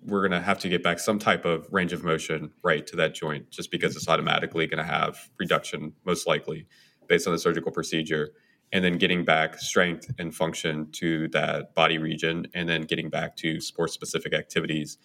we're 0.05 0.21
going 0.21 0.39
to 0.39 0.45
have 0.45 0.59
to 0.61 0.69
get 0.69 0.83
back 0.83 0.99
some 0.99 1.19
type 1.19 1.45
of 1.45 1.67
range 1.71 1.93
of 1.93 2.05
motion 2.05 2.51
right 2.63 2.87
to 2.87 2.97
that 2.97 3.15
joint 3.15 3.51
just 3.51 3.71
because 3.71 3.97
it's 3.97 4.09
automatically 4.09 4.67
going 4.67 4.79
to 4.79 4.91
have 4.91 5.29
reduction, 5.39 5.93
most 6.05 6.27
likely, 6.27 6.67
based 7.09 7.27
on 7.27 7.33
the 7.33 7.39
surgical 7.39 7.73
procedure. 7.73 8.31
And 8.71 8.85
then 8.85 8.99
getting 8.99 9.25
back 9.25 9.59
strength 9.59 10.13
and 10.19 10.35
function 10.35 10.91
to 10.93 11.29
that 11.29 11.75
body 11.75 11.97
region, 11.97 12.49
and 12.53 12.69
then 12.69 12.83
getting 12.83 13.09
back 13.09 13.35
to 13.37 13.63
sports 13.63 13.95
specific 13.95 14.35
activities. 14.35 14.99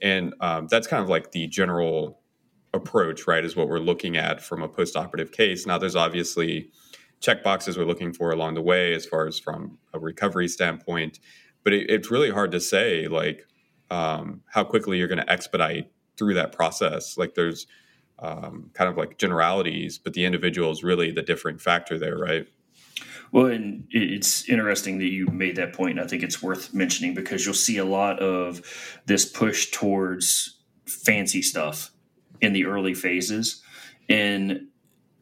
And 0.00 0.32
um, 0.40 0.68
that's 0.70 0.86
kind 0.86 1.02
of 1.02 1.10
like 1.10 1.32
the 1.32 1.46
general 1.46 2.22
approach, 2.72 3.26
right, 3.26 3.44
is 3.44 3.56
what 3.56 3.68
we're 3.68 3.78
looking 3.78 4.16
at 4.16 4.40
from 4.40 4.62
a 4.62 4.68
post-operative 4.68 5.32
case. 5.32 5.66
Now, 5.66 5.78
there's 5.78 5.96
obviously 5.96 6.70
check 7.20 7.42
boxes 7.42 7.76
we're 7.76 7.84
looking 7.84 8.12
for 8.12 8.30
along 8.30 8.54
the 8.54 8.62
way, 8.62 8.94
as 8.94 9.06
far 9.06 9.26
as 9.26 9.38
from 9.38 9.78
a 9.92 9.98
recovery 9.98 10.48
standpoint. 10.48 11.18
But 11.64 11.72
it, 11.72 11.90
it's 11.90 12.10
really 12.10 12.30
hard 12.30 12.52
to 12.52 12.60
say, 12.60 13.08
like, 13.08 13.46
um, 13.90 14.42
how 14.46 14.64
quickly 14.64 14.98
you're 14.98 15.08
going 15.08 15.18
to 15.18 15.30
expedite 15.30 15.90
through 16.16 16.34
that 16.34 16.52
process. 16.52 17.18
Like, 17.18 17.34
there's 17.34 17.66
um, 18.18 18.70
kind 18.74 18.88
of 18.88 18.96
like 18.96 19.18
generalities, 19.18 19.98
but 19.98 20.12
the 20.14 20.24
individual 20.24 20.70
is 20.70 20.84
really 20.84 21.10
the 21.10 21.22
differing 21.22 21.58
factor 21.58 21.98
there, 21.98 22.16
right? 22.16 22.46
Well, 23.32 23.46
and 23.46 23.86
it's 23.90 24.48
interesting 24.48 24.98
that 24.98 25.06
you 25.08 25.26
made 25.26 25.56
that 25.56 25.72
point, 25.72 25.92
and 25.92 26.00
I 26.00 26.06
think 26.08 26.22
it's 26.22 26.42
worth 26.42 26.74
mentioning 26.74 27.14
because 27.14 27.44
you'll 27.44 27.54
see 27.54 27.78
a 27.78 27.84
lot 27.84 28.18
of 28.18 28.60
this 29.06 29.24
push 29.24 29.70
towards 29.70 30.58
fancy 30.86 31.40
stuff 31.40 31.92
in 32.40 32.52
the 32.52 32.66
early 32.66 32.94
phases. 32.94 33.62
And 34.08 34.68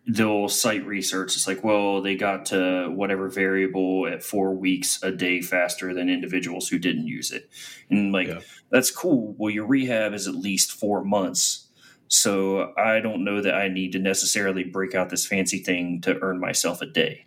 they'll 0.06 0.48
cite 0.48 0.86
research. 0.86 1.36
It's 1.36 1.46
like 1.46 1.62
well 1.62 2.00
they 2.00 2.16
got 2.16 2.46
to 2.46 2.90
whatever 2.90 3.28
variable 3.28 4.06
at 4.06 4.22
four 4.22 4.54
weeks 4.54 5.02
a 5.02 5.12
day 5.12 5.42
faster 5.42 5.92
than 5.92 6.08
individuals 6.08 6.68
who 6.68 6.78
didn't 6.78 7.06
use 7.06 7.30
it. 7.30 7.50
And 7.90 8.12
like 8.12 8.28
yeah. 8.28 8.40
that's 8.70 8.90
cool. 8.90 9.34
Well 9.38 9.50
your 9.50 9.66
rehab 9.66 10.14
is 10.14 10.26
at 10.26 10.34
least 10.34 10.72
four 10.72 11.04
months. 11.04 11.66
So 12.10 12.72
i 12.78 13.00
don't 13.00 13.22
know 13.22 13.42
that 13.42 13.54
i 13.54 13.68
need 13.68 13.92
to 13.92 13.98
necessarily 13.98 14.64
break 14.64 14.94
out 14.94 15.10
this 15.10 15.26
fancy 15.26 15.58
thing 15.58 16.00
to 16.00 16.18
earn 16.22 16.40
myself 16.40 16.80
a 16.80 16.86
day 16.86 17.26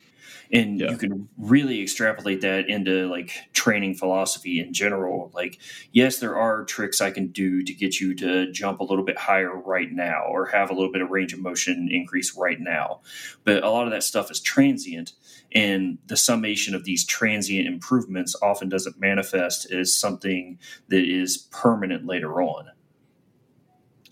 and 0.53 0.79
yeah. 0.79 0.91
you 0.91 0.97
can 0.97 1.29
really 1.37 1.81
extrapolate 1.81 2.41
that 2.41 2.67
into 2.67 3.07
like 3.07 3.31
training 3.53 3.95
philosophy 3.95 4.59
in 4.59 4.73
general. 4.73 5.31
Like 5.33 5.59
yes 5.91 6.19
there 6.19 6.35
are 6.35 6.65
tricks 6.65 7.01
i 7.01 7.11
can 7.11 7.27
do 7.27 7.63
to 7.63 7.73
get 7.73 7.99
you 7.99 8.13
to 8.15 8.51
jump 8.51 8.79
a 8.79 8.83
little 8.83 9.05
bit 9.05 9.17
higher 9.17 9.55
right 9.55 9.91
now 9.91 10.23
or 10.29 10.47
have 10.47 10.69
a 10.69 10.73
little 10.73 10.91
bit 10.91 11.01
of 11.01 11.09
range 11.09 11.33
of 11.33 11.39
motion 11.39 11.89
increase 11.91 12.35
right 12.35 12.59
now. 12.59 13.01
But 13.43 13.63
a 13.63 13.69
lot 13.69 13.85
of 13.85 13.91
that 13.91 14.03
stuff 14.03 14.31
is 14.31 14.39
transient 14.39 15.13
and 15.53 15.97
the 16.07 16.17
summation 16.17 16.75
of 16.75 16.85
these 16.85 17.05
transient 17.05 17.67
improvements 17.67 18.35
often 18.41 18.69
doesn't 18.69 18.99
manifest 18.99 19.71
as 19.71 19.93
something 19.93 20.59
that 20.87 21.03
is 21.03 21.37
permanent 21.51 22.05
later 22.05 22.41
on. 22.41 22.71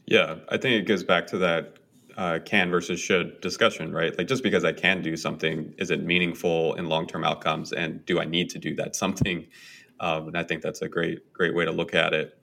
Yeah 0.05 0.35
i 0.49 0.57
think 0.57 0.81
it 0.81 0.87
goes 0.87 1.03
back 1.03 1.27
to 1.27 1.37
that 1.39 1.78
uh, 2.19 2.37
can 2.43 2.69
versus 2.69 2.99
should 2.99 3.39
discussion, 3.39 3.93
right? 3.93 4.15
Like 4.17 4.27
just 4.27 4.43
because 4.43 4.65
I 4.65 4.73
can 4.73 5.01
do 5.01 5.15
something, 5.15 5.73
is 5.77 5.89
it 5.89 6.03
meaningful 6.03 6.73
in 6.73 6.87
long 6.87 7.07
term 7.07 7.23
outcomes, 7.23 7.71
and 7.71 8.05
do 8.05 8.19
I 8.19 8.25
need 8.25 8.49
to 8.49 8.59
do 8.59 8.75
that 8.75 8.95
something? 8.95 9.47
Um, 10.01 10.29
and 10.29 10.37
I 10.37 10.43
think 10.43 10.61
that's 10.61 10.81
a 10.81 10.87
great 10.87 11.33
great 11.33 11.53
way 11.53 11.65
to 11.65 11.73
look 11.73 11.93
at 11.93 12.13
it. 12.13 12.39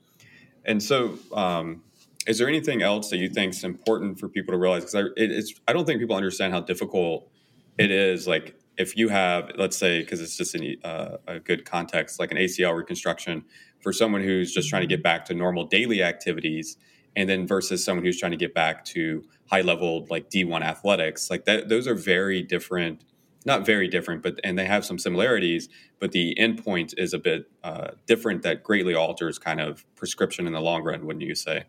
And 0.66 0.82
so, 0.82 1.18
um, 1.32 1.84
is 2.26 2.36
there 2.36 2.48
anything 2.48 2.82
else 2.82 3.08
that 3.08 3.16
you 3.16 3.30
think 3.30 3.54
is 3.54 3.64
important 3.64 4.20
for 4.20 4.28
people 4.28 4.52
to 4.52 4.58
realize? 4.58 4.82
Because 4.82 4.94
I, 4.94 5.00
it, 5.16 5.30
it's 5.32 5.54
I 5.66 5.72
don't 5.72 5.86
think 5.86 5.98
people 5.98 6.16
understand 6.16 6.52
how 6.52 6.60
difficult 6.60 7.30
it 7.78 7.90
is. 7.90 8.28
Like 8.28 8.60
if 8.76 8.94
you 8.94 9.08
have, 9.08 9.52
let's 9.56 9.78
say, 9.78 10.00
because 10.00 10.20
it's 10.20 10.36
just 10.36 10.54
an, 10.54 10.76
uh, 10.84 11.16
a 11.26 11.40
good 11.40 11.64
context, 11.64 12.20
like 12.20 12.30
an 12.30 12.36
ACL 12.36 12.76
reconstruction 12.76 13.42
for 13.80 13.90
someone 13.90 14.22
who's 14.22 14.52
just 14.52 14.68
trying 14.68 14.82
to 14.82 14.86
get 14.86 15.02
back 15.02 15.24
to 15.24 15.32
normal 15.32 15.64
daily 15.64 16.02
activities 16.02 16.76
and 17.16 17.28
then 17.28 17.46
versus 17.46 17.84
someone 17.84 18.04
who's 18.04 18.18
trying 18.18 18.32
to 18.32 18.36
get 18.36 18.54
back 18.54 18.84
to 18.84 19.24
high 19.50 19.62
level 19.62 20.06
like 20.10 20.30
D1 20.30 20.62
athletics 20.62 21.30
like 21.30 21.44
that 21.46 21.68
those 21.68 21.86
are 21.86 21.94
very 21.94 22.42
different 22.42 23.04
not 23.44 23.64
very 23.64 23.88
different 23.88 24.22
but 24.22 24.38
and 24.44 24.58
they 24.58 24.66
have 24.66 24.84
some 24.84 24.98
similarities 24.98 25.68
but 25.98 26.12
the 26.12 26.36
endpoint 26.38 26.94
is 26.98 27.14
a 27.14 27.18
bit 27.18 27.50
uh, 27.64 27.88
different 28.06 28.42
that 28.42 28.62
greatly 28.62 28.94
alters 28.94 29.38
kind 29.38 29.60
of 29.60 29.84
prescription 29.96 30.46
in 30.46 30.52
the 30.52 30.60
long 30.60 30.82
run 30.82 31.06
wouldn't 31.06 31.24
you 31.24 31.34
say 31.34 31.64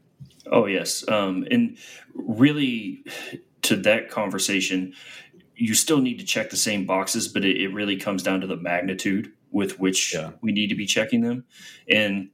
oh 0.51 0.65
yes 0.65 1.07
um, 1.09 1.47
and 1.49 1.77
really 2.13 3.03
to 3.61 3.75
that 3.75 4.09
conversation 4.09 4.93
you 5.57 5.73
still 5.73 5.99
need 5.99 6.19
to 6.19 6.25
check 6.25 6.51
the 6.51 6.57
same 6.57 6.85
boxes, 6.85 7.27
but 7.27 7.43
it, 7.43 7.59
it 7.59 7.73
really 7.73 7.97
comes 7.97 8.23
down 8.23 8.41
to 8.41 8.47
the 8.47 8.55
magnitude 8.55 9.31
with 9.51 9.79
which 9.79 10.13
yeah. 10.13 10.31
we 10.41 10.51
need 10.51 10.67
to 10.67 10.75
be 10.75 10.85
checking 10.85 11.21
them. 11.21 11.45
And 11.89 12.29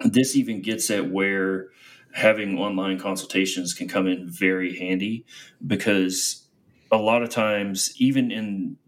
this 0.00 0.36
even 0.36 0.62
gets 0.62 0.90
at 0.90 1.10
where 1.10 1.68
having 2.16 2.58
online 2.58 2.98
consultations 2.98 3.74
can 3.74 3.86
come 3.86 4.06
in 4.06 4.26
very 4.26 4.78
handy 4.78 5.26
because 5.66 6.48
a 6.90 6.96
lot 6.96 7.22
of 7.22 7.28
times, 7.28 7.92
even 7.98 8.30
in 8.30 8.78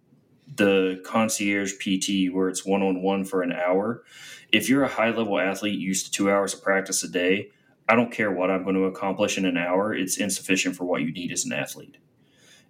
the 0.56 0.98
concierge 1.04 1.74
PT 1.74 2.34
where 2.34 2.48
it's 2.48 2.64
one 2.64 2.82
on 2.82 3.02
one 3.02 3.26
for 3.26 3.42
an 3.42 3.52
hour, 3.52 4.02
if 4.50 4.66
you're 4.70 4.82
a 4.82 4.88
high 4.88 5.10
level 5.10 5.38
athlete 5.38 5.78
used 5.78 6.06
to 6.06 6.10
two 6.10 6.30
hours 6.30 6.54
of 6.54 6.62
practice 6.62 7.04
a 7.04 7.08
day, 7.08 7.50
I 7.86 7.96
don't 7.96 8.10
care 8.10 8.32
what 8.32 8.50
I'm 8.50 8.62
going 8.62 8.76
to 8.76 8.84
accomplish 8.84 9.36
in 9.36 9.44
an 9.44 9.58
hour, 9.58 9.94
it's 9.94 10.16
insufficient 10.16 10.74
for 10.74 10.86
what 10.86 11.02
you 11.02 11.12
need 11.12 11.30
as 11.30 11.44
an 11.44 11.52
athlete. 11.52 11.98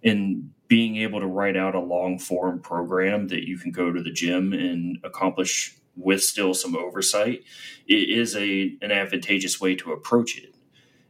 In 0.03 0.51
being 0.67 0.97
able 0.97 1.21
to 1.21 1.25
write 1.25 1.55
out 1.55 1.73
a 1.73 1.79
long 1.79 2.19
form 2.19 2.59
program 2.59 3.29
that 3.29 3.47
you 3.47 3.57
can 3.57 3.71
go 3.71 3.93
to 3.93 4.03
the 4.03 4.11
gym 4.11 4.51
and 4.51 4.97
accomplish 5.05 5.78
with 5.99 6.23
still 6.23 6.53
some 6.53 6.75
oversight 6.75 7.43
it 7.89 8.09
is 8.09 8.35
a 8.35 8.77
an 8.81 8.91
advantageous 8.91 9.59
way 9.59 9.75
to 9.75 9.91
approach 9.91 10.37
it. 10.37 10.55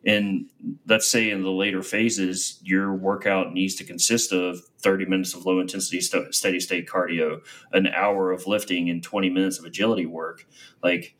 And 0.05 0.45
let's 0.87 1.11
say 1.11 1.29
in 1.29 1.43
the 1.43 1.51
later 1.51 1.83
phases 1.83 2.59
your 2.63 2.95
workout 2.95 3.51
needs 3.51 3.75
to 3.75 3.83
consist 3.83 4.31
of 4.31 4.61
30 4.79 5.05
minutes 5.05 5.33
of 5.33 5.45
low 5.45 5.59
intensity 5.59 5.99
st- 5.99 6.33
steady 6.33 6.61
state 6.61 6.87
cardio 6.87 7.41
an 7.73 7.87
hour 7.87 8.31
of 8.31 8.47
lifting 8.47 8.89
and 8.89 9.03
20 9.03 9.29
minutes 9.29 9.59
of 9.59 9.65
agility 9.65 10.05
work. 10.05 10.47
Like 10.81 11.17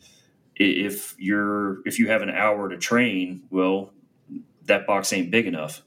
if 0.56 1.14
you're 1.20 1.86
if 1.86 2.00
you 2.00 2.08
have 2.10 2.22
an 2.22 2.30
hour 2.30 2.70
to 2.70 2.78
train 2.78 3.44
well 3.50 3.92
that 4.64 4.88
box 4.88 5.12
ain't 5.12 5.30
big 5.30 5.46
enough. 5.46 5.82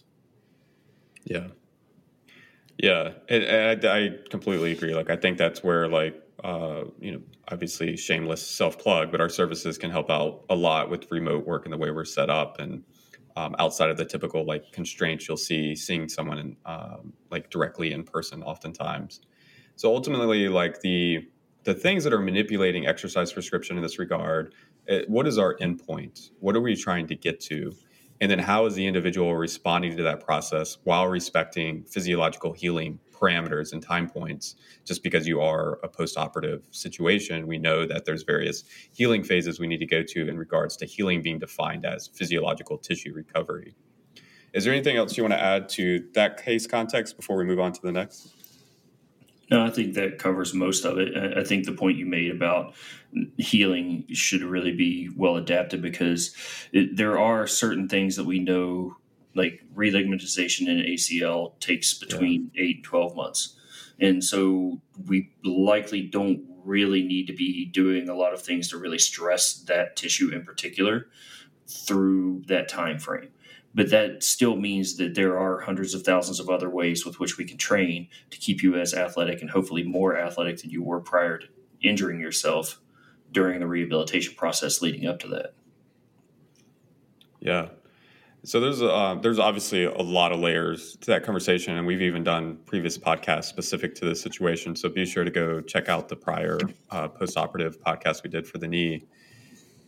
Yeah. 1.24 1.48
Yeah, 2.78 3.12
and, 3.28 3.84
I, 3.84 3.96
I 3.96 4.10
completely 4.28 4.72
agree. 4.72 4.92
Like, 4.92 5.08
I 5.08 5.14
think 5.14 5.38
that's 5.38 5.62
where, 5.62 5.86
like, 5.86 6.20
uh, 6.42 6.84
you 7.00 7.12
know, 7.12 7.20
obviously 7.48 7.96
shameless 7.96 8.44
self 8.44 8.78
plug, 8.78 9.10
but 9.12 9.20
our 9.20 9.28
services 9.28 9.78
can 9.78 9.90
help 9.90 10.10
out 10.10 10.44
a 10.50 10.56
lot 10.56 10.90
with 10.90 11.10
remote 11.10 11.46
work 11.46 11.64
and 11.64 11.72
the 11.72 11.78
way 11.78 11.90
we're 11.90 12.04
set 12.04 12.30
up, 12.30 12.58
and 12.60 12.82
um, 13.36 13.54
outside 13.58 13.90
of 13.90 13.96
the 13.96 14.04
typical 14.04 14.44
like 14.44 14.72
constraints 14.72 15.28
you'll 15.28 15.36
see 15.36 15.74
seeing 15.74 16.08
someone 16.08 16.38
in, 16.38 16.56
um, 16.66 17.12
like 17.30 17.50
directly 17.50 17.92
in 17.92 18.04
person, 18.04 18.42
oftentimes. 18.42 19.20
So 19.76 19.94
ultimately, 19.94 20.48
like 20.48 20.80
the 20.80 21.28
the 21.64 21.74
things 21.74 22.04
that 22.04 22.12
are 22.12 22.20
manipulating 22.20 22.86
exercise 22.86 23.32
prescription 23.32 23.76
in 23.76 23.82
this 23.82 23.98
regard, 23.98 24.54
it, 24.86 25.08
what 25.08 25.26
is 25.28 25.38
our 25.38 25.56
endpoint? 25.58 26.30
What 26.40 26.56
are 26.56 26.60
we 26.60 26.74
trying 26.74 27.06
to 27.06 27.14
get 27.14 27.40
to? 27.42 27.72
And 28.20 28.30
then 28.30 28.38
how 28.38 28.66
is 28.66 28.74
the 28.74 28.86
individual 28.86 29.34
responding 29.36 29.96
to 29.96 30.02
that 30.04 30.24
process 30.24 30.78
while 30.84 31.06
respecting 31.06 31.84
physiological 31.84 32.52
healing 32.52 32.98
parameters 33.22 33.72
and 33.72 33.82
time 33.82 34.08
points? 34.08 34.56
Just 34.84 35.02
because 35.02 35.26
you 35.26 35.40
are 35.40 35.78
a 35.82 35.88
post-operative 35.88 36.66
situation, 36.70 37.46
we 37.46 37.58
know 37.58 37.86
that 37.86 38.04
there's 38.04 38.24
various 38.24 38.64
healing 38.92 39.22
phases 39.22 39.60
we 39.60 39.66
need 39.66 39.78
to 39.78 39.86
go 39.86 40.02
to 40.02 40.28
in 40.28 40.36
regards 40.36 40.76
to 40.78 40.86
healing 40.86 41.22
being 41.22 41.38
defined 41.38 41.84
as 41.84 42.08
physiological 42.08 42.76
tissue 42.78 43.12
recovery. 43.14 43.74
Is 44.52 44.64
there 44.64 44.72
anything 44.72 44.96
else 44.96 45.16
you 45.16 45.22
want 45.22 45.32
to 45.34 45.42
add 45.42 45.68
to 45.70 46.04
that 46.14 46.42
case 46.42 46.66
context 46.66 47.16
before 47.16 47.36
we 47.36 47.44
move 47.44 47.60
on 47.60 47.72
to 47.72 47.80
the 47.82 47.92
next? 47.92 48.34
No, 49.50 49.64
I 49.66 49.70
think 49.70 49.94
that 49.94 50.18
covers 50.18 50.54
most 50.54 50.86
of 50.86 50.98
it. 50.98 51.14
I 51.36 51.44
think 51.44 51.66
the 51.66 51.72
point 51.72 51.98
you 51.98 52.06
made 52.06 52.30
about 52.30 52.74
healing 53.36 54.06
should 54.10 54.42
really 54.42 54.72
be 54.72 55.10
well 55.14 55.36
adapted 55.36 55.82
because 55.82 56.34
it, 56.72 56.96
there 56.96 57.18
are 57.18 57.46
certain 57.46 57.86
things 57.86 58.16
that 58.16 58.24
we 58.24 58.38
know, 58.38 58.96
like 59.34 59.62
religamentization 59.74 60.68
in 60.68 60.78
ACL 60.78 61.58
takes 61.60 61.94
between 61.94 62.50
yeah. 62.54 62.62
eight 62.62 62.76
and 62.76 62.84
12 62.84 63.16
months. 63.16 63.56
And 64.00 64.22
so 64.22 64.80
we 65.06 65.30
likely 65.44 66.02
don't 66.02 66.44
really 66.64 67.02
need 67.02 67.26
to 67.26 67.32
be 67.32 67.64
doing 67.66 68.08
a 68.08 68.14
lot 68.14 68.32
of 68.32 68.42
things 68.42 68.68
to 68.68 68.78
really 68.78 68.98
stress 68.98 69.54
that 69.54 69.96
tissue 69.96 70.30
in 70.30 70.44
particular 70.44 71.08
through 71.66 72.42
that 72.46 72.68
time 72.68 72.98
frame 72.98 73.28
but 73.74 73.90
that 73.90 74.22
still 74.22 74.56
means 74.56 74.96
that 74.96 75.14
there 75.14 75.38
are 75.38 75.60
hundreds 75.60 75.94
of 75.94 76.02
thousands 76.02 76.40
of 76.40 76.50
other 76.50 76.68
ways 76.68 77.06
with 77.06 77.18
which 77.18 77.38
we 77.38 77.44
can 77.44 77.56
train 77.56 78.08
to 78.30 78.38
keep 78.38 78.62
you 78.62 78.76
as 78.76 78.92
athletic 78.92 79.40
and 79.40 79.50
hopefully 79.50 79.82
more 79.82 80.16
athletic 80.16 80.58
than 80.58 80.70
you 80.70 80.82
were 80.82 81.00
prior 81.00 81.38
to 81.38 81.46
injuring 81.80 82.20
yourself 82.20 82.80
during 83.30 83.60
the 83.60 83.66
rehabilitation 83.66 84.34
process 84.34 84.82
leading 84.82 85.06
up 85.06 85.18
to 85.20 85.28
that. 85.28 85.54
Yeah. 87.40 87.68
So 88.44 88.58
there's 88.58 88.82
uh, 88.82 89.18
there's 89.22 89.38
obviously 89.38 89.84
a 89.84 90.02
lot 90.02 90.32
of 90.32 90.40
layers 90.40 90.96
to 91.02 91.12
that 91.12 91.22
conversation, 91.22 91.76
and 91.76 91.86
we've 91.86 92.02
even 92.02 92.24
done 92.24 92.58
previous 92.66 92.98
podcasts 92.98 93.44
specific 93.44 93.94
to 93.96 94.04
this 94.04 94.20
situation. 94.20 94.74
So 94.74 94.88
be 94.88 95.06
sure 95.06 95.22
to 95.22 95.30
go 95.30 95.60
check 95.60 95.88
out 95.88 96.08
the 96.08 96.16
prior 96.16 96.58
uh, 96.90 97.08
post-operative 97.08 97.80
podcast 97.80 98.24
we 98.24 98.30
did 98.30 98.46
for 98.46 98.58
the 98.58 98.66
knee 98.66 99.06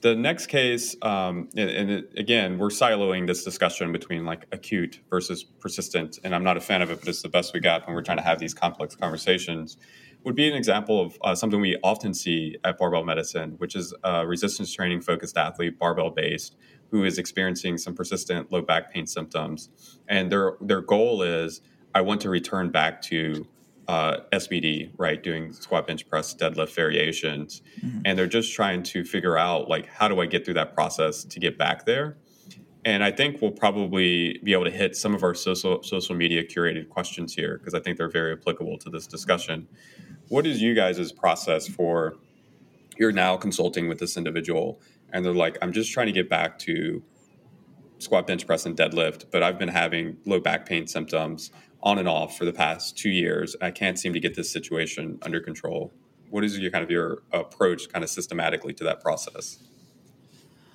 the 0.04 0.14
next 0.14 0.48
case, 0.48 0.94
um, 1.00 1.48
and, 1.56 1.70
and 1.70 1.90
it, 1.90 2.12
again, 2.18 2.58
we're 2.58 2.68
siloing 2.68 3.26
this 3.26 3.42
discussion 3.42 3.90
between 3.90 4.26
like 4.26 4.44
acute 4.52 5.00
versus 5.08 5.42
persistent, 5.42 6.18
and 6.22 6.34
I'm 6.34 6.44
not 6.44 6.58
a 6.58 6.60
fan 6.60 6.82
of 6.82 6.90
it, 6.90 7.00
but 7.00 7.08
it's 7.08 7.22
the 7.22 7.30
best 7.30 7.54
we 7.54 7.60
got 7.60 7.86
when 7.86 7.96
we're 7.96 8.02
trying 8.02 8.18
to 8.18 8.22
have 8.22 8.38
these 8.38 8.52
complex 8.52 8.94
conversations. 8.94 9.78
Would 10.24 10.34
be 10.34 10.48
an 10.48 10.54
example 10.54 11.00
of 11.00 11.18
uh, 11.22 11.34
something 11.34 11.60
we 11.60 11.76
often 11.84 12.14
see 12.14 12.56
at 12.64 12.78
barbell 12.78 13.04
medicine, 13.04 13.54
which 13.58 13.76
is 13.76 13.92
a 14.02 14.26
resistance 14.26 14.72
training 14.72 15.02
focused 15.02 15.36
athlete, 15.36 15.78
barbell 15.78 16.10
based, 16.10 16.56
who 16.90 17.04
is 17.04 17.18
experiencing 17.18 17.76
some 17.76 17.94
persistent 17.94 18.50
low 18.50 18.62
back 18.62 18.92
pain 18.92 19.06
symptoms, 19.06 19.68
and 20.08 20.32
their 20.32 20.54
their 20.60 20.80
goal 20.80 21.22
is 21.22 21.60
I 21.94 22.00
want 22.00 22.20
to 22.22 22.30
return 22.30 22.70
back 22.70 23.02
to 23.02 23.46
uh, 23.88 24.18
SBD, 24.32 24.92
right, 24.96 25.22
doing 25.22 25.52
squat, 25.52 25.86
bench 25.86 26.08
press, 26.08 26.34
deadlift 26.34 26.74
variations, 26.74 27.62
mm-hmm. 27.80 28.00
and 28.04 28.18
they're 28.18 28.26
just 28.26 28.54
trying 28.54 28.82
to 28.84 29.04
figure 29.04 29.36
out 29.36 29.68
like 29.68 29.86
how 29.86 30.08
do 30.08 30.20
I 30.20 30.26
get 30.26 30.44
through 30.44 30.54
that 30.54 30.74
process 30.74 31.24
to 31.24 31.40
get 31.40 31.58
back 31.58 31.84
there. 31.84 32.16
And 32.86 33.02
I 33.02 33.10
think 33.10 33.40
we'll 33.40 33.50
probably 33.50 34.38
be 34.44 34.52
able 34.52 34.64
to 34.64 34.70
hit 34.70 34.94
some 34.94 35.14
of 35.14 35.22
our 35.22 35.34
social 35.34 35.82
social 35.82 36.14
media 36.14 36.44
curated 36.44 36.88
questions 36.90 37.34
here 37.34 37.58
because 37.58 37.74
I 37.74 37.80
think 37.80 37.96
they're 37.96 38.10
very 38.10 38.32
applicable 38.32 38.78
to 38.78 38.90
this 38.90 39.06
discussion. 39.06 39.68
What 40.28 40.46
is 40.46 40.62
you 40.62 40.74
guys' 40.74 41.12
process 41.12 41.68
for? 41.68 42.16
You're 42.98 43.12
now 43.12 43.36
consulting 43.36 43.88
with 43.88 43.98
this 43.98 44.16
individual, 44.16 44.80
and 45.12 45.24
they're 45.24 45.34
like, 45.34 45.58
"I'm 45.60 45.72
just 45.72 45.92
trying 45.92 46.06
to 46.06 46.12
get 46.12 46.28
back 46.28 46.58
to 46.60 47.02
squat, 47.98 48.26
bench 48.26 48.46
press, 48.46 48.66
and 48.66 48.76
deadlift, 48.76 49.26
but 49.30 49.42
I've 49.42 49.58
been 49.58 49.68
having 49.68 50.18
low 50.24 50.40
back 50.40 50.66
pain 50.66 50.86
symptoms 50.86 51.50
on 51.82 51.98
and 51.98 52.08
off 52.08 52.36
for 52.36 52.44
the 52.44 52.52
past 52.52 52.96
two 52.96 53.10
years. 53.10 53.56
I 53.60 53.70
can't 53.70 53.98
seem 53.98 54.12
to 54.14 54.20
get 54.20 54.34
this 54.34 54.50
situation 54.50 55.18
under 55.22 55.40
control. 55.40 55.92
What 56.30 56.44
is 56.44 56.58
your 56.58 56.70
kind 56.70 56.82
of 56.82 56.90
your 56.90 57.22
approach, 57.32 57.88
kind 57.90 58.02
of 58.02 58.10
systematically 58.10 58.72
to 58.74 58.84
that 58.84 59.00
process? 59.00 59.58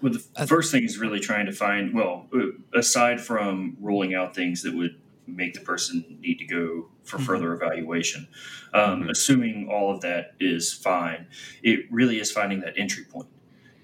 Well, 0.01 0.13
the 0.13 0.47
first 0.47 0.71
thing 0.71 0.83
is 0.83 0.97
really 0.97 1.19
trying 1.19 1.45
to 1.47 1.51
find. 1.51 1.93
Well, 1.93 2.27
uh, 2.33 2.77
aside 2.77 3.19
from 3.19 3.75
ruling 3.81 4.13
out 4.13 4.35
things 4.35 4.63
that 4.63 4.73
would 4.73 4.99
make 5.35 5.53
the 5.53 5.61
person 5.61 6.17
need 6.21 6.39
to 6.39 6.45
go 6.45 6.89
for 7.03 7.17
mm-hmm. 7.17 7.25
further 7.25 7.53
evaluation, 7.53 8.27
um, 8.73 9.01
mm-hmm. 9.01 9.09
assuming 9.09 9.69
all 9.69 9.93
of 9.93 10.01
that 10.01 10.33
is 10.39 10.73
fine, 10.73 11.27
it 11.63 11.91
really 11.91 12.19
is 12.19 12.31
finding 12.31 12.61
that 12.61 12.73
entry 12.77 13.03
point. 13.03 13.29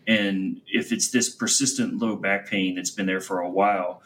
And 0.07 0.61
if 0.67 0.91
it's 0.91 1.09
this 1.09 1.29
persistent 1.29 1.97
low 1.99 2.15
back 2.15 2.47
pain 2.47 2.75
that's 2.75 2.91
been 2.91 3.05
there 3.05 3.21
for 3.21 3.39
a 3.39 3.49
while, 3.49 4.03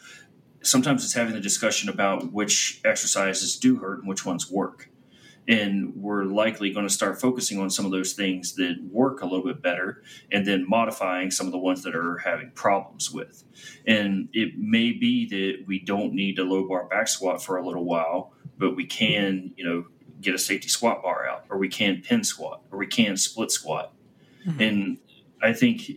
sometimes 0.62 1.04
it's 1.04 1.14
having 1.14 1.34
the 1.34 1.40
discussion 1.40 1.88
about 1.88 2.32
which 2.32 2.80
exercises 2.84 3.56
do 3.56 3.76
hurt 3.76 4.00
and 4.00 4.08
which 4.08 4.24
ones 4.24 4.50
work. 4.50 4.89
And 5.48 5.96
we're 5.96 6.24
likely 6.24 6.72
going 6.72 6.86
to 6.86 6.92
start 6.92 7.20
focusing 7.20 7.58
on 7.58 7.70
some 7.70 7.84
of 7.84 7.90
those 7.90 8.12
things 8.12 8.54
that 8.54 8.76
work 8.90 9.22
a 9.22 9.24
little 9.24 9.44
bit 9.44 9.62
better 9.62 10.02
and 10.30 10.46
then 10.46 10.68
modifying 10.68 11.30
some 11.30 11.46
of 11.46 11.52
the 11.52 11.58
ones 11.58 11.82
that 11.82 11.96
are 11.96 12.18
having 12.18 12.52
problems 12.52 13.10
with. 13.10 13.42
And 13.86 14.28
it 14.32 14.58
may 14.58 14.92
be 14.92 15.26
that 15.26 15.66
we 15.66 15.80
don't 15.80 16.12
need 16.12 16.38
a 16.38 16.44
low 16.44 16.68
bar 16.68 16.86
back 16.86 17.08
squat 17.08 17.42
for 17.42 17.56
a 17.56 17.66
little 17.66 17.84
while, 17.84 18.32
but 18.58 18.76
we 18.76 18.86
can, 18.86 19.52
you 19.56 19.64
know, 19.64 19.86
get 20.20 20.34
a 20.34 20.38
safety 20.38 20.68
squat 20.68 21.02
bar 21.02 21.26
out, 21.26 21.46
or 21.48 21.58
we 21.58 21.68
can 21.68 22.02
pin 22.02 22.22
squat, 22.22 22.62
or 22.70 22.78
we 22.78 22.86
can 22.86 23.16
split 23.16 23.50
squat. 23.50 23.92
Mm-hmm. 24.46 24.60
And 24.60 24.98
I 25.42 25.52
think 25.52 25.90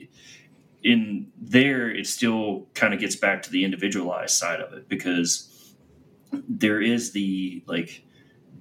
in 0.84 1.32
there 1.40 1.90
it 1.90 2.08
still 2.08 2.68
kind 2.74 2.94
of 2.94 3.00
gets 3.00 3.16
back 3.16 3.42
to 3.44 3.52
the 3.52 3.64
individualized 3.64 4.36
side 4.36 4.60
of 4.60 4.74
it 4.74 4.90
because 4.90 5.76
there 6.32 6.82
is 6.82 7.12
the 7.12 7.64
like 7.68 8.04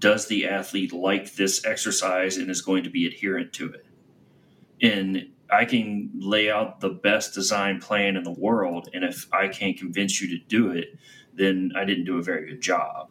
does 0.02 0.26
the 0.26 0.46
athlete 0.46 0.92
like 0.92 1.34
this 1.34 1.64
exercise 1.64 2.36
and 2.36 2.50
is 2.50 2.60
going 2.60 2.82
to 2.82 2.90
be 2.90 3.06
adherent 3.06 3.52
to 3.52 3.72
it 3.72 3.86
and 4.82 5.28
i 5.50 5.64
can 5.64 6.10
lay 6.14 6.50
out 6.50 6.80
the 6.80 6.90
best 6.90 7.32
design 7.32 7.80
plan 7.80 8.16
in 8.16 8.24
the 8.24 8.32
world 8.32 8.88
and 8.92 9.04
if 9.04 9.26
i 9.32 9.48
can't 9.48 9.78
convince 9.78 10.20
you 10.20 10.28
to 10.28 10.44
do 10.46 10.70
it 10.70 10.98
then 11.34 11.72
i 11.76 11.84
didn't 11.84 12.04
do 12.04 12.18
a 12.18 12.22
very 12.22 12.46
good 12.46 12.60
job 12.60 13.08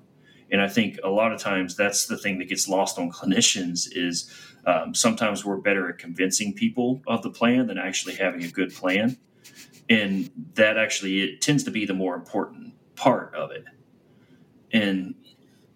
and 0.52 0.62
i 0.62 0.68
think 0.68 1.00
a 1.04 1.10
lot 1.10 1.32
of 1.32 1.39
times 1.39 1.76
that's 1.76 2.06
the 2.06 2.18
thing 2.18 2.38
that 2.38 2.50
gets 2.50 2.68
lost 2.68 3.00
on 3.00 3.12
clinicians 3.20 3.88
is 3.92 4.32
um, 4.66 4.94
sometimes 4.94 5.44
we're 5.44 5.58
better 5.58 5.89
at 5.89 5.98
convincing 5.98 6.54
people 6.54 7.02
of 7.08 7.24
the 7.24 7.30
plan 7.30 7.68
than 7.68 7.78
actually 7.78 8.16
having 8.16 8.44
a 8.44 8.48
good 8.48 8.74
plan. 8.74 9.18
And 9.89 10.30
that 10.54 10.78
actually 10.78 11.22
it 11.22 11.42
tends 11.42 11.64
to 11.64 11.72
be 11.72 11.86
the 11.86 11.94
more 11.94 12.16
important 12.16 12.74
part 12.96 13.34
of 13.36 13.52
it. 13.52 13.66
And 14.72 15.16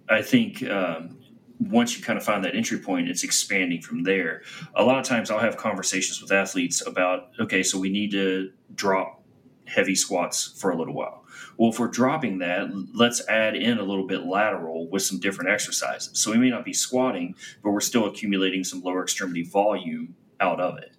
I 0.09 0.21
think 0.21 0.63
um, 0.63 1.17
once 1.59 1.97
you 1.97 2.03
kind 2.03 2.17
of 2.17 2.23
find 2.23 2.43
that 2.45 2.55
entry 2.55 2.79
point, 2.79 3.09
it's 3.09 3.23
expanding 3.23 3.81
from 3.81 4.03
there. 4.03 4.43
A 4.75 4.83
lot 4.83 4.99
of 4.99 5.05
times 5.05 5.31
I'll 5.31 5.39
have 5.39 5.57
conversations 5.57 6.21
with 6.21 6.31
athletes 6.31 6.85
about, 6.85 7.29
okay, 7.39 7.63
so 7.63 7.79
we 7.79 7.89
need 7.89 8.11
to 8.11 8.51
drop 8.75 9.23
heavy 9.65 9.95
squats 9.95 10.55
for 10.59 10.71
a 10.71 10.77
little 10.77 10.93
while. 10.93 11.23
Well, 11.57 11.71
if 11.71 11.79
we're 11.79 11.87
dropping 11.87 12.39
that, 12.39 12.69
let's 12.93 13.25
add 13.27 13.55
in 13.55 13.79
a 13.79 13.83
little 13.83 14.05
bit 14.05 14.25
lateral 14.25 14.87
with 14.89 15.03
some 15.03 15.19
different 15.19 15.49
exercises. 15.49 16.19
So 16.19 16.31
we 16.31 16.37
may 16.37 16.49
not 16.49 16.65
be 16.65 16.73
squatting, 16.73 17.35
but 17.63 17.71
we're 17.71 17.79
still 17.79 18.05
accumulating 18.05 18.63
some 18.63 18.81
lower 18.81 19.03
extremity 19.03 19.43
volume 19.43 20.15
out 20.39 20.59
of 20.59 20.77
it. 20.77 20.91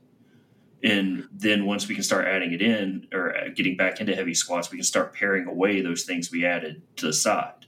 And 0.82 1.28
then 1.32 1.66
once 1.66 1.88
we 1.88 1.94
can 1.94 2.04
start 2.04 2.26
adding 2.26 2.52
it 2.52 2.62
in 2.62 3.06
or 3.12 3.34
getting 3.54 3.76
back 3.76 4.00
into 4.00 4.14
heavy 4.14 4.34
squats, 4.34 4.70
we 4.70 4.78
can 4.78 4.84
start 4.84 5.14
paring 5.14 5.46
away 5.46 5.80
those 5.80 6.04
things 6.04 6.30
we 6.30 6.44
added 6.44 6.82
to 6.96 7.06
the 7.06 7.12
side. 7.12 7.65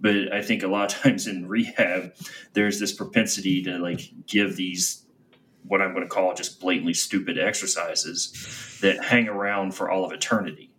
But 0.00 0.32
I 0.32 0.42
think 0.42 0.62
a 0.62 0.68
lot 0.68 0.92
of 0.92 0.98
times 1.02 1.26
in 1.26 1.48
rehab, 1.48 2.14
there's 2.52 2.80
this 2.80 2.92
propensity 2.92 3.62
to 3.64 3.78
like 3.78 4.00
give 4.26 4.56
these 4.56 5.02
what 5.68 5.82
I'm 5.82 5.92
going 5.92 6.04
to 6.04 6.08
call 6.08 6.32
just 6.34 6.60
blatantly 6.60 6.94
stupid 6.94 7.38
exercises 7.38 8.78
that 8.82 9.04
hang 9.04 9.28
around 9.28 9.74
for 9.74 9.90
all 9.90 10.04
of 10.04 10.12
eternity. 10.12 10.70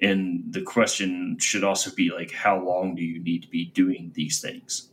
And 0.00 0.44
the 0.52 0.62
question 0.62 1.38
should 1.38 1.62
also 1.62 1.94
be 1.94 2.10
like, 2.10 2.32
how 2.32 2.58
long 2.58 2.94
do 2.94 3.02
you 3.02 3.22
need 3.22 3.42
to 3.42 3.48
be 3.48 3.66
doing 3.66 4.12
these 4.14 4.40
things? 4.40 4.88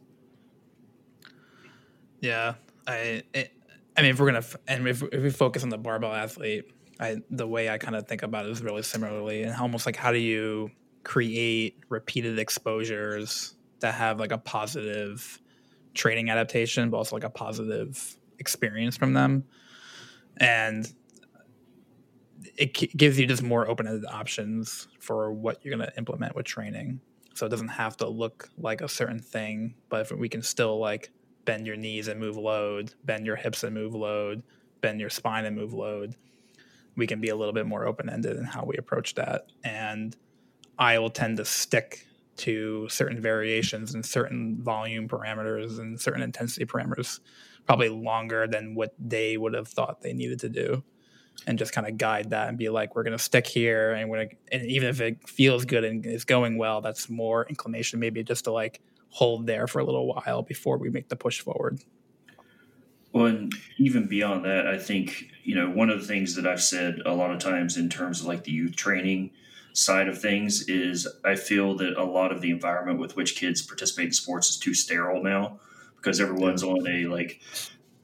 Yeah, 2.19 2.55
I, 2.85 3.23
it, 3.33 3.51
I 3.97 4.01
mean, 4.01 4.11
if 4.11 4.19
we're 4.19 4.27
gonna, 4.27 4.45
and 4.67 4.87
if, 4.87 5.01
if 5.01 5.23
we 5.23 5.29
focus 5.31 5.63
on 5.63 5.69
the 5.69 5.77
barbell 5.77 6.13
athlete, 6.13 6.71
I, 6.99 7.17
the 7.31 7.47
way 7.47 7.69
I 7.69 7.77
kind 7.77 7.95
of 7.95 8.07
think 8.07 8.21
about 8.21 8.45
it 8.45 8.51
is 8.51 8.61
really 8.61 8.83
similarly, 8.83 9.43
and 9.43 9.55
almost 9.55 9.85
like 9.85 9.95
how 9.95 10.11
do 10.11 10.19
you 10.19 10.69
create 11.03 11.79
repeated 11.89 12.39
exposures 12.39 13.55
that 13.79 13.93
have 13.93 14.19
like 14.19 14.31
a 14.31 14.37
positive 14.37 15.39
training 15.93 16.29
adaptation, 16.29 16.89
but 16.89 16.97
also 16.97 17.15
like 17.15 17.23
a 17.23 17.29
positive 17.29 18.17
experience 18.39 18.95
from 18.97 19.13
them. 19.13 19.43
And 20.37 20.91
it 22.57 22.73
gives 22.73 23.19
you 23.19 23.25
just 23.25 23.43
more 23.43 23.67
open-ended 23.67 24.05
options 24.05 24.87
for 24.99 25.31
what 25.31 25.63
you're 25.63 25.75
going 25.75 25.87
to 25.87 25.97
implement 25.97 26.35
with 26.35 26.45
training. 26.45 26.99
So 27.33 27.45
it 27.45 27.49
doesn't 27.49 27.69
have 27.69 27.97
to 27.97 28.07
look 28.07 28.49
like 28.57 28.81
a 28.81 28.87
certain 28.87 29.19
thing, 29.19 29.75
but 29.89 30.01
if 30.01 30.11
we 30.11 30.29
can 30.29 30.41
still 30.43 30.79
like 30.79 31.11
bend 31.45 31.65
your 31.65 31.75
knees 31.75 32.07
and 32.07 32.19
move 32.19 32.37
load, 32.37 32.93
bend 33.05 33.25
your 33.25 33.35
hips 33.35 33.63
and 33.63 33.73
move 33.73 33.95
load, 33.95 34.43
bend 34.81 34.99
your 34.99 35.09
spine 35.09 35.45
and 35.45 35.55
move 35.55 35.73
load, 35.73 36.15
we 36.95 37.07
can 37.07 37.21
be 37.21 37.29
a 37.29 37.35
little 37.35 37.53
bit 37.53 37.65
more 37.65 37.85
open-ended 37.85 38.37
in 38.37 38.43
how 38.43 38.65
we 38.65 38.75
approach 38.77 39.15
that. 39.15 39.47
And 39.63 40.15
I 40.77 40.99
will 40.99 41.09
tend 41.09 41.37
to 41.37 41.45
stick 41.45 42.05
to 42.37 42.87
certain 42.89 43.21
variations 43.21 43.93
and 43.93 44.05
certain 44.05 44.61
volume 44.61 45.07
parameters 45.07 45.79
and 45.79 45.99
certain 45.99 46.21
intensity 46.21 46.65
parameters 46.65 47.19
probably 47.65 47.89
longer 47.89 48.47
than 48.47 48.73
what 48.73 48.93
they 48.97 49.37
would 49.37 49.53
have 49.53 49.67
thought 49.67 50.01
they 50.01 50.13
needed 50.13 50.39
to 50.39 50.49
do 50.49 50.83
and 51.47 51.57
just 51.57 51.73
kind 51.73 51.87
of 51.87 51.97
guide 51.97 52.31
that 52.31 52.49
and 52.49 52.57
be 52.57 52.69
like 52.69 52.95
we're 52.95 53.03
going 53.03 53.17
to 53.17 53.23
stick 53.23 53.47
here 53.47 53.91
and 53.91 54.09
we're 54.09 54.25
gonna, 54.25 54.37
and 54.51 54.65
even 54.65 54.89
if 54.89 55.01
it 55.01 55.27
feels 55.27 55.65
good 55.65 55.83
and 55.83 56.05
is 56.05 56.25
going 56.25 56.57
well 56.57 56.81
that's 56.81 57.09
more 57.09 57.45
inclination 57.47 57.99
maybe 57.99 58.23
just 58.23 58.45
to 58.45 58.51
like 58.51 58.81
hold 59.09 59.45
there 59.45 59.67
for 59.67 59.79
a 59.79 59.83
little 59.83 60.07
while 60.07 60.41
before 60.41 60.77
we 60.77 60.89
make 60.89 61.09
the 61.09 61.15
push 61.15 61.41
forward 61.41 61.79
well 63.13 63.25
and 63.25 63.53
even 63.77 64.07
beyond 64.07 64.45
that 64.45 64.67
i 64.67 64.77
think 64.77 65.29
you 65.43 65.55
know 65.55 65.69
one 65.69 65.89
of 65.89 66.01
the 66.01 66.07
things 66.07 66.35
that 66.35 66.47
i've 66.47 66.61
said 66.61 66.99
a 67.05 67.13
lot 67.13 67.31
of 67.31 67.39
times 67.39 67.77
in 67.77 67.89
terms 67.89 68.21
of 68.21 68.27
like 68.27 68.43
the 68.43 68.51
youth 68.51 68.75
training 68.75 69.31
side 69.73 70.07
of 70.07 70.19
things 70.19 70.67
is 70.67 71.07
I 71.23 71.35
feel 71.35 71.75
that 71.77 71.97
a 71.97 72.03
lot 72.03 72.31
of 72.31 72.41
the 72.41 72.51
environment 72.51 72.99
with 72.99 73.15
which 73.15 73.35
kids 73.35 73.61
participate 73.61 74.07
in 74.07 74.13
sports 74.13 74.49
is 74.49 74.57
too 74.57 74.73
sterile 74.73 75.23
now 75.23 75.59
because 75.95 76.19
everyone's 76.19 76.63
on 76.63 76.85
a 76.87 77.05
like 77.05 77.41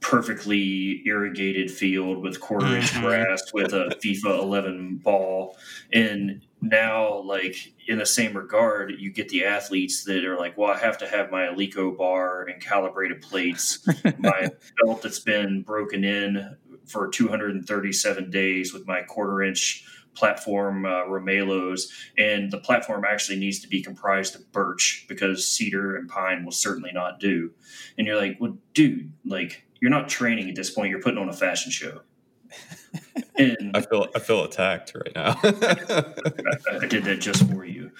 perfectly 0.00 1.02
irrigated 1.06 1.70
field 1.70 2.22
with 2.22 2.40
quarter 2.40 2.66
inch 2.66 2.92
mm-hmm. 2.92 3.04
grass 3.04 3.52
with 3.52 3.72
a 3.72 3.96
FIFA 4.02 4.40
11 4.40 4.96
ball. 4.96 5.56
And 5.92 6.42
now, 6.60 7.20
like 7.20 7.72
in 7.86 7.98
the 7.98 8.06
same 8.06 8.36
regard, 8.36 8.92
you 8.98 9.12
get 9.12 9.28
the 9.28 9.44
athletes 9.44 10.04
that 10.04 10.24
are 10.24 10.36
like, 10.36 10.58
well, 10.58 10.70
I 10.70 10.78
have 10.78 10.98
to 10.98 11.08
have 11.08 11.30
my 11.30 11.42
Eleiko 11.42 11.96
bar 11.96 12.42
and 12.42 12.60
calibrated 12.60 13.22
plates, 13.22 13.86
my 14.18 14.50
belt 14.82 15.02
that's 15.02 15.20
been 15.20 15.62
broken 15.62 16.04
in 16.04 16.56
for 16.86 17.08
237 17.08 18.30
days 18.30 18.72
with 18.72 18.86
my 18.86 19.02
quarter 19.02 19.42
inch 19.42 19.84
platform 20.14 20.84
uh, 20.84 21.04
Romaleos, 21.04 21.82
and 22.16 22.50
the 22.50 22.58
platform 22.58 23.04
actually 23.08 23.38
needs 23.38 23.60
to 23.60 23.68
be 23.68 23.80
comprised 23.80 24.34
of 24.34 24.50
birch 24.50 25.06
because 25.08 25.46
cedar 25.46 25.96
and 25.96 26.08
pine 26.08 26.44
will 26.44 26.52
certainly 26.52 26.90
not 26.92 27.20
do. 27.20 27.52
And 27.96 28.06
you're 28.06 28.16
like, 28.16 28.38
well, 28.40 28.58
dude, 28.74 29.12
like 29.24 29.64
you're 29.80 29.92
not 29.92 30.08
training 30.08 30.48
at 30.48 30.56
this 30.56 30.70
point; 30.70 30.90
you're 30.90 31.00
putting 31.00 31.18
on 31.18 31.28
a 31.28 31.32
fashion 31.32 31.70
show. 31.70 32.00
And 33.38 33.76
I 33.76 33.82
feel 33.82 34.08
I 34.14 34.18
feel 34.18 34.44
attacked 34.44 34.92
right 34.94 35.14
now. 35.14 35.38
I, 35.42 35.48
I, 36.82 36.86
did 36.86 37.04
that 37.04 37.18
just 37.20 37.48
for 37.48 37.64
you. 37.64 37.92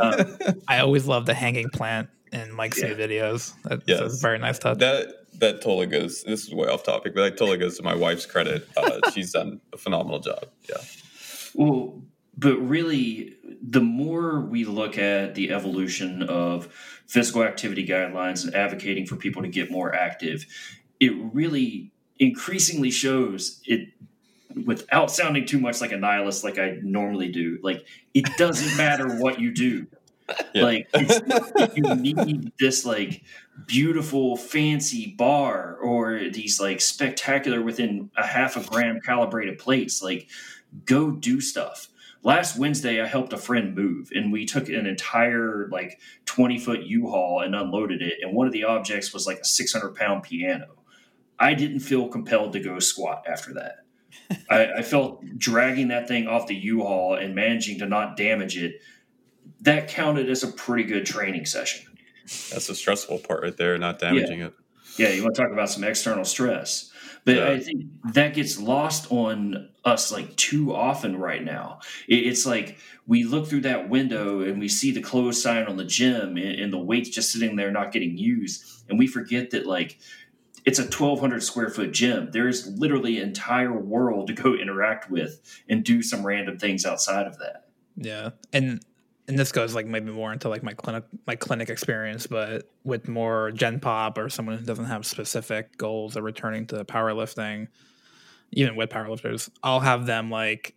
Um, 0.00 0.38
I 0.68 0.78
always 0.78 1.06
love 1.06 1.26
the 1.26 1.34
hanging 1.34 1.68
plant 1.68 2.08
in 2.32 2.52
Mike's 2.52 2.80
yeah. 2.80 2.88
new 2.88 2.94
videos. 2.94 3.52
That's 3.64 3.82
yes. 3.86 4.00
a 4.00 4.20
very 4.20 4.38
nice 4.38 4.58
touch. 4.58 4.78
That 4.78 5.12
that 5.40 5.60
totally 5.60 5.86
goes. 5.86 6.22
This 6.22 6.46
is 6.46 6.54
way 6.54 6.68
off 6.68 6.82
topic, 6.82 7.14
but 7.14 7.22
that 7.22 7.36
totally 7.36 7.58
goes 7.58 7.76
to 7.76 7.82
my 7.82 7.94
wife's 7.94 8.26
credit. 8.26 8.68
Uh, 8.76 9.00
she's 9.14 9.32
done 9.32 9.60
a 9.72 9.76
phenomenal 9.76 10.18
job. 10.18 10.46
Yeah. 10.68 10.76
Well, 11.54 12.02
but 12.38 12.56
really, 12.56 13.36
the 13.62 13.80
more 13.80 14.40
we 14.40 14.64
look 14.64 14.98
at 14.98 15.34
the 15.34 15.50
evolution 15.50 16.22
of 16.22 16.72
physical 17.06 17.42
activity 17.42 17.86
guidelines 17.86 18.44
and 18.44 18.54
advocating 18.54 19.06
for 19.06 19.16
people 19.16 19.42
to 19.42 19.48
get 19.48 19.70
more 19.70 19.94
active, 19.94 20.46
it 21.00 21.12
really 21.32 21.92
increasingly 22.18 22.90
shows 22.90 23.60
it 23.64 23.88
without 24.64 25.10
sounding 25.10 25.44
too 25.44 25.60
much 25.60 25.80
like 25.80 25.92
a 25.92 25.96
nihilist 25.96 26.44
like 26.44 26.58
I 26.58 26.78
normally 26.82 27.30
do. 27.30 27.58
Like 27.62 27.86
it 28.14 28.26
doesn't 28.36 28.76
matter 28.78 29.16
what 29.16 29.40
you 29.40 29.52
do. 29.52 29.86
Yeah. 30.54 30.64
Like 30.64 30.88
if 30.94 31.76
you 31.76 31.94
need 31.94 32.52
this 32.58 32.84
like 32.84 33.22
beautiful 33.66 34.36
fancy 34.36 35.14
bar 35.16 35.76
or 35.76 36.30
these 36.30 36.60
like 36.60 36.80
spectacular 36.80 37.62
within 37.62 38.10
a 38.16 38.26
half 38.26 38.56
a 38.56 38.68
gram 38.68 39.00
calibrated 39.00 39.58
plates, 39.58 40.02
like 40.02 40.28
go 40.84 41.10
do 41.10 41.40
stuff. 41.40 41.88
Last 42.22 42.58
Wednesday, 42.58 43.00
I 43.00 43.06
helped 43.06 43.32
a 43.32 43.38
friend 43.38 43.76
move, 43.76 44.10
and 44.12 44.32
we 44.32 44.46
took 44.46 44.68
an 44.68 44.84
entire 44.84 45.68
like 45.70 46.00
twenty 46.24 46.58
foot 46.58 46.82
U-Haul 46.82 47.42
and 47.42 47.54
unloaded 47.54 48.02
it. 48.02 48.14
And 48.20 48.34
one 48.34 48.48
of 48.48 48.52
the 48.52 48.64
objects 48.64 49.12
was 49.12 49.28
like 49.28 49.38
a 49.38 49.44
six 49.44 49.72
hundred 49.72 49.94
pound 49.94 50.24
piano. 50.24 50.82
I 51.38 51.54
didn't 51.54 51.80
feel 51.80 52.08
compelled 52.08 52.52
to 52.54 52.60
go 52.60 52.80
squat 52.80 53.26
after 53.28 53.54
that. 53.54 53.85
I, 54.50 54.66
I 54.78 54.82
felt 54.82 55.24
dragging 55.38 55.88
that 55.88 56.08
thing 56.08 56.26
off 56.26 56.46
the 56.46 56.54
U-Haul 56.54 57.14
and 57.14 57.34
managing 57.34 57.78
to 57.78 57.86
not 57.86 58.16
damage 58.16 58.56
it. 58.56 58.80
That 59.60 59.88
counted 59.88 60.28
as 60.30 60.42
a 60.42 60.48
pretty 60.48 60.84
good 60.84 61.06
training 61.06 61.46
session. 61.46 61.86
That's 62.50 62.66
the 62.66 62.74
stressful 62.74 63.18
part 63.20 63.42
right 63.42 63.56
there, 63.56 63.78
not 63.78 63.98
damaging 63.98 64.40
yeah. 64.40 64.46
it. 64.46 64.54
Yeah, 64.96 65.08
you 65.10 65.22
want 65.22 65.34
to 65.36 65.42
talk 65.42 65.52
about 65.52 65.70
some 65.70 65.84
external 65.84 66.24
stress. 66.24 66.90
But 67.24 67.36
yeah. 67.36 67.50
I 67.50 67.60
think 67.60 67.86
that 68.12 68.34
gets 68.34 68.58
lost 68.58 69.10
on 69.10 69.70
us 69.84 70.12
like 70.12 70.36
too 70.36 70.74
often 70.74 71.16
right 71.16 71.42
now. 71.42 71.80
It's 72.06 72.46
like 72.46 72.78
we 73.06 73.24
look 73.24 73.48
through 73.48 73.62
that 73.62 73.88
window 73.88 74.40
and 74.40 74.60
we 74.60 74.68
see 74.68 74.92
the 74.92 75.02
closed 75.02 75.42
sign 75.42 75.66
on 75.66 75.76
the 75.76 75.84
gym 75.84 76.36
and 76.36 76.72
the 76.72 76.78
weights 76.78 77.10
just 77.10 77.32
sitting 77.32 77.56
there 77.56 77.70
not 77.72 77.92
getting 77.92 78.16
used. 78.16 78.84
And 78.88 78.98
we 78.98 79.08
forget 79.08 79.50
that 79.50 79.66
like 79.66 79.98
it's 80.66 80.80
a 80.80 80.82
1200 80.82 81.42
square 81.44 81.70
foot 81.70 81.92
gym. 81.92 82.30
There's 82.32 82.66
literally 82.66 83.18
an 83.18 83.28
entire 83.28 83.72
world 83.72 84.26
to 84.26 84.32
go 84.32 84.54
interact 84.54 85.08
with 85.08 85.40
and 85.68 85.84
do 85.84 86.02
some 86.02 86.26
random 86.26 86.58
things 86.58 86.84
outside 86.84 87.26
of 87.28 87.38
that. 87.38 87.68
Yeah. 87.96 88.30
And 88.52 88.80
and 89.28 89.38
this 89.38 89.50
goes 89.52 89.74
like 89.74 89.86
maybe 89.86 90.12
more 90.12 90.32
into 90.32 90.48
like 90.48 90.62
my 90.62 90.72
clinic 90.72 91.04
my 91.26 91.36
clinic 91.36 91.70
experience, 91.70 92.26
but 92.26 92.70
with 92.84 93.08
more 93.08 93.52
Gen 93.52 93.78
Pop 93.78 94.18
or 94.18 94.28
someone 94.28 94.58
who 94.58 94.64
doesn't 94.64 94.84
have 94.86 95.06
specific 95.06 95.76
goals 95.78 96.16
of 96.16 96.24
returning 96.24 96.66
to 96.68 96.84
powerlifting, 96.84 97.68
even 98.52 98.76
with 98.76 98.90
powerlifters, 98.90 99.48
I'll 99.62 99.80
have 99.80 100.06
them 100.06 100.30
like, 100.30 100.74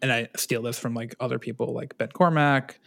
and 0.00 0.12
I 0.12 0.28
steal 0.36 0.62
this 0.62 0.78
from 0.78 0.94
like 0.94 1.14
other 1.20 1.38
people 1.38 1.74
like 1.74 1.98
Ben 1.98 2.08
Cormack, 2.08 2.80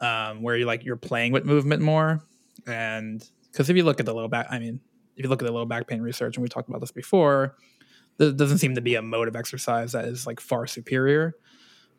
um, 0.00 0.42
where 0.42 0.56
you 0.56 0.66
like 0.66 0.84
you're 0.84 0.96
playing 0.96 1.32
with 1.32 1.44
movement 1.44 1.82
more, 1.82 2.20
and 2.66 3.28
because 3.50 3.70
if 3.70 3.76
you 3.76 3.84
look 3.84 3.98
at 3.98 4.06
the 4.06 4.14
low 4.14 4.28
back, 4.28 4.46
I 4.50 4.58
mean, 4.60 4.80
if 5.16 5.24
you 5.24 5.28
look 5.28 5.42
at 5.42 5.46
the 5.46 5.52
low 5.52 5.64
back 5.64 5.86
pain 5.86 6.00
research, 6.00 6.36
and 6.36 6.42
we 6.42 6.48
talked 6.48 6.68
about 6.68 6.80
this 6.80 6.92
before, 6.92 7.56
there 8.18 8.32
doesn't 8.32 8.58
seem 8.58 8.74
to 8.74 8.80
be 8.80 8.94
a 8.94 9.02
mode 9.02 9.28
of 9.28 9.36
exercise 9.36 9.92
that 9.92 10.04
is 10.06 10.26
like 10.26 10.40
far 10.40 10.66
superior. 10.66 11.34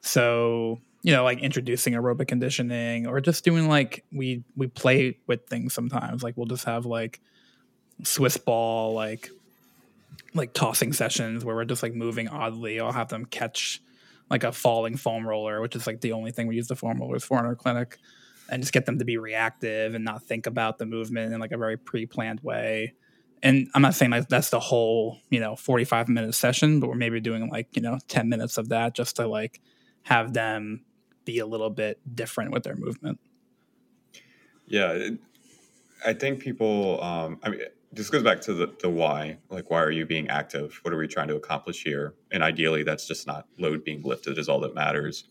So 0.02 0.80
you 1.06 1.12
know, 1.12 1.24
like 1.24 1.40
introducing 1.40 1.94
aerobic 1.94 2.28
conditioning 2.28 3.06
or 3.06 3.22
just 3.22 3.46
doing 3.46 3.68
like 3.68 4.04
we 4.12 4.44
we 4.56 4.66
play 4.66 5.20
with 5.28 5.46
things 5.48 5.72
sometimes. 5.72 6.24
Like 6.24 6.36
we'll 6.36 6.48
just 6.48 6.66
have 6.66 6.88
like 6.88 7.22
Swiss 8.04 8.38
ball, 8.38 8.94
like 8.94 9.30
like 10.34 10.54
tossing 10.54 10.94
sessions 10.94 11.46
where 11.46 11.56
we're 11.56 11.66
just 11.66 11.84
like 11.84 11.94
moving 11.94 12.28
oddly. 12.28 12.80
I'll 12.80 12.92
have 12.92 13.10
them 13.10 13.26
catch 13.26 13.82
like 14.32 14.44
a 14.44 14.52
falling 14.52 14.98
foam 14.98 15.28
roller, 15.28 15.62
which 15.62 15.76
is 15.76 15.86
like 15.86 16.02
the 16.02 16.14
only 16.14 16.32
thing 16.32 16.48
we 16.48 16.56
use 16.56 16.68
the 16.68 16.76
foam 16.76 17.00
rollers 17.00 17.24
for 17.24 17.38
in 17.38 17.46
our 17.46 17.56
clinic. 17.56 18.00
and 18.50 18.62
just 18.62 18.74
get 18.74 18.88
them 18.88 19.00
to 19.00 19.06
be 19.06 19.18
reactive 19.18 19.96
and 19.96 20.04
not 20.04 20.24
think 20.24 20.48
about 20.48 20.78
the 20.78 20.86
movement 20.86 21.34
in 21.34 21.40
like 21.40 21.52
a 21.52 21.58
very 21.58 21.78
pre-planned 21.78 22.40
way 22.42 22.94
and 23.46 23.70
i'm 23.74 23.82
not 23.82 23.94
saying 23.94 24.12
like 24.12 24.28
that's 24.28 24.50
the 24.50 24.60
whole 24.60 25.20
you 25.30 25.40
know 25.40 25.56
45 25.56 26.10
minute 26.10 26.36
session 26.36 26.82
but 26.82 26.90
we're 26.90 26.96
maybe 26.96 27.22
doing 27.22 27.50
like 27.50 27.74
you 27.76 27.82
know 27.82 27.98
10 28.10 28.28
minutes 28.28 28.58
of 28.58 28.70
that 28.70 28.94
just 28.94 29.16
to 29.16 29.28
like 29.28 29.62
have 30.04 30.34
them 30.34 30.84
be 31.24 31.40
a 31.40 31.46
little 31.46 31.72
bit 31.72 32.00
different 32.14 32.52
with 32.52 32.64
their 32.64 32.76
movement. 32.76 33.20
Yeah 34.68 35.10
i 36.06 36.14
think 36.14 36.40
people 36.40 37.02
um 37.02 37.40
i 37.44 37.50
mean 37.50 37.62
this 37.96 38.10
goes 38.10 38.24
back 38.24 38.42
to 38.42 38.54
the, 38.54 38.76
the 38.82 38.90
why 38.90 39.38
like 39.50 39.70
why 39.72 39.82
are 39.82 39.92
you 39.92 40.06
being 40.06 40.28
active? 40.28 40.80
What 40.84 40.94
are 40.94 40.98
we 40.98 41.08
trying 41.08 41.30
to 41.30 41.36
accomplish 41.36 41.84
here? 41.84 42.14
And 42.32 42.44
ideally 42.44 42.84
that's 42.84 43.08
just 43.08 43.26
not 43.26 43.48
load 43.58 43.86
being 43.86 44.04
lifted 44.04 44.38
is 44.38 44.50
all 44.50 44.60
that 44.62 44.76
matters. 44.76 45.24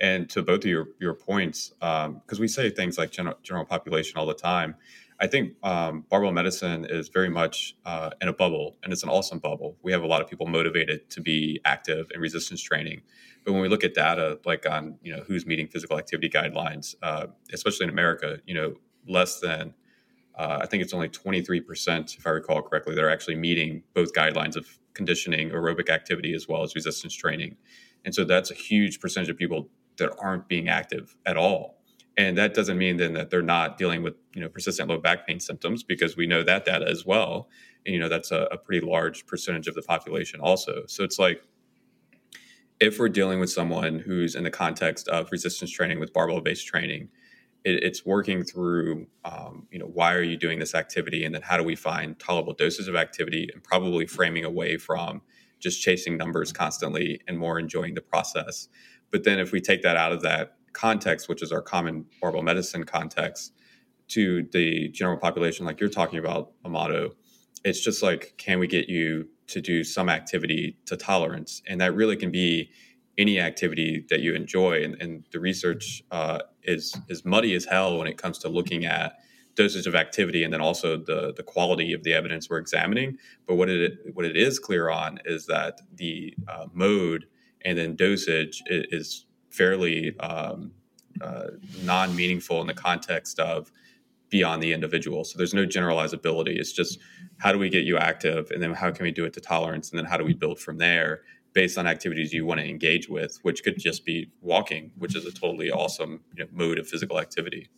And 0.00 0.30
to 0.30 0.42
both 0.42 0.60
of 0.60 0.66
your, 0.66 0.88
your 1.00 1.14
points 1.14 1.70
because 1.80 2.06
um, 2.06 2.40
we 2.40 2.48
say 2.48 2.70
things 2.70 2.98
like 2.98 3.10
general, 3.10 3.36
general 3.42 3.64
population 3.64 4.16
all 4.16 4.26
the 4.26 4.34
time 4.34 4.76
i 5.20 5.26
think 5.26 5.54
um, 5.62 6.04
barbell 6.10 6.32
medicine 6.32 6.86
is 6.88 7.08
very 7.08 7.28
much 7.28 7.76
uh, 7.84 8.10
in 8.20 8.28
a 8.28 8.32
bubble 8.32 8.76
and 8.82 8.92
it's 8.92 9.02
an 9.02 9.08
awesome 9.08 9.38
bubble 9.38 9.76
we 9.82 9.92
have 9.92 10.02
a 10.02 10.06
lot 10.06 10.20
of 10.20 10.28
people 10.28 10.46
motivated 10.46 11.08
to 11.10 11.20
be 11.20 11.60
active 11.64 12.10
in 12.14 12.20
resistance 12.20 12.60
training 12.62 13.02
but 13.44 13.52
when 13.52 13.62
we 13.62 13.68
look 13.68 13.84
at 13.84 13.94
data 13.94 14.38
like 14.44 14.68
on 14.68 14.96
you 15.02 15.14
know 15.14 15.22
who's 15.26 15.46
meeting 15.46 15.66
physical 15.66 15.98
activity 15.98 16.28
guidelines 16.28 16.94
uh, 17.02 17.26
especially 17.52 17.84
in 17.84 17.90
america 17.90 18.38
you 18.46 18.54
know 18.54 18.74
less 19.06 19.40
than 19.40 19.74
uh, 20.36 20.58
I 20.62 20.66
think 20.66 20.82
it's 20.82 20.92
only 20.92 21.08
23%, 21.08 22.18
if 22.18 22.26
I 22.26 22.30
recall 22.30 22.62
correctly, 22.62 22.94
that 22.94 23.04
are 23.04 23.10
actually 23.10 23.36
meeting 23.36 23.82
both 23.94 24.12
guidelines 24.12 24.56
of 24.56 24.66
conditioning, 24.92 25.50
aerobic 25.50 25.88
activity, 25.88 26.34
as 26.34 26.48
well 26.48 26.62
as 26.62 26.74
resistance 26.74 27.14
training. 27.14 27.56
And 28.04 28.14
so 28.14 28.24
that's 28.24 28.50
a 28.50 28.54
huge 28.54 29.00
percentage 29.00 29.30
of 29.30 29.36
people 29.36 29.68
that 29.98 30.12
aren't 30.18 30.48
being 30.48 30.68
active 30.68 31.16
at 31.24 31.36
all. 31.36 31.78
And 32.16 32.38
that 32.38 32.54
doesn't 32.54 32.78
mean 32.78 32.96
then 32.96 33.14
that 33.14 33.30
they're 33.30 33.42
not 33.42 33.76
dealing 33.76 34.02
with 34.02 34.14
you 34.34 34.40
know 34.40 34.48
persistent 34.48 34.88
low 34.88 34.98
back 34.98 35.26
pain 35.26 35.40
symptoms 35.40 35.82
because 35.82 36.16
we 36.16 36.26
know 36.26 36.42
that 36.42 36.64
data 36.64 36.86
as 36.88 37.04
well. 37.04 37.48
And 37.84 37.94
you 37.94 38.00
know 38.00 38.08
that's 38.08 38.30
a, 38.30 38.48
a 38.52 38.58
pretty 38.58 38.86
large 38.86 39.26
percentage 39.26 39.66
of 39.66 39.74
the 39.74 39.82
population 39.82 40.40
also. 40.40 40.84
So 40.86 41.02
it's 41.04 41.18
like 41.18 41.42
if 42.80 42.98
we're 42.98 43.08
dealing 43.08 43.40
with 43.40 43.50
someone 43.50 44.00
who's 44.00 44.34
in 44.34 44.44
the 44.44 44.50
context 44.50 45.08
of 45.08 45.30
resistance 45.32 45.70
training 45.70 46.00
with 46.00 46.12
barbell 46.12 46.40
based 46.40 46.66
training, 46.66 47.08
it, 47.64 47.82
it's 47.82 48.04
working 48.04 48.44
through 48.44 49.06
um, 49.24 49.66
you 49.70 49.78
know 49.78 49.86
why 49.86 50.14
are 50.14 50.22
you 50.22 50.36
doing 50.36 50.58
this 50.58 50.74
activity 50.74 51.24
and 51.24 51.34
then 51.34 51.42
how 51.42 51.56
do 51.56 51.64
we 51.64 51.74
find 51.74 52.18
tolerable 52.18 52.52
doses 52.52 52.88
of 52.88 52.94
activity 52.94 53.48
and 53.52 53.62
probably 53.62 54.06
framing 54.06 54.44
away 54.44 54.76
from 54.76 55.22
just 55.58 55.80
chasing 55.80 56.16
numbers 56.16 56.52
constantly 56.52 57.20
and 57.26 57.38
more 57.38 57.58
enjoying 57.58 57.94
the 57.94 58.00
process 58.00 58.68
but 59.10 59.24
then 59.24 59.38
if 59.38 59.50
we 59.50 59.60
take 59.60 59.82
that 59.82 59.96
out 59.96 60.12
of 60.12 60.22
that 60.22 60.56
context 60.74 61.28
which 61.28 61.42
is 61.42 61.52
our 61.52 61.62
common 61.62 62.04
barbell 62.20 62.42
medicine 62.42 62.84
context 62.84 63.52
to 64.08 64.46
the 64.52 64.88
general 64.90 65.16
population 65.16 65.64
like 65.64 65.80
you're 65.80 65.88
talking 65.88 66.18
about 66.18 66.52
amato 66.64 67.10
it's 67.64 67.80
just 67.80 68.02
like 68.02 68.34
can 68.36 68.58
we 68.58 68.66
get 68.66 68.88
you 68.88 69.28
to 69.46 69.60
do 69.60 69.82
some 69.82 70.08
activity 70.08 70.76
to 70.86 70.96
tolerance 70.96 71.62
and 71.66 71.80
that 71.80 71.94
really 71.94 72.16
can 72.16 72.30
be 72.30 72.70
any 73.18 73.38
activity 73.40 74.04
that 74.10 74.20
you 74.20 74.34
enjoy. 74.34 74.82
And, 74.82 75.00
and 75.00 75.24
the 75.32 75.40
research 75.40 76.02
uh, 76.10 76.40
is 76.62 76.96
is 77.08 77.24
muddy 77.24 77.54
as 77.54 77.64
hell 77.64 77.98
when 77.98 78.06
it 78.06 78.18
comes 78.18 78.38
to 78.38 78.48
looking 78.48 78.84
at 78.84 79.18
dosage 79.54 79.86
of 79.86 79.94
activity 79.94 80.42
and 80.42 80.52
then 80.52 80.60
also 80.60 80.96
the 80.96 81.32
the 81.36 81.42
quality 81.42 81.92
of 81.92 82.02
the 82.02 82.12
evidence 82.12 82.50
we're 82.50 82.58
examining. 82.58 83.18
But 83.46 83.56
what 83.56 83.68
it 83.68 83.98
what 84.14 84.24
it 84.24 84.36
is 84.36 84.58
clear 84.58 84.90
on 84.90 85.18
is 85.24 85.46
that 85.46 85.80
the 85.94 86.34
uh, 86.48 86.66
mode 86.72 87.26
and 87.64 87.78
then 87.78 87.96
dosage 87.96 88.62
is, 88.66 89.24
fairly 89.54 90.18
um, 90.18 90.72
uh, 91.20 91.48
non 91.82 92.14
meaningful 92.14 92.60
in 92.60 92.66
the 92.66 92.74
context 92.74 93.38
of 93.38 93.70
beyond 94.30 94.62
the 94.62 94.72
individual. 94.72 95.24
So 95.24 95.38
there's 95.38 95.54
no 95.54 95.64
generalizability. 95.64 96.58
It's 96.58 96.72
just 96.72 96.98
how 97.38 97.52
do 97.52 97.58
we 97.58 97.68
get 97.68 97.84
you 97.84 97.96
active, 97.96 98.50
and 98.50 98.62
then 98.62 98.74
how 98.74 98.90
can 98.90 99.04
we 99.04 99.12
do 99.12 99.24
it 99.24 99.32
to 99.34 99.40
tolerance, 99.40 99.90
and 99.90 99.98
then 99.98 100.06
how 100.06 100.16
do 100.16 100.24
we 100.24 100.34
build 100.34 100.58
from 100.58 100.78
there 100.78 101.22
based 101.52 101.78
on 101.78 101.86
activities 101.86 102.32
you 102.32 102.44
want 102.44 102.58
to 102.58 102.68
engage 102.68 103.08
with, 103.08 103.38
which 103.42 103.62
could 103.62 103.78
just 103.78 104.04
be 104.04 104.28
walking, 104.40 104.90
which 104.98 105.14
is 105.14 105.24
a 105.24 105.30
totally 105.30 105.70
awesome 105.70 106.20
you 106.36 106.42
know, 106.42 106.50
mode 106.52 106.80
of 106.80 106.88
physical 106.88 107.20
activity. 107.20 107.68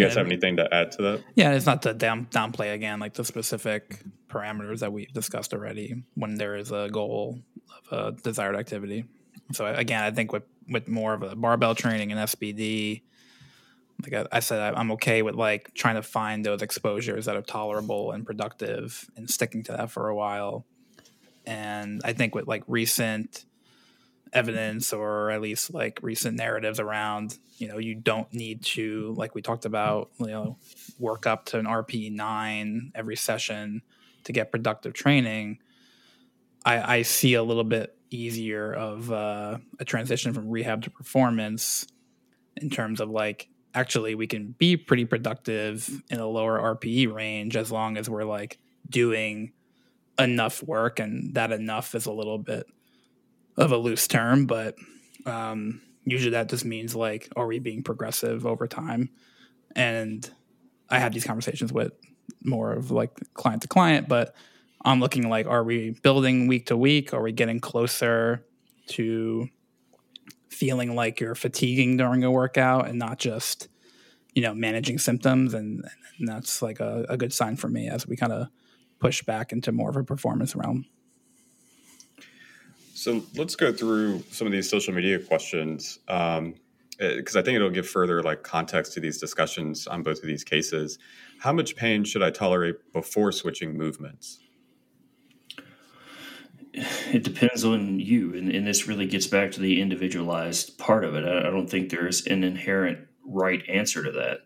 You 0.00 0.06
guys 0.06 0.16
have 0.16 0.26
anything 0.26 0.56
to 0.56 0.74
add 0.74 0.92
to 0.92 1.02
that? 1.02 1.24
Yeah, 1.34 1.52
it's 1.52 1.66
not 1.66 1.82
to 1.82 1.94
down 1.94 2.26
downplay 2.26 2.74
again 2.74 3.00
like 3.00 3.14
the 3.14 3.24
specific 3.24 4.02
parameters 4.28 4.80
that 4.80 4.92
we've 4.92 5.12
discussed 5.12 5.52
already 5.52 6.02
when 6.14 6.36
there 6.36 6.56
is 6.56 6.72
a 6.72 6.88
goal 6.90 7.42
of 7.90 8.16
a 8.16 8.22
desired 8.22 8.56
activity. 8.56 9.04
So 9.52 9.66
again, 9.66 10.02
I 10.02 10.10
think 10.10 10.32
with 10.32 10.44
with 10.68 10.88
more 10.88 11.14
of 11.14 11.22
a 11.22 11.34
barbell 11.34 11.74
training 11.74 12.12
and 12.12 12.20
SBD, 12.20 13.02
like 14.04 14.14
I, 14.14 14.36
I, 14.36 14.40
said, 14.40 14.74
I'm 14.74 14.92
okay 14.92 15.22
with 15.22 15.34
like 15.34 15.74
trying 15.74 15.96
to 15.96 16.02
find 16.02 16.44
those 16.44 16.62
exposures 16.62 17.26
that 17.26 17.36
are 17.36 17.42
tolerable 17.42 18.12
and 18.12 18.24
productive 18.24 19.10
and 19.16 19.28
sticking 19.28 19.62
to 19.64 19.72
that 19.72 19.90
for 19.90 20.08
a 20.08 20.14
while. 20.14 20.64
And 21.44 22.00
I 22.04 22.12
think 22.12 22.34
with 22.34 22.46
like 22.46 22.62
recent 22.66 23.44
evidence 24.32 24.92
or 24.92 25.30
at 25.30 25.40
least 25.40 25.72
like 25.72 25.98
recent 26.02 26.36
narratives 26.36 26.80
around, 26.80 27.38
you 27.58 27.68
know, 27.68 27.78
you 27.78 27.94
don't 27.94 28.32
need 28.32 28.62
to, 28.62 29.14
like 29.16 29.34
we 29.34 29.42
talked 29.42 29.64
about, 29.64 30.10
you 30.18 30.28
know, 30.28 30.56
work 30.98 31.26
up 31.26 31.46
to 31.46 31.58
an 31.58 31.66
RPE 31.66 32.12
nine 32.12 32.92
every 32.94 33.16
session 33.16 33.82
to 34.24 34.32
get 34.32 34.50
productive 34.50 34.92
training. 34.92 35.58
I, 36.64 36.96
I 36.96 37.02
see 37.02 37.34
a 37.34 37.42
little 37.42 37.64
bit 37.64 37.96
easier 38.10 38.72
of 38.72 39.10
uh, 39.10 39.58
a 39.78 39.84
transition 39.84 40.32
from 40.32 40.48
rehab 40.48 40.82
to 40.82 40.90
performance 40.90 41.86
in 42.56 42.70
terms 42.70 43.00
of 43.00 43.10
like 43.10 43.48
actually 43.74 44.14
we 44.14 44.26
can 44.26 44.54
be 44.58 44.76
pretty 44.76 45.04
productive 45.04 46.02
in 46.10 46.18
a 46.18 46.26
lower 46.26 46.58
RPE 46.76 47.12
range 47.12 47.56
as 47.56 47.70
long 47.70 47.96
as 47.96 48.10
we're 48.10 48.24
like 48.24 48.58
doing 48.88 49.52
enough 50.18 50.62
work 50.62 50.98
and 50.98 51.34
that 51.34 51.52
enough 51.52 51.94
is 51.94 52.06
a 52.06 52.12
little 52.12 52.38
bit 52.38 52.66
of 53.60 53.72
a 53.72 53.76
loose 53.76 54.08
term 54.08 54.46
but 54.46 54.74
um, 55.26 55.80
usually 56.04 56.32
that 56.32 56.48
just 56.48 56.64
means 56.64 56.96
like 56.96 57.28
are 57.36 57.46
we 57.46 57.58
being 57.58 57.82
progressive 57.82 58.46
over 58.46 58.66
time? 58.66 59.10
And 59.76 60.28
i 60.88 60.98
have 60.98 61.12
these 61.12 61.24
conversations 61.24 61.72
with 61.72 61.92
more 62.42 62.72
of 62.72 62.90
like 62.90 63.12
client 63.34 63.62
to 63.62 63.68
client 63.68 64.08
but 64.08 64.34
i'm 64.84 64.98
looking 64.98 65.28
like 65.28 65.46
are 65.46 65.62
we 65.62 65.90
building 66.02 66.48
week 66.48 66.66
to 66.66 66.76
week? 66.76 67.14
Are 67.14 67.22
we 67.22 67.32
getting 67.32 67.60
closer 67.60 68.44
to 68.88 69.48
feeling 70.48 70.96
like 70.96 71.20
you're 71.20 71.36
fatiguing 71.36 71.96
during 71.96 72.24
a 72.24 72.30
workout 72.30 72.88
and 72.88 72.98
not 72.98 73.18
just 73.18 73.68
you 74.34 74.42
know 74.42 74.54
managing 74.54 74.98
symptoms? 74.98 75.54
And, 75.54 75.84
and 76.18 76.28
that's 76.28 76.62
like 76.62 76.80
a, 76.80 77.06
a 77.08 77.16
good 77.16 77.32
sign 77.32 77.56
for 77.56 77.68
me 77.68 77.88
as 77.88 78.06
we 78.06 78.16
kind 78.16 78.32
of 78.32 78.48
push 78.98 79.22
back 79.22 79.52
into 79.52 79.72
more 79.72 79.90
of 79.90 79.96
a 79.96 80.04
performance 80.04 80.56
realm 80.56 80.86
so 83.00 83.22
let's 83.34 83.56
go 83.56 83.72
through 83.72 84.22
some 84.30 84.46
of 84.46 84.52
these 84.52 84.68
social 84.68 84.92
media 84.92 85.18
questions 85.18 86.00
because 86.06 86.38
um, 86.38 86.54
eh, 87.00 87.22
I 87.34 87.40
think 87.40 87.48
it'll 87.56 87.70
give 87.70 87.88
further 87.88 88.22
like 88.22 88.42
context 88.42 88.92
to 88.92 89.00
these 89.00 89.16
discussions 89.16 89.86
on 89.86 90.02
both 90.02 90.18
of 90.18 90.26
these 90.26 90.44
cases. 90.44 90.98
How 91.38 91.50
much 91.50 91.76
pain 91.76 92.04
should 92.04 92.22
I 92.22 92.30
tolerate 92.30 92.92
before 92.92 93.32
switching 93.32 93.74
movements? 93.74 94.40
it 96.74 97.24
depends 97.24 97.64
on 97.64 97.98
you 97.98 98.34
and, 98.34 98.50
and, 98.52 98.66
this 98.66 98.86
really 98.86 99.06
gets 99.06 99.26
back 99.26 99.50
to 99.52 99.60
the 99.60 99.80
individualized 99.80 100.78
part 100.78 101.02
of 101.02 101.16
it 101.16 101.24
I, 101.24 101.48
I, 101.48 101.50
don't 101.50 101.68
think 101.68 101.90
there's 101.90 102.24
an 102.26 102.44
inherent 102.44 103.08
right 103.24 103.60
answer 103.68 104.04
to 104.04 104.12
that 104.12 104.42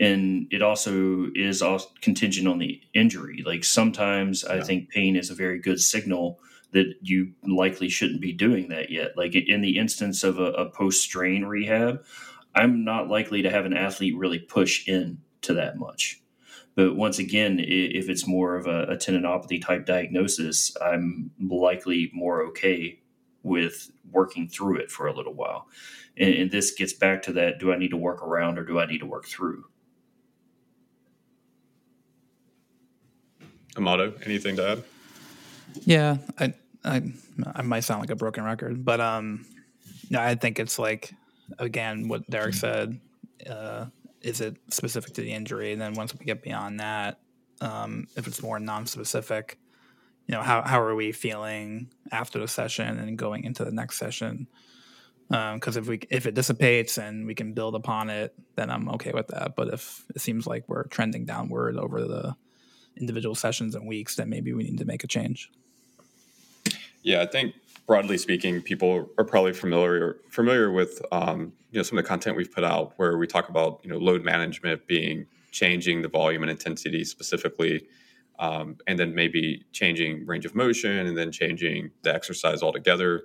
and 0.00 0.48
it 0.50 0.60
also 0.60 1.28
is 1.36 1.62
also 1.62 1.86
contingent 2.00 2.48
on 2.48 2.58
the 2.58 2.80
injury 2.94 3.44
like 3.46 3.62
sometimes 3.62 4.44
yeah. 4.44 4.56
i 4.56 4.60
think 4.60 4.88
pain 4.88 5.14
is 5.14 5.30
a 5.30 5.36
very 5.36 5.60
good 5.60 5.80
signal 5.80 6.40
that 6.72 6.94
you 7.00 7.32
likely 7.46 7.88
shouldn't 7.88 8.20
be 8.20 8.32
doing 8.32 8.68
that 8.68 8.90
yet 8.90 9.12
like 9.16 9.34
in 9.34 9.60
the 9.60 9.78
instance 9.78 10.22
of 10.22 10.38
a, 10.38 10.52
a 10.52 10.70
post 10.70 11.02
strain 11.02 11.44
rehab 11.44 12.02
i'm 12.54 12.84
not 12.84 13.08
likely 13.08 13.42
to 13.42 13.50
have 13.50 13.64
an 13.64 13.76
athlete 13.76 14.16
really 14.16 14.38
push 14.38 14.86
in 14.88 15.18
to 15.40 15.54
that 15.54 15.76
much 15.76 16.20
but 16.78 16.94
once 16.94 17.18
again, 17.18 17.58
if 17.58 18.08
it's 18.08 18.24
more 18.24 18.54
of 18.54 18.68
a, 18.68 18.84
a 18.84 18.96
tendinopathy 18.96 19.60
type 19.60 19.84
diagnosis, 19.84 20.76
I'm 20.80 21.32
likely 21.40 22.08
more 22.14 22.40
okay 22.50 23.00
with 23.42 23.90
working 24.12 24.48
through 24.48 24.76
it 24.76 24.88
for 24.88 25.08
a 25.08 25.12
little 25.12 25.34
while. 25.34 25.66
And, 26.16 26.32
and, 26.34 26.50
this 26.52 26.70
gets 26.70 26.92
back 26.92 27.22
to 27.22 27.32
that 27.32 27.58
do 27.58 27.72
I 27.72 27.78
need 27.78 27.90
to 27.90 27.96
work 27.96 28.22
around 28.22 28.60
or 28.60 28.64
do 28.64 28.78
I 28.78 28.86
need 28.86 28.98
to 28.98 29.06
work 29.06 29.26
through? 29.26 29.64
Amato, 33.76 34.14
anything 34.24 34.54
to 34.54 34.68
add? 34.70 34.84
Yeah, 35.84 36.18
I, 36.38 36.54
I, 36.84 37.02
I 37.54 37.62
might 37.62 37.80
sound 37.80 38.00
like 38.00 38.10
a 38.10 38.16
broken 38.16 38.44
record, 38.44 38.84
but 38.84 39.00
um, 39.00 39.46
no, 40.10 40.20
I 40.20 40.34
think 40.34 40.58
it's 40.58 40.78
like, 40.78 41.12
again, 41.58 42.08
what 42.08 42.28
Derek 42.28 42.54
said. 42.54 43.00
Uh, 43.48 43.86
is 44.20 44.40
it 44.40 44.56
specific 44.70 45.14
to 45.14 45.20
the 45.20 45.32
injury? 45.32 45.72
And 45.72 45.80
then 45.80 45.94
once 45.94 46.12
we 46.14 46.24
get 46.24 46.42
beyond 46.42 46.80
that, 46.80 47.20
um, 47.60 48.08
if 48.16 48.26
it's 48.26 48.42
more 48.42 48.58
non-specific, 48.58 49.58
you 50.26 50.34
know, 50.34 50.42
how 50.42 50.62
how 50.62 50.80
are 50.80 50.94
we 50.94 51.12
feeling 51.12 51.88
after 52.12 52.38
the 52.38 52.48
session 52.48 52.98
and 52.98 53.16
going 53.16 53.44
into 53.44 53.64
the 53.64 53.70
next 53.70 53.98
session? 53.98 54.46
Because 55.28 55.76
um, 55.76 55.82
if 55.82 55.88
we 55.88 56.00
if 56.10 56.26
it 56.26 56.34
dissipates 56.34 56.98
and 56.98 57.26
we 57.26 57.34
can 57.34 57.52
build 57.54 57.74
upon 57.74 58.10
it, 58.10 58.34
then 58.56 58.70
I'm 58.70 58.88
okay 58.90 59.12
with 59.12 59.28
that. 59.28 59.56
But 59.56 59.68
if 59.68 60.04
it 60.14 60.20
seems 60.20 60.46
like 60.46 60.68
we're 60.68 60.84
trending 60.84 61.24
downward 61.24 61.76
over 61.76 62.02
the 62.02 62.36
individual 62.96 63.34
sessions 63.34 63.74
and 63.74 63.86
weeks, 63.86 64.16
then 64.16 64.28
maybe 64.28 64.52
we 64.52 64.64
need 64.64 64.78
to 64.78 64.84
make 64.84 65.04
a 65.04 65.06
change. 65.06 65.50
Yeah, 67.08 67.22
I 67.22 67.26
think 67.26 67.54
broadly 67.86 68.18
speaking, 68.18 68.60
people 68.60 69.08
are 69.16 69.24
probably 69.24 69.54
familiar 69.54 70.18
familiar 70.28 70.70
with 70.70 71.00
um, 71.10 71.54
you 71.70 71.78
know 71.78 71.82
some 71.82 71.96
of 71.96 72.04
the 72.04 72.08
content 72.08 72.36
we've 72.36 72.52
put 72.52 72.64
out 72.64 72.92
where 72.96 73.16
we 73.16 73.26
talk 73.26 73.48
about 73.48 73.80
you 73.82 73.88
know 73.88 73.96
load 73.96 74.22
management 74.22 74.86
being 74.86 75.24
changing 75.50 76.02
the 76.02 76.08
volume 76.08 76.42
and 76.42 76.50
intensity 76.50 77.04
specifically, 77.04 77.86
um, 78.38 78.76
and 78.86 78.98
then 78.98 79.14
maybe 79.14 79.64
changing 79.72 80.26
range 80.26 80.44
of 80.44 80.54
motion 80.54 81.06
and 81.06 81.16
then 81.16 81.32
changing 81.32 81.90
the 82.02 82.14
exercise 82.14 82.62
altogether. 82.62 83.22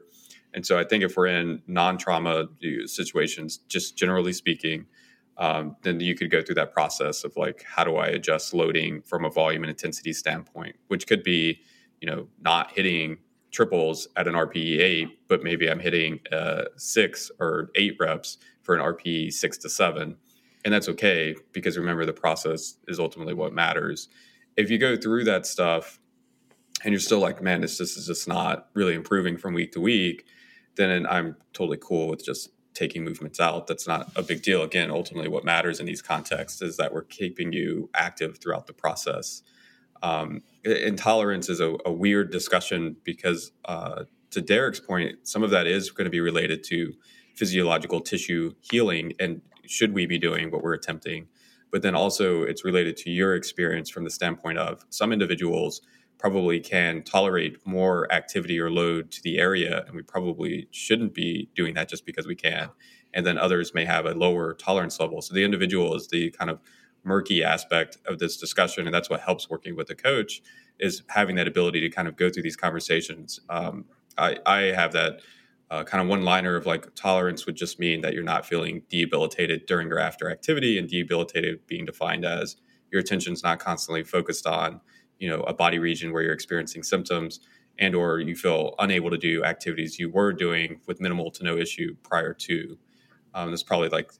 And 0.53 0.65
so 0.65 0.79
I 0.79 0.86
think 0.86 1.03
if 1.03 1.17
we're 1.17 1.27
in 1.27 1.61
non-trauma 1.67 2.47
situations, 2.86 3.57
just 3.67 3.97
generally 3.97 4.31
speaking, 4.31 4.86
um, 5.38 5.75
then 5.81 5.99
you 5.99 6.15
could 6.15 6.31
go 6.31 6.41
through 6.41 6.55
that 6.55 6.71
process 6.71 7.25
of 7.25 7.36
like, 7.36 7.65
how 7.67 7.84
do 7.84 7.97
I 7.97 8.07
adjust 8.07 8.53
loading 8.53 9.01
from 9.01 9.25
a 9.25 9.29
volume 9.29 9.63
and 9.63 9.69
intensity 9.69 10.13
standpoint, 10.13 10.77
which 10.88 11.05
could 11.05 11.23
be, 11.23 11.59
you 11.99 12.07
know, 12.07 12.29
not 12.39 12.71
hitting 12.71 13.17
triples 13.54 14.08
at 14.18 14.28
an 14.28 14.34
RPE 14.34 14.80
eight, 14.80 15.20
but 15.30 15.43
maybe 15.43 15.70
I'm 15.70 15.80
hitting 15.80 16.20
uh, 16.32 16.64
six 16.76 17.32
or 17.39 17.70
eight 17.76 17.95
reps 17.99 18.39
for 18.64 18.76
an 18.76 18.82
RPE 18.82 19.32
six 19.32 19.58
to 19.60 19.70
seven. 19.70 20.18
And 20.66 20.74
that's 20.74 20.89
okay 20.89 21.36
because 21.54 21.78
remember, 21.78 22.06
the 22.06 22.14
process 22.14 22.78
is 22.88 22.99
ultimately 22.99 23.34
what 23.34 23.54
matters. 23.54 24.10
If 24.58 24.70
you 24.70 24.78
go 24.78 24.97
through 24.97 25.26
that 25.26 25.45
stuff 25.45 25.99
and 26.84 26.91
you're 26.91 26.99
still 26.99 27.20
like, 27.20 27.41
man, 27.41 27.62
this, 27.62 27.78
this 27.78 27.95
is 27.95 28.08
just 28.08 28.28
not 28.28 28.70
really 28.74 28.95
improving 28.95 29.38
from 29.38 29.54
week 29.54 29.72
to 29.74 29.82
week, 29.82 30.26
then 30.76 31.06
I'm 31.06 31.36
totally 31.54 31.78
cool 31.80 32.08
with 32.08 32.26
just 32.26 32.49
taking 32.74 33.04
movements 33.04 33.39
out. 33.39 33.68
That's 33.68 33.88
not 33.88 34.12
a 34.16 34.24
big 34.24 34.41
deal. 34.41 34.64
Again, 34.64 34.89
ultimately, 34.89 35.30
what 35.30 35.45
matters 35.45 35.80
in 35.80 35.86
these 35.86 36.01
contexts 36.01 36.62
is 36.62 36.78
that 36.78 36.91
we're 36.91 37.04
keeping 37.04 37.54
you 37.54 37.89
active 37.93 38.39
throughout 38.39 38.66
the 38.66 38.74
process. 38.74 39.43
Um, 40.04 40.41
intolerance 40.66 41.49
is 41.49 41.62
a, 41.62 41.76
a, 41.86 41.91
weird 41.91 42.30
discussion 42.30 42.97
because, 43.06 43.54
uh, 43.66 44.04
to 44.32 44.41
Derek's 44.41 44.82
point, 44.82 45.16
some 45.24 45.43
of 45.43 45.49
that 45.51 45.66
is 45.66 45.91
going 45.91 46.06
to 46.06 46.12
be 46.12 46.20
related 46.20 46.64
to 46.66 46.93
physiological 47.36 48.01
tissue 48.01 48.54
healing 48.60 49.14
and 49.20 49.41
should 49.66 49.93
we 49.93 50.06
be 50.06 50.20
doing 50.20 50.51
what 50.51 50.62
we're 50.62 50.74
attempting. 50.74 51.28
But 51.72 51.84
then 51.84 51.95
also, 51.95 52.43
it's 52.43 52.66
related 52.66 52.97
to 52.97 53.10
your 53.10 53.34
experience 53.34 53.89
from 53.89 54.04
the 54.04 54.10
standpoint 54.10 54.58
of 54.58 54.86
some 54.89 55.14
individuals 55.14 55.82
probably 56.20 56.60
can 56.60 57.01
tolerate 57.04 57.58
more 57.66 58.12
activity 58.14 58.60
or 58.60 58.70
load 58.70 59.12
to 59.12 59.22
the 59.24 59.39
area, 59.39 59.84
and 59.88 59.95
we 59.95 60.01
probably 60.01 60.68
shouldn't 60.72 61.14
be 61.14 61.49
doing 61.56 61.74
that 61.74 61.89
just 61.89 62.06
because 62.06 62.28
we 62.28 62.36
can. 62.36 62.70
And 63.14 63.26
then 63.26 63.38
others 63.38 63.74
may 63.74 63.86
have 63.86 64.06
a 64.06 64.14
lower 64.14 64.54
tolerance 64.54 64.99
level. 64.99 65.22
So 65.22 65.34
the 65.34 65.43
individual 65.43 65.95
is 65.95 66.08
the 66.08 66.32
kind 66.32 66.49
of 66.49 66.60
murky 67.04 67.43
aspect 67.43 67.97
of 68.08 68.20
this 68.20 68.38
discussion, 68.38 68.86
and 68.86 68.93
that's 68.93 69.10
what 69.10 69.22
helps 69.22 69.49
working 69.49 69.76
with 69.76 69.89
a 69.89 69.95
coach 69.95 70.41
is 70.80 71.04
having 71.10 71.36
that 71.36 71.47
ability 71.47 71.80
to 71.82 71.89
kind 71.89 72.08
of 72.08 72.16
go 72.16 72.30
through 72.30 72.43
these 72.43 72.56
conversations. 72.56 73.39
Um, 73.49 73.86
I, 74.18 74.38
I 74.45 74.58
have 74.74 74.91
that 74.93 75.22
uh, 75.70 75.84
kind 75.84 76.01
of 76.01 76.08
one 76.08 76.24
liner 76.24 76.56
of 76.56 76.66
like 76.66 76.93
tolerance 76.95 77.45
would 77.45 77.56
just 77.56 77.80
mean 77.80 78.01
that 78.01 78.14
you're 78.14 78.24
not 78.24 78.45
feeling 78.45 78.84
debilitated 78.89 79.66
during 79.66 79.91
or 79.91 79.99
after 79.99 80.30
activity, 80.30 80.78
and 80.78 80.88
debilitated 80.88 81.66
being 81.68 81.86
defined 81.86 82.26
as 82.26 82.58
your 82.91 83.01
attention's 83.01 83.43
not 83.43 83.60
constantly 83.60 84.04
focused 84.04 84.47
on 84.47 84.80
you 85.20 85.30
know 85.30 85.41
a 85.41 85.54
body 85.54 85.80
region 85.80 86.12
where 86.12 86.22
you're 86.22 86.34
experiencing 86.34 86.84
symptoms 86.84 87.39
and 87.80 87.95
or 87.95 88.20
you 88.20 88.36
feel 88.36 88.76
unable 88.80 89.10
to 89.10 89.18
do 89.18 89.43
activities 89.43 89.97
you 89.97 90.10
were 90.10 90.32
doing 90.32 90.80
with 90.86 91.01
minimal 91.01 91.32
to 91.32 91.43
no 91.43 91.58
issue 91.58 91.95
prior 92.04 92.34
to 92.34 92.78
um, 93.34 93.49
that's 93.49 93.64
probably 93.64 93.89
like 93.89 94.12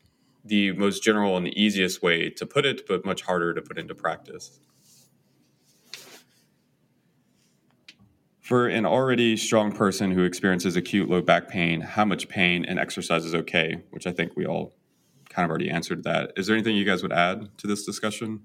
the 0.44 0.72
most 0.74 1.04
general 1.04 1.38
and 1.38 1.46
the 1.46 1.62
easiest 1.62 2.02
way 2.02 2.30
to 2.30 2.46
put 2.46 2.66
it 2.66 2.88
but 2.88 3.06
much 3.06 3.22
harder 3.22 3.54
to 3.54 3.62
put 3.62 3.78
into 3.78 3.96
practice 3.96 4.60
for 8.39 8.68
an 8.68 8.86
already 8.86 9.38
strong 9.38 9.72
person 9.72 10.12
who 10.12 10.24
experiences 10.24 10.76
acute 10.76 11.10
low 11.10 11.22
back 11.22 11.48
pain 11.48 11.82
how 11.82 12.04
much 12.04 12.28
pain 12.28 12.66
and 12.66 12.78
exercise 12.78 13.26
is 13.26 13.34
okay 13.34 13.82
which 13.91 14.06
i 14.06 14.12
think 14.12 14.34
we 14.36 14.46
all 14.46 14.74
kind 15.30 15.46
of 15.46 15.50
already 15.50 15.70
answered 15.70 16.04
that 16.04 16.32
is 16.36 16.48
there 16.48 16.56
anything 16.56 16.76
you 16.76 16.86
guys 16.86 17.02
would 17.02 17.14
add 17.14 17.58
to 17.58 17.68
this 17.68 17.86
discussion 17.86 18.41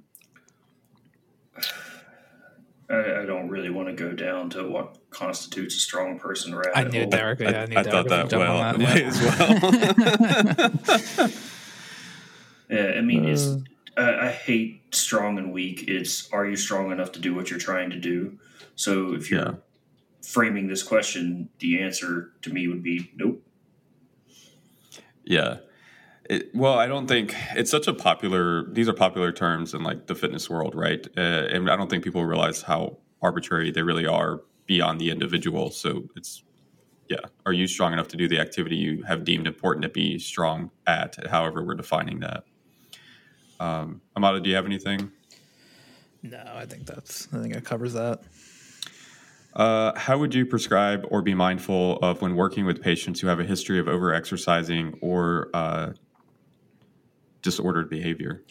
I, 2.91 3.21
I, 3.21 3.27
don't 3.27 3.51
really 3.51 3.69
want 3.69 3.89
to 3.89 3.95
go 3.95 4.13
down 4.13 4.49
to 4.51 4.67
what 4.67 4.97
constitutes 5.11 5.77
a 5.77 5.79
strong 5.79 6.19
person 6.19 6.55
rabbit 6.55 6.73
I 6.75 6.85
knew 6.85 7.05
Derek. 7.05 7.41
Yeah, 7.41 7.51
I, 7.51 7.63
I, 7.63 7.67
knew 7.67 7.77
I 7.77 7.83
thought 7.83 8.09
that 8.09 8.33
well. 8.33 8.79
That 8.79 9.03
as 11.19 11.19
well. 11.19 11.31
yeah, 12.69 12.93
I 12.97 13.01
mean, 13.01 13.27
uh, 13.27 13.31
it's 13.31 13.57
I, 13.97 14.29
I 14.29 14.31
hate 14.31 14.95
strong 14.95 15.39
and 15.39 15.53
weak. 15.53 15.85
It's 15.89 16.31
are 16.33 16.47
you 16.47 16.57
strong 16.57 16.93
enough 16.93 17.13
to 17.13 17.21
do 17.21 17.35
what 17.35 17.51
you're 17.51 17.59
trying 17.59 17.91
to 17.91 17.99
do? 17.99 18.39
So 18.77 19.15
if 19.15 19.31
you're 19.31 19.41
yeah. 19.41 19.55
framing 20.23 20.69
this 20.69 20.83
question, 20.83 21.49
the 21.59 21.83
answer 21.83 22.33
to 22.43 22.53
me 22.53 22.69
would 22.69 22.83
be 22.83 23.11
nope. 23.17 23.43
Yeah. 25.25 25.59
It, 26.29 26.55
well, 26.55 26.79
I 26.79 26.87
don't 26.87 27.07
think 27.07 27.35
it's 27.55 27.71
such 27.71 27.87
a 27.87 27.95
popular. 27.95 28.71
These 28.71 28.89
are 28.89 28.93
popular 28.93 29.33
terms 29.33 29.73
in 29.73 29.83
like 29.83 30.07
the 30.07 30.15
fitness 30.15 30.49
world, 30.51 30.75
right? 30.75 31.07
Uh, 31.17 31.21
and 31.21 31.71
I 31.71 31.77
don't 31.77 31.89
think 31.89 32.05
people 32.05 32.25
realize 32.25 32.63
how 32.63 32.99
arbitrary 33.23 33.71
they 33.71 33.83
really 33.83 34.07
are 34.07 34.43
beyond 34.67 35.01
the 35.01 35.11
individual. 35.11 35.71
So 35.71 36.05
it's 36.17 36.45
yeah. 37.09 37.21
Are 37.47 37.53
you 37.53 37.67
strong 37.67 37.93
enough 37.95 38.09
to 38.09 38.17
do 38.17 38.29
the 38.29 38.39
activity 38.39 38.77
you 38.77 39.03
have 39.05 39.25
deemed 39.25 39.47
important 39.47 39.83
to 39.85 39.89
be 39.89 40.19
strong 40.19 40.71
at? 40.87 41.17
However, 41.29 41.65
we're 41.65 41.75
defining 41.75 42.21
that. 42.21 42.45
Um, 43.61 44.01
Amato, 44.17 44.41
do 44.41 44.49
you 44.49 44.57
have 44.57 44.67
anything? 44.67 45.11
No, 46.23 46.43
I 46.55 46.67
think 46.67 46.87
that's. 46.87 47.29
I 47.33 47.41
think 47.41 47.55
it 47.55 47.65
covers 47.65 47.93
that. 47.95 48.21
Uh, 49.55 49.99
how 49.99 50.19
would 50.19 50.35
you 50.35 50.47
prescribe 50.47 51.07
or 51.11 51.23
be 51.23 51.35
mindful 51.35 51.99
of 51.99 52.23
when 52.23 52.37
working 52.37 52.65
with 52.65 52.83
patients 52.83 53.21
who 53.21 53.27
have 53.27 53.41
a 53.41 53.45
history 53.45 53.79
of 53.79 53.87
overexercising 53.87 54.99
or 55.01 55.49
uh, 55.55 55.93
disordered 57.43 57.89
behavior. 57.89 58.43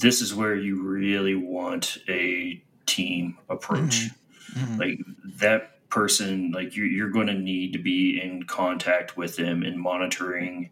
This 0.00 0.20
is 0.20 0.34
where 0.34 0.56
you 0.56 0.82
really 0.82 1.34
want 1.34 1.98
a 2.08 2.62
team 2.86 3.38
approach. 3.48 4.10
Mm-hmm. 4.54 4.60
Mm-hmm. 4.60 4.80
Like 4.80 4.98
that 5.38 5.88
person, 5.88 6.50
like 6.52 6.76
you're, 6.76 6.86
you're 6.86 7.10
going 7.10 7.28
to 7.28 7.34
need 7.34 7.72
to 7.72 7.78
be 7.78 8.20
in 8.20 8.44
contact 8.44 9.16
with 9.16 9.36
them 9.36 9.62
and 9.62 9.78
monitoring 9.78 10.70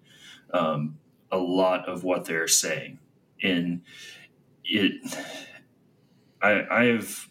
um, 0.52 0.98
a 1.34 1.38
lot 1.38 1.88
of 1.88 2.04
what 2.04 2.24
they're 2.24 2.48
saying. 2.48 2.98
And 3.42 3.82
it, 4.64 4.92
I, 6.40 6.64
I 6.70 6.84
have 6.84 7.28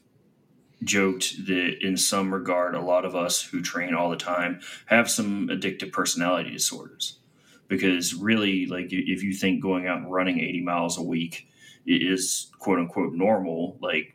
joked 0.83 1.45
that 1.47 1.77
in 1.81 1.95
some 1.97 2.33
regard, 2.33 2.75
a 2.75 2.81
lot 2.81 3.05
of 3.05 3.15
us 3.15 3.41
who 3.41 3.61
train 3.61 3.93
all 3.93 4.09
the 4.09 4.17
time 4.17 4.59
have 4.87 5.09
some 5.09 5.47
addictive 5.47 5.91
personality 5.91 6.51
disorders 6.51 7.19
because 7.67 8.13
really 8.13 8.65
like 8.65 8.87
if 8.91 9.23
you 9.23 9.33
think 9.33 9.61
going 9.61 9.87
out 9.87 9.99
and 9.99 10.11
running 10.11 10.39
80 10.39 10.61
miles 10.61 10.97
a 10.97 11.01
week 11.01 11.47
is 11.85 12.51
quote 12.59 12.79
unquote 12.79 13.13
normal 13.13 13.77
like 13.81 14.13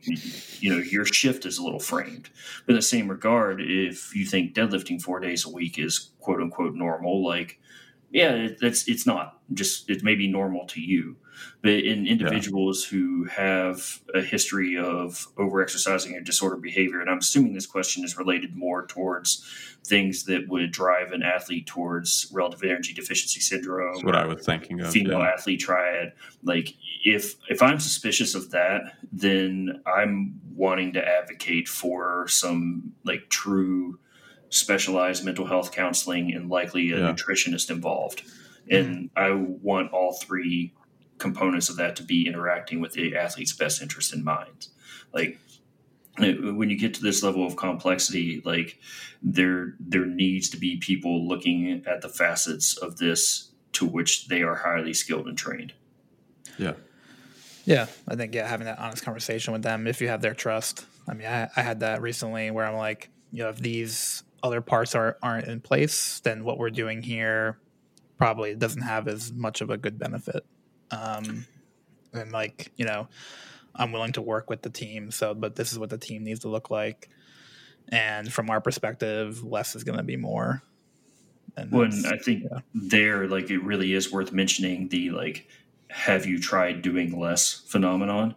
you 0.61 0.71
know 0.71 0.79
your 0.79 1.05
shift 1.05 1.45
is 1.45 1.59
a 1.59 1.63
little 1.63 1.81
framed 1.81 2.31
but 2.65 2.73
in 2.73 2.77
the 2.77 2.83
same 2.83 3.09
regard 3.09 3.61
if 3.61 4.15
you 4.15 4.25
think 4.25 4.55
deadlifting 4.55 5.01
four 5.01 5.21
days 5.21 5.45
a 5.45 5.51
week 5.51 5.79
is 5.79 6.11
quote 6.21 6.41
unquote 6.41 6.75
normal 6.75 7.25
like 7.27 7.59
yeah 8.11 8.49
that's 8.61 8.89
it's 8.89 9.07
not 9.07 9.39
just 9.53 9.89
it 9.91 10.03
may 10.03 10.15
be 10.15 10.29
normal 10.29 10.67
to 10.67 10.81
you 10.81 11.17
but 11.63 11.73
in 11.73 12.07
individuals 12.07 12.85
yeah. 12.85 12.99
who 12.99 13.25
have 13.25 14.01
a 14.15 14.21
history 14.21 14.77
of 14.77 15.27
overexercising 15.37 16.15
or 16.15 16.21
disordered 16.21 16.63
behavior, 16.63 17.01
and 17.01 17.11
I'm 17.11 17.19
assuming 17.19 17.55
this 17.55 17.67
question 17.67 18.05
is 18.05 18.17
related 18.17 18.57
more 18.57 18.87
towards 18.87 19.45
things 19.85 20.25
that 20.25 20.49
would 20.49 20.71
drive 20.71 21.13
an 21.13 21.23
athlete 21.23 21.67
towards 21.67 22.31
relative 22.33 22.63
energy 22.63 22.93
deficiency 22.93 23.41
syndrome. 23.41 23.95
That's 23.95 24.05
what 24.05 24.17
I 24.17 24.27
was 24.27 24.45
thinking 24.45 24.81
of. 24.81 24.91
Female 24.91 25.19
yeah. 25.19 25.31
athlete 25.31 25.61
triad. 25.61 26.13
Like 26.43 26.75
if 27.05 27.37
if 27.49 27.63
I'm 27.63 27.81
suspicious 27.81 28.35
of 28.35 28.51
that, 28.51 28.95
then 29.11 29.83
I'm 29.87 30.41
wanting 30.55 30.93
to 30.95 31.07
advocate 31.07 31.69
for 31.69 32.27
some 32.29 32.93
like 33.05 33.29
true 33.31 33.99
specialized 34.51 35.25
mental 35.25 35.47
health 35.47 35.73
counseling 35.73 36.35
and 36.35 36.49
likely 36.49 36.93
a 36.93 36.99
yeah. 36.99 37.13
nutritionist 37.13 37.71
involved. 37.71 38.23
And 38.71 39.11
I 39.17 39.33
want 39.33 39.93
all 39.93 40.13
three 40.13 40.75
components 41.19 41.69
of 41.69 41.77
that 41.77 41.97
to 41.97 42.03
be 42.03 42.27
interacting 42.27 42.81
with 42.81 42.93
the 42.93 43.17
athlete's 43.17 43.53
best 43.53 43.83
interest 43.83 44.15
in 44.15 44.23
mind. 44.25 44.69
Like 45.13 45.39
when 46.19 46.69
you 46.69 46.77
get 46.77 46.95
to 46.95 47.03
this 47.03 47.23
level 47.23 47.47
of 47.47 47.57
complexity, 47.57 48.43
like 48.45 48.79
there 49.23 49.75
there 49.81 50.07
needs 50.07 50.49
to 50.51 50.57
be 50.57 50.77
people 50.77 51.27
looking 51.27 51.83
at 51.87 52.03
the 52.03 52.09
facets 52.09 52.77
of 52.77 52.99
this 52.99 53.51
to 53.73 53.87
which 53.87 54.29
they 54.29 54.43
are 54.43 54.57
highly 54.57 54.95
skilled 54.95 55.29
and 55.29 55.39
trained. 55.39 55.73
Yeah. 56.59 56.75
Yeah, 57.65 57.87
I 58.09 58.17
think 58.17 58.35
yeah, 58.35 58.49
having 58.49 58.65
that 58.65 58.79
honest 58.79 59.05
conversation 59.05 59.53
with 59.53 59.63
them 59.63 59.87
if 59.87 60.01
you 60.01 60.09
have 60.09 60.23
their 60.23 60.33
trust. 60.33 60.87
I 61.07 61.13
mean, 61.13 61.27
I, 61.27 61.49
I 61.55 61.61
had 61.61 61.81
that 61.81 62.01
recently 62.01 62.51
where 62.51 62.65
I'm 62.65 62.77
like, 62.77 63.11
you 63.31 63.43
know, 63.43 63.51
if 63.51 63.59
these 63.59 64.23
other 64.43 64.61
parts 64.61 64.95
are 64.95 65.17
aren't 65.23 65.47
in 65.47 65.61
place, 65.61 66.21
then 66.21 66.45
what 66.45 66.59
we're 66.59 66.71
doing 66.71 67.03
here 67.03 67.59
probably 68.17 68.55
doesn't 68.55 68.83
have 68.83 69.09
as 69.09 69.33
much 69.33 69.61
of 69.61 69.71
a 69.71 69.77
good 69.77 69.99
benefit. 69.99 70.45
Um, 70.91 71.47
and 72.13 72.33
like 72.33 72.73
you 72.77 72.85
know, 72.85 73.09
I'm 73.75 73.93
willing 73.93 74.13
to 74.13 74.23
work 74.23 74.51
with 74.51 74.63
the 74.63 74.71
team. 74.71 75.11
So, 75.11 75.35
but 75.35 75.57
this 75.57 75.73
is 75.73 75.79
what 75.79 75.91
the 75.91 75.99
team 75.99 76.25
needs 76.25 76.41
to 76.41 76.49
look 76.49 76.71
like. 76.71 77.09
And 77.91 78.31
from 78.31 78.51
our 78.51 78.61
perspective, 78.61 79.43
less 79.43 79.75
is 79.75 79.85
going 79.85 79.99
to 79.99 80.05
be 80.05 80.17
more. 80.17 80.63
And 81.57 81.73
when 81.73 82.05
I 82.07 82.19
think 82.19 82.45
yeah. 82.45 82.61
there, 82.75 83.27
like, 83.27 83.51
it 83.51 83.59
really 83.59 83.95
is 83.95 84.13
worth 84.13 84.33
mentioning 84.33 84.89
the 84.89 85.11
like, 85.11 85.49
have 85.89 86.27
you 86.27 86.39
tried 86.39 86.83
doing 86.83 87.19
less 87.19 87.65
phenomenon? 87.67 88.37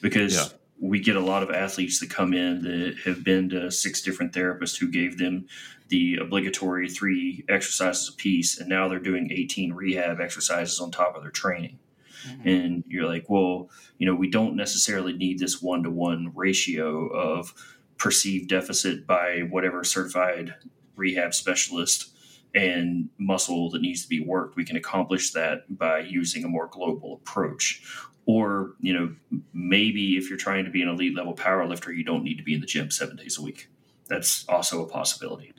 Because 0.00 0.36
yeah. 0.36 0.58
We 0.80 1.00
get 1.00 1.16
a 1.16 1.20
lot 1.20 1.42
of 1.42 1.50
athletes 1.50 2.00
that 2.00 2.10
come 2.10 2.34
in 2.34 2.62
that 2.62 2.96
have 3.04 3.24
been 3.24 3.48
to 3.50 3.70
six 3.70 4.02
different 4.02 4.32
therapists 4.32 4.78
who 4.78 4.90
gave 4.90 5.18
them 5.18 5.46
the 5.88 6.16
obligatory 6.20 6.88
three 6.88 7.44
exercises 7.48 8.08
a 8.08 8.12
piece, 8.16 8.58
and 8.58 8.68
now 8.68 8.88
they're 8.88 8.98
doing 8.98 9.30
18 9.30 9.72
rehab 9.72 10.20
exercises 10.20 10.80
on 10.80 10.90
top 10.90 11.14
of 11.14 11.22
their 11.22 11.30
training. 11.30 11.78
Mm-hmm. 12.26 12.48
And 12.48 12.84
you're 12.86 13.06
like, 13.06 13.26
well, 13.28 13.70
you 13.98 14.06
know, 14.06 14.14
we 14.14 14.30
don't 14.30 14.56
necessarily 14.56 15.12
need 15.12 15.38
this 15.38 15.60
one 15.60 15.82
to 15.82 15.90
one 15.90 16.32
ratio 16.34 17.08
of 17.08 17.54
perceived 17.98 18.48
deficit 18.48 19.06
by 19.06 19.40
whatever 19.48 19.84
certified 19.84 20.54
rehab 20.96 21.34
specialist 21.34 22.13
and 22.54 23.08
muscle 23.18 23.70
that 23.70 23.82
needs 23.82 24.02
to 24.02 24.08
be 24.08 24.20
worked. 24.20 24.56
We 24.56 24.64
can 24.64 24.76
accomplish 24.76 25.32
that 25.32 25.76
by 25.76 26.00
using 26.00 26.44
a 26.44 26.48
more 26.48 26.68
global 26.68 27.14
approach. 27.14 27.82
Or, 28.26 28.74
you 28.80 28.94
know, 28.94 29.14
maybe 29.52 30.16
if 30.16 30.28
you're 30.28 30.38
trying 30.38 30.64
to 30.64 30.70
be 30.70 30.80
an 30.80 30.88
elite 30.88 31.14
level 31.14 31.34
power 31.34 31.66
lifter, 31.66 31.92
you 31.92 32.04
don't 32.04 32.22
need 32.22 32.38
to 32.38 32.44
be 32.44 32.54
in 32.54 32.60
the 32.60 32.66
gym 32.66 32.90
seven 32.90 33.16
days 33.16 33.38
a 33.38 33.42
week. 33.42 33.68
That's 34.08 34.46
also 34.48 34.82
a 34.82 34.88
possibility. 34.88 35.52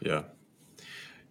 Yeah. 0.00 0.22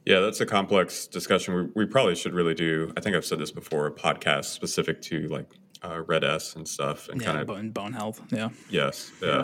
Yeah, 0.06 0.20
that's 0.22 0.42
a 0.42 0.46
complex 0.46 1.08
discussion. 1.08 1.72
We, 1.76 1.84
we, 1.84 1.86
probably 1.86 2.16
should 2.16 2.34
really 2.34 2.54
do. 2.54 2.92
I 2.98 3.02
think 3.02 3.16
I've 3.16 3.26
said 3.26 3.40
this 3.40 3.52
before. 3.52 3.88
A 3.88 3.92
podcast 3.92 4.46
specific 4.46 5.02
to 5.04 5.28
like 5.28 5.48
uh, 5.84 6.02
Red 6.08 6.24
S 6.24 6.56
and 6.56 6.68
stuff, 6.68 7.10
and 7.10 7.22
yeah, 7.22 7.28
kind 7.28 7.40
of 7.40 7.48
bone, 7.48 7.70
bone 7.70 7.94
health. 7.94 8.22
Yeah. 8.32 8.50
Yes. 8.70 9.12
Yeah. 9.22 9.28
yeah. 9.28 9.44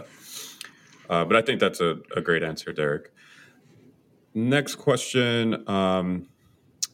Uh, 1.10 1.26
but 1.26 1.36
I 1.36 1.42
think 1.42 1.60
that's 1.60 1.82
a, 1.82 2.00
a, 2.16 2.22
great 2.22 2.42
answer, 2.42 2.74
Derek. 2.74 3.14
Next 4.36 4.76
question, 4.76 5.68
um, 5.68 6.28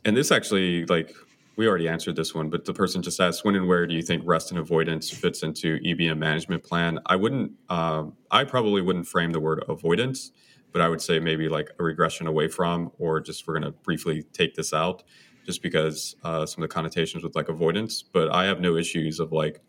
and 0.05 0.15
this 0.15 0.31
actually 0.31 0.85
like 0.85 1.13
we 1.57 1.67
already 1.67 1.89
answered 1.89 2.15
this 2.15 2.33
one, 2.33 2.49
but 2.49 2.63
the 2.65 2.73
person 2.73 3.01
just 3.01 3.19
asked, 3.19 3.43
when 3.43 3.55
and 3.55 3.67
where 3.67 3.85
do 3.85 3.93
you 3.93 4.01
think 4.01 4.23
rest 4.25 4.51
and 4.51 4.59
avoidance 4.59 5.09
fits 5.09 5.43
into 5.43 5.79
EBM 5.79 6.17
management 6.17 6.63
plan? 6.63 6.99
I 7.07 7.17
wouldn't. 7.17 7.51
Um, 7.69 8.13
I 8.31 8.45
probably 8.45 8.81
wouldn't 8.81 9.07
frame 9.07 9.31
the 9.31 9.39
word 9.39 9.63
avoidance 9.67 10.31
but 10.71 10.81
I 10.81 10.89
would 10.89 11.01
say 11.01 11.19
maybe 11.19 11.49
like 11.49 11.69
a 11.79 11.83
regression 11.83 12.27
away 12.27 12.47
from, 12.47 12.91
or 12.97 13.19
just 13.19 13.47
we're 13.47 13.59
going 13.59 13.71
to 13.71 13.77
briefly 13.79 14.23
take 14.33 14.55
this 14.55 14.73
out, 14.73 15.03
just 15.45 15.61
because 15.61 16.15
uh, 16.23 16.45
some 16.45 16.63
of 16.63 16.69
the 16.69 16.73
connotations 16.73 17.23
with 17.23 17.35
like 17.35 17.49
avoidance. 17.49 18.01
But 18.01 18.33
I 18.33 18.45
have 18.45 18.59
no 18.59 18.75
issues 18.75 19.19
of 19.19 19.31
like 19.31 19.61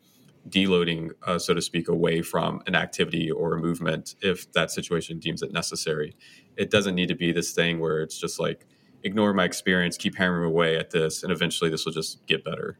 deloading, 0.48 1.10
uh, 1.26 1.38
so 1.38 1.54
to 1.54 1.62
speak, 1.62 1.88
away 1.88 2.22
from 2.22 2.62
an 2.66 2.74
activity 2.74 3.30
or 3.30 3.54
a 3.54 3.58
movement 3.60 4.16
if 4.20 4.52
that 4.52 4.70
situation 4.70 5.18
deems 5.18 5.42
it 5.42 5.52
necessary. 5.52 6.14
It 6.56 6.70
doesn't 6.70 6.94
need 6.94 7.08
to 7.08 7.14
be 7.14 7.32
this 7.32 7.52
thing 7.52 7.80
where 7.80 8.02
it's 8.02 8.18
just 8.18 8.38
like 8.38 8.66
ignore 9.02 9.32
my 9.32 9.44
experience, 9.44 9.96
keep 9.96 10.16
hammering 10.16 10.46
away 10.46 10.76
at 10.76 10.90
this, 10.90 11.22
and 11.22 11.32
eventually 11.32 11.70
this 11.70 11.84
will 11.84 11.92
just 11.92 12.24
get 12.26 12.44
better. 12.44 12.78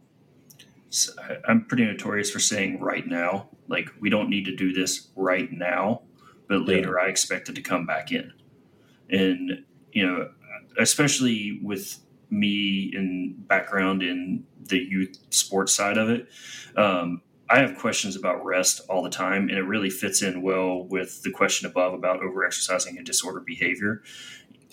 So 0.90 1.12
I'm 1.48 1.64
pretty 1.64 1.84
notorious 1.84 2.30
for 2.30 2.38
saying 2.38 2.80
right 2.80 3.06
now, 3.06 3.48
like 3.68 3.90
we 4.00 4.10
don't 4.10 4.28
need 4.28 4.44
to 4.44 4.54
do 4.54 4.72
this 4.72 5.08
right 5.16 5.50
now 5.50 6.02
but 6.52 6.66
later 6.66 6.96
yeah. 6.98 7.06
I 7.06 7.08
expected 7.08 7.54
to 7.54 7.62
come 7.62 7.86
back 7.86 8.12
in. 8.12 8.32
And, 9.10 9.64
you 9.92 10.06
know, 10.06 10.30
especially 10.78 11.60
with 11.62 11.98
me 12.30 12.92
and 12.94 13.48
background 13.48 14.02
in 14.02 14.44
the 14.68 14.78
youth 14.78 15.16
sports 15.30 15.72
side 15.72 15.96
of 15.96 16.10
it, 16.10 16.28
um, 16.76 17.22
I 17.50 17.58
have 17.58 17.76
questions 17.76 18.16
about 18.16 18.44
rest 18.44 18.80
all 18.88 19.02
the 19.02 19.10
time, 19.10 19.48
and 19.48 19.58
it 19.58 19.62
really 19.62 19.90
fits 19.90 20.22
in 20.22 20.42
well 20.42 20.84
with 20.84 21.22
the 21.22 21.30
question 21.30 21.68
above 21.68 21.92
about 21.92 22.20
overexercising 22.20 22.96
and 22.96 23.04
disordered 23.04 23.44
behavior. 23.44 24.02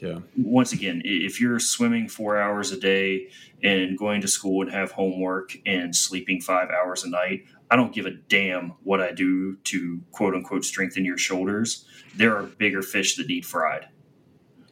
Yeah. 0.01 0.19
Once 0.37 0.71
again, 0.71 1.01
if 1.03 1.41
you're 1.41 1.59
swimming 1.59 2.07
four 2.07 2.37
hours 2.37 2.71
a 2.71 2.79
day 2.79 3.29
and 3.61 3.97
going 3.97 4.21
to 4.21 4.27
school 4.27 4.61
and 4.61 4.71
have 4.71 4.91
homework 4.91 5.57
and 5.65 5.95
sleeping 5.95 6.39
five 6.39 6.69
hours 6.69 7.03
a 7.03 7.09
night, 7.09 7.43
I 7.69 7.75
don't 7.75 7.93
give 7.93 8.05
a 8.05 8.11
damn 8.11 8.73
what 8.83 9.01
I 9.01 9.11
do 9.11 9.57
to 9.57 10.01
quote 10.11 10.33
unquote 10.33 10.65
strengthen 10.65 11.05
your 11.05 11.17
shoulders. 11.17 11.85
There 12.15 12.35
are 12.37 12.43
bigger 12.43 12.81
fish 12.81 13.15
that 13.17 13.27
need 13.27 13.45
fried. 13.45 13.87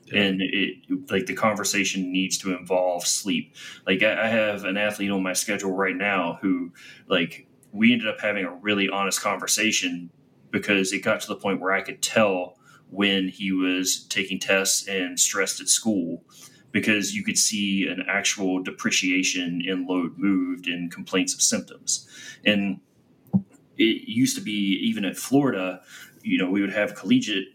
Yeah. 0.06 0.22
And 0.22 0.42
it 0.42 1.12
like 1.12 1.26
the 1.26 1.34
conversation 1.34 2.12
needs 2.14 2.38
to 2.40 2.58
involve 2.58 3.06
sleep. 3.06 3.56
Like 3.86 4.04
I 4.04 4.28
have 4.28 4.64
an 4.64 4.78
athlete 4.78 5.12
on 5.12 5.22
my 5.22 5.34
schedule 5.34 5.74
right 5.74 5.96
now 5.96 6.40
who 6.42 6.72
like 7.08 7.47
we 7.72 7.94
ended 7.94 8.08
up 8.08 8.20
having 8.22 8.46
a 8.46 8.56
really 8.56 8.90
honest 8.90 9.22
conversation 9.22 10.10
because 10.52 10.94
it 10.94 11.00
got 11.00 11.22
to 11.22 11.28
the 11.28 11.36
point 11.36 11.60
where 11.60 11.74
I 11.74 11.82
could 11.82 12.02
tell 12.02 12.58
when 12.90 13.28
he 13.28 13.52
was 13.52 14.06
taking 14.06 14.40
tests 14.40 14.88
and 14.88 15.20
stressed 15.20 15.60
at 15.60 15.68
school 15.68 16.24
because 16.72 17.16
you 17.16 17.24
could 17.24 17.38
see 17.38 17.88
an 17.88 18.04
actual 18.08 18.62
depreciation 18.62 19.62
in 19.66 19.86
load 19.88 20.18
moved 20.18 20.68
and 20.68 20.92
complaints 20.92 21.34
of 21.34 21.42
symptoms. 21.42 22.08
And 22.46 22.80
it 23.78 24.08
used 24.08 24.36
to 24.38 24.42
be 24.42 24.80
even 24.84 25.06
at 25.06 25.18
Florida, 25.18 25.82
you 26.22 26.38
know, 26.38 26.50
we 26.50 26.62
would 26.62 26.74
have 26.74 26.96
collegiate 26.96 27.48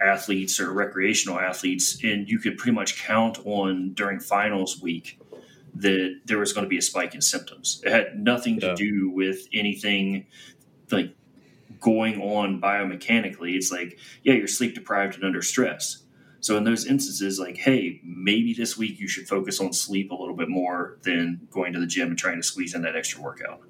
athletes 0.00 0.58
or 0.58 0.72
recreational 0.72 1.38
athletes, 1.38 2.02
and 2.02 2.28
you 2.28 2.38
could 2.38 2.58
pretty 2.58 2.74
much 2.74 3.02
count 3.02 3.38
on 3.44 3.92
during 3.94 4.18
finals 4.18 4.80
week 4.82 5.18
that 5.74 6.20
there 6.26 6.38
was 6.38 6.52
going 6.52 6.64
to 6.64 6.68
be 6.68 6.78
a 6.78 6.82
spike 6.82 7.14
in 7.14 7.20
symptoms. 7.20 7.82
It 7.84 7.92
had 7.92 8.18
nothing 8.18 8.60
to 8.60 8.66
yeah. 8.66 8.74
do 8.74 9.10
with 9.10 9.48
anything 9.52 10.26
like 10.90 11.14
going 11.80 12.20
on 12.20 12.60
biomechanically. 12.60 13.56
It's 13.56 13.72
like, 13.72 13.98
yeah, 14.22 14.34
you're 14.34 14.46
sleep 14.46 14.74
deprived 14.74 15.14
and 15.14 15.24
under 15.24 15.42
stress. 15.42 16.04
So 16.40 16.56
in 16.56 16.64
those 16.64 16.86
instances, 16.86 17.38
like, 17.38 17.56
hey, 17.56 18.00
maybe 18.04 18.52
this 18.52 18.76
week 18.76 18.98
you 18.98 19.06
should 19.06 19.28
focus 19.28 19.60
on 19.60 19.72
sleep 19.72 20.10
a 20.10 20.14
little 20.14 20.34
bit 20.36 20.48
more 20.48 20.98
than 21.02 21.46
going 21.50 21.72
to 21.72 21.80
the 21.80 21.86
gym 21.86 22.08
and 22.08 22.18
trying 22.18 22.36
to 22.36 22.42
squeeze 22.42 22.74
in 22.74 22.82
that 22.82 22.96
extra 22.96 23.22
workout. 23.22 23.60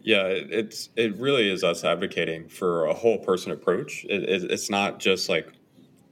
Yeah, 0.00 0.26
it's 0.28 0.90
it 0.94 1.16
really 1.16 1.50
is 1.50 1.64
us 1.64 1.82
advocating 1.82 2.48
for 2.48 2.86
a 2.86 2.94
whole 2.94 3.18
person 3.18 3.50
approach. 3.50 4.06
It, 4.08 4.22
it, 4.22 4.50
it's 4.52 4.70
not 4.70 5.00
just 5.00 5.28
like, 5.28 5.52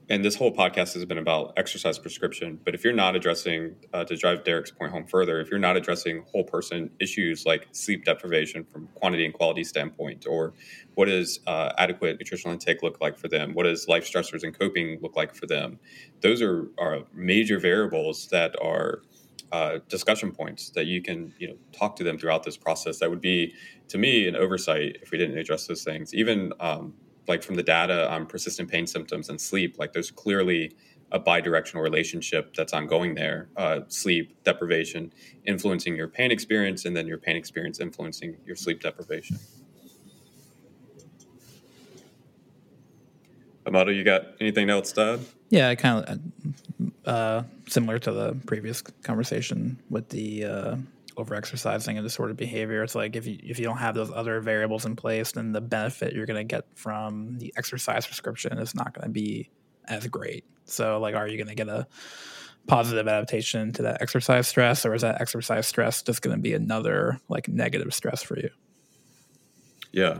and 0.09 0.23
this 0.23 0.35
whole 0.35 0.53
podcast 0.53 0.93
has 0.93 1.03
been 1.05 1.17
about 1.17 1.53
exercise 1.57 1.97
prescription. 1.97 2.59
But 2.63 2.75
if 2.75 2.83
you're 2.83 2.93
not 2.93 3.15
addressing, 3.15 3.75
uh, 3.93 4.03
to 4.05 4.15
drive 4.15 4.43
Derek's 4.43 4.71
point 4.71 4.91
home 4.91 5.05
further, 5.07 5.39
if 5.39 5.49
you're 5.49 5.59
not 5.59 5.77
addressing 5.77 6.23
whole 6.31 6.43
person 6.43 6.91
issues 6.99 7.45
like 7.45 7.67
sleep 7.71 8.05
deprivation 8.05 8.63
from 8.65 8.87
quantity 8.93 9.25
and 9.25 9.33
quality 9.33 9.63
standpoint, 9.63 10.27
or 10.27 10.53
what 10.93 11.05
does 11.05 11.39
uh, 11.47 11.71
adequate 11.77 12.19
nutritional 12.19 12.53
intake 12.53 12.83
look 12.83 13.01
like 13.01 13.17
for 13.17 13.27
them, 13.27 13.53
what 13.53 13.63
does 13.63 13.87
life 13.87 14.05
stressors 14.05 14.43
and 14.43 14.57
coping 14.57 14.99
look 15.01 15.15
like 15.15 15.33
for 15.33 15.47
them, 15.47 15.79
those 16.21 16.41
are 16.41 16.69
are 16.77 16.99
major 17.13 17.59
variables 17.59 18.27
that 18.27 18.55
are 18.61 19.01
uh, 19.51 19.79
discussion 19.89 20.31
points 20.31 20.69
that 20.71 20.85
you 20.85 21.01
can 21.01 21.33
you 21.39 21.47
know 21.47 21.55
talk 21.71 21.95
to 21.95 22.03
them 22.03 22.17
throughout 22.17 22.43
this 22.43 22.57
process. 22.57 22.99
That 22.99 23.09
would 23.09 23.21
be 23.21 23.53
to 23.87 23.97
me 23.97 24.27
an 24.27 24.35
oversight 24.35 24.97
if 25.01 25.11
we 25.11 25.17
didn't 25.17 25.37
address 25.37 25.67
those 25.67 25.83
things. 25.83 26.13
Even 26.13 26.53
um, 26.59 26.93
like 27.27 27.43
from 27.43 27.55
the 27.55 27.63
data 27.63 28.09
on 28.11 28.25
persistent 28.25 28.69
pain 28.69 28.87
symptoms 28.87 29.29
and 29.29 29.39
sleep 29.39 29.77
like 29.77 29.93
there's 29.93 30.11
clearly 30.11 30.75
a 31.11 31.19
bi-directional 31.19 31.83
relationship 31.83 32.53
that's 32.55 32.73
ongoing 32.73 33.15
there 33.15 33.49
uh, 33.57 33.81
sleep 33.87 34.35
deprivation 34.43 35.11
influencing 35.45 35.95
your 35.95 36.07
pain 36.07 36.31
experience 36.31 36.85
and 36.85 36.95
then 36.95 37.07
your 37.07 37.17
pain 37.17 37.35
experience 37.35 37.79
influencing 37.79 38.37
your 38.45 38.55
sleep 38.55 38.81
deprivation 38.81 39.37
Amato, 43.67 43.89
you 43.89 44.03
got 44.03 44.27
anything 44.39 44.69
else 44.69 44.91
to 44.91 45.01
add? 45.01 45.19
Yeah, 45.49 45.69
I 45.69 45.75
kind 45.75 46.05
of 46.05 46.19
uh, 47.05 47.43
similar 47.67 47.99
to 47.99 48.11
the 48.11 48.37
previous 48.45 48.81
conversation 48.81 49.79
with 49.89 50.09
the 50.09 50.45
uh, 50.45 50.75
overexercising 51.17 51.95
and 51.95 52.03
disordered 52.03 52.37
behavior. 52.37 52.83
It's 52.83 52.95
like 52.95 53.15
if 53.15 53.25
you 53.25 53.39
if 53.41 53.59
you 53.59 53.65
don't 53.65 53.77
have 53.77 53.95
those 53.95 54.11
other 54.11 54.39
variables 54.41 54.85
in 54.85 54.95
place, 54.95 55.31
then 55.33 55.51
the 55.51 55.61
benefit 55.61 56.13
you're 56.13 56.25
going 56.25 56.47
to 56.47 56.55
get 56.55 56.65
from 56.75 57.37
the 57.37 57.53
exercise 57.57 58.05
prescription 58.05 58.57
is 58.57 58.75
not 58.75 58.93
going 58.93 59.05
to 59.05 59.11
be 59.11 59.49
as 59.87 60.07
great. 60.07 60.45
So, 60.65 60.99
like, 60.99 61.15
are 61.15 61.27
you 61.27 61.37
going 61.37 61.47
to 61.47 61.55
get 61.55 61.69
a 61.69 61.87
positive 62.67 63.07
adaptation 63.07 63.71
to 63.73 63.83
that 63.83 64.01
exercise 64.01 64.47
stress, 64.47 64.85
or 64.85 64.93
is 64.93 65.01
that 65.01 65.21
exercise 65.21 65.67
stress 65.67 66.01
just 66.01 66.21
going 66.21 66.35
to 66.35 66.41
be 66.41 66.53
another 66.53 67.19
like 67.29 67.47
negative 67.47 67.93
stress 67.93 68.23
for 68.23 68.37
you? 68.37 68.49
Yeah, 69.91 70.19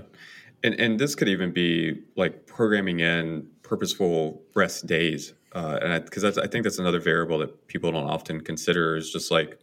and 0.64 0.80
and 0.80 1.00
this 1.00 1.16
could 1.16 1.28
even 1.28 1.52
be 1.52 2.04
like 2.16 2.46
programming 2.48 3.00
in 3.00 3.48
purposeful 3.64 4.43
rest 4.56 4.86
days, 4.86 5.34
uh, 5.54 5.80
and 5.82 6.06
because 6.06 6.24
I, 6.24 6.43
I, 6.43 6.48
think 6.48 6.64
that's 6.64 6.80
another 6.80 7.00
variable 7.00 7.39
that 7.39 7.68
people 7.68 7.91
don't 7.91 8.10
often 8.10 8.41
consider 8.41 8.96
is 8.96 9.12
just 9.12 9.32
like 9.32 9.60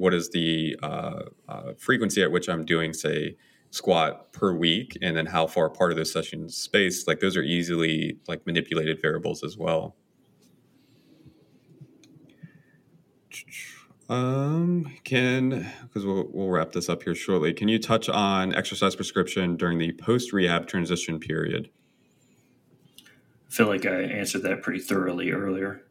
what 0.00 0.14
is 0.14 0.30
the 0.30 0.74
uh, 0.82 1.24
uh, 1.46 1.72
frequency 1.76 2.22
at 2.22 2.32
which 2.32 2.48
I'm 2.48 2.64
doing, 2.64 2.94
say, 2.94 3.36
squat 3.68 4.32
per 4.32 4.54
week 4.54 4.96
and 5.02 5.14
then 5.14 5.26
how 5.26 5.46
far 5.46 5.66
apart 5.66 5.90
of 5.90 5.98
those 5.98 6.10
sessions 6.10 6.56
spaced? 6.56 7.06
Like 7.06 7.20
those 7.20 7.36
are 7.36 7.42
easily 7.42 8.16
like 8.26 8.46
manipulated 8.46 9.00
variables 9.00 9.44
as 9.44 9.58
well. 9.58 9.96
Um 14.08 14.92
can 15.04 15.70
because 15.82 16.04
we'll, 16.04 16.26
we'll 16.32 16.48
wrap 16.48 16.72
this 16.72 16.88
up 16.88 17.04
here 17.04 17.14
shortly. 17.14 17.52
Can 17.52 17.68
you 17.68 17.78
touch 17.78 18.08
on 18.08 18.52
exercise 18.56 18.96
prescription 18.96 19.56
during 19.56 19.78
the 19.78 19.92
post 19.92 20.32
rehab 20.32 20.66
transition 20.66 21.20
period? 21.20 21.70
I 22.98 23.52
feel 23.52 23.68
like 23.68 23.86
I 23.86 24.00
answered 24.00 24.42
that 24.42 24.62
pretty 24.62 24.80
thoroughly 24.80 25.30
earlier. 25.30 25.82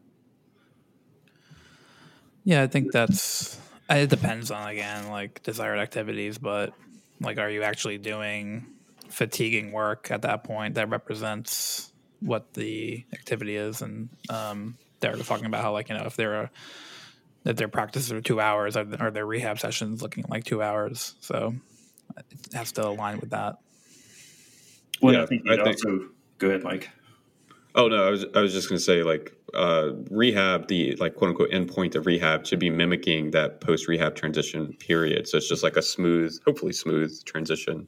Yeah, 2.44 2.62
I 2.62 2.66
think 2.66 2.92
that's 2.92 3.58
it 3.96 4.10
depends 4.10 4.50
on 4.50 4.68
again 4.68 5.08
like 5.08 5.42
desired 5.42 5.78
activities, 5.78 6.38
but 6.38 6.72
like 7.20 7.38
are 7.38 7.50
you 7.50 7.62
actually 7.62 7.98
doing 7.98 8.66
fatiguing 9.08 9.72
work 9.72 10.10
at 10.10 10.22
that 10.22 10.44
point 10.44 10.76
that 10.76 10.88
represents 10.88 11.92
what 12.20 12.54
the 12.54 13.04
activity 13.12 13.56
is? 13.56 13.82
And 13.82 14.08
um 14.28 14.76
they're 15.00 15.16
talking 15.16 15.46
about 15.46 15.62
how 15.62 15.72
like 15.72 15.88
you 15.88 15.96
know 15.96 16.04
if 16.04 16.16
they're 16.16 16.42
a 16.42 16.50
that 17.44 17.56
their 17.56 17.68
practices 17.68 18.12
are 18.12 18.20
two 18.20 18.38
hours 18.40 18.76
or, 18.76 18.86
or 19.00 19.10
their 19.10 19.24
rehab 19.24 19.58
sessions 19.58 20.02
looking 20.02 20.24
like 20.28 20.44
two 20.44 20.62
hours? 20.62 21.14
So 21.20 21.54
it 22.18 22.52
has 22.54 22.72
to 22.72 22.86
align 22.86 23.18
with 23.18 23.30
that. 23.30 23.56
Well, 25.00 25.14
Yeah, 25.14 25.22
I 25.22 25.26
think 25.26 25.48
I 25.48 25.54
it 25.54 25.78
think- 25.78 26.02
go 26.38 26.48
ahead, 26.48 26.62
Mike. 26.62 26.90
Oh 27.74 27.88
no, 27.88 28.06
I 28.06 28.10
was 28.10 28.24
I 28.34 28.40
was 28.40 28.52
just 28.52 28.68
going 28.68 28.78
to 28.78 28.84
say 28.84 29.02
like 29.02 29.32
uh, 29.54 29.90
rehab, 30.10 30.68
the 30.68 30.96
like 30.96 31.14
quote 31.14 31.30
unquote 31.30 31.50
endpoint 31.50 31.94
of 31.94 32.06
rehab 32.06 32.46
should 32.46 32.58
be 32.58 32.70
mimicking 32.70 33.30
that 33.30 33.60
post 33.60 33.86
rehab 33.88 34.16
transition 34.16 34.74
period. 34.78 35.28
So 35.28 35.36
it's 35.36 35.48
just 35.48 35.62
like 35.62 35.76
a 35.76 35.82
smooth, 35.82 36.36
hopefully 36.44 36.72
smooth 36.72 37.24
transition. 37.24 37.86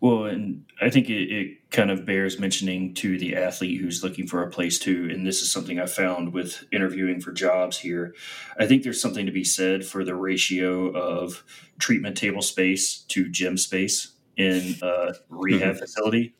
Well, 0.00 0.26
and 0.26 0.64
I 0.80 0.90
think 0.90 1.08
it, 1.08 1.32
it 1.32 1.70
kind 1.70 1.90
of 1.90 2.04
bears 2.04 2.38
mentioning 2.38 2.94
to 2.94 3.18
the 3.18 3.34
athlete 3.34 3.80
who's 3.80 4.04
looking 4.04 4.26
for 4.26 4.42
a 4.42 4.50
place 4.50 4.78
to, 4.80 5.08
and 5.10 5.26
this 5.26 5.40
is 5.40 5.50
something 5.50 5.80
I 5.80 5.86
found 5.86 6.32
with 6.34 6.64
interviewing 6.70 7.20
for 7.20 7.32
jobs 7.32 7.78
here. 7.78 8.14
I 8.58 8.66
think 8.66 8.82
there's 8.82 9.00
something 9.00 9.24
to 9.24 9.32
be 9.32 9.42
said 9.42 9.86
for 9.86 10.04
the 10.04 10.14
ratio 10.14 10.88
of 10.90 11.42
treatment 11.78 12.16
table 12.16 12.42
space 12.42 12.98
to 13.08 13.28
gym 13.28 13.56
space 13.56 14.12
in 14.36 14.76
a 14.82 15.14
rehab 15.30 15.78
facility. 15.78 16.34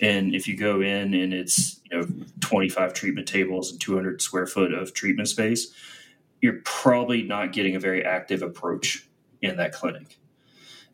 And 0.00 0.34
if 0.34 0.46
you 0.46 0.56
go 0.56 0.80
in 0.80 1.14
and 1.14 1.32
it's 1.32 1.80
you 1.90 1.98
know 1.98 2.06
25 2.40 2.94
treatment 2.94 3.26
tables 3.26 3.70
and 3.70 3.80
200 3.80 4.22
square 4.22 4.46
foot 4.46 4.72
of 4.72 4.94
treatment 4.94 5.28
space, 5.28 5.72
you're 6.40 6.60
probably 6.64 7.22
not 7.22 7.52
getting 7.52 7.74
a 7.76 7.80
very 7.80 8.04
active 8.04 8.42
approach 8.42 9.08
in 9.42 9.56
that 9.56 9.72
clinic. 9.72 10.18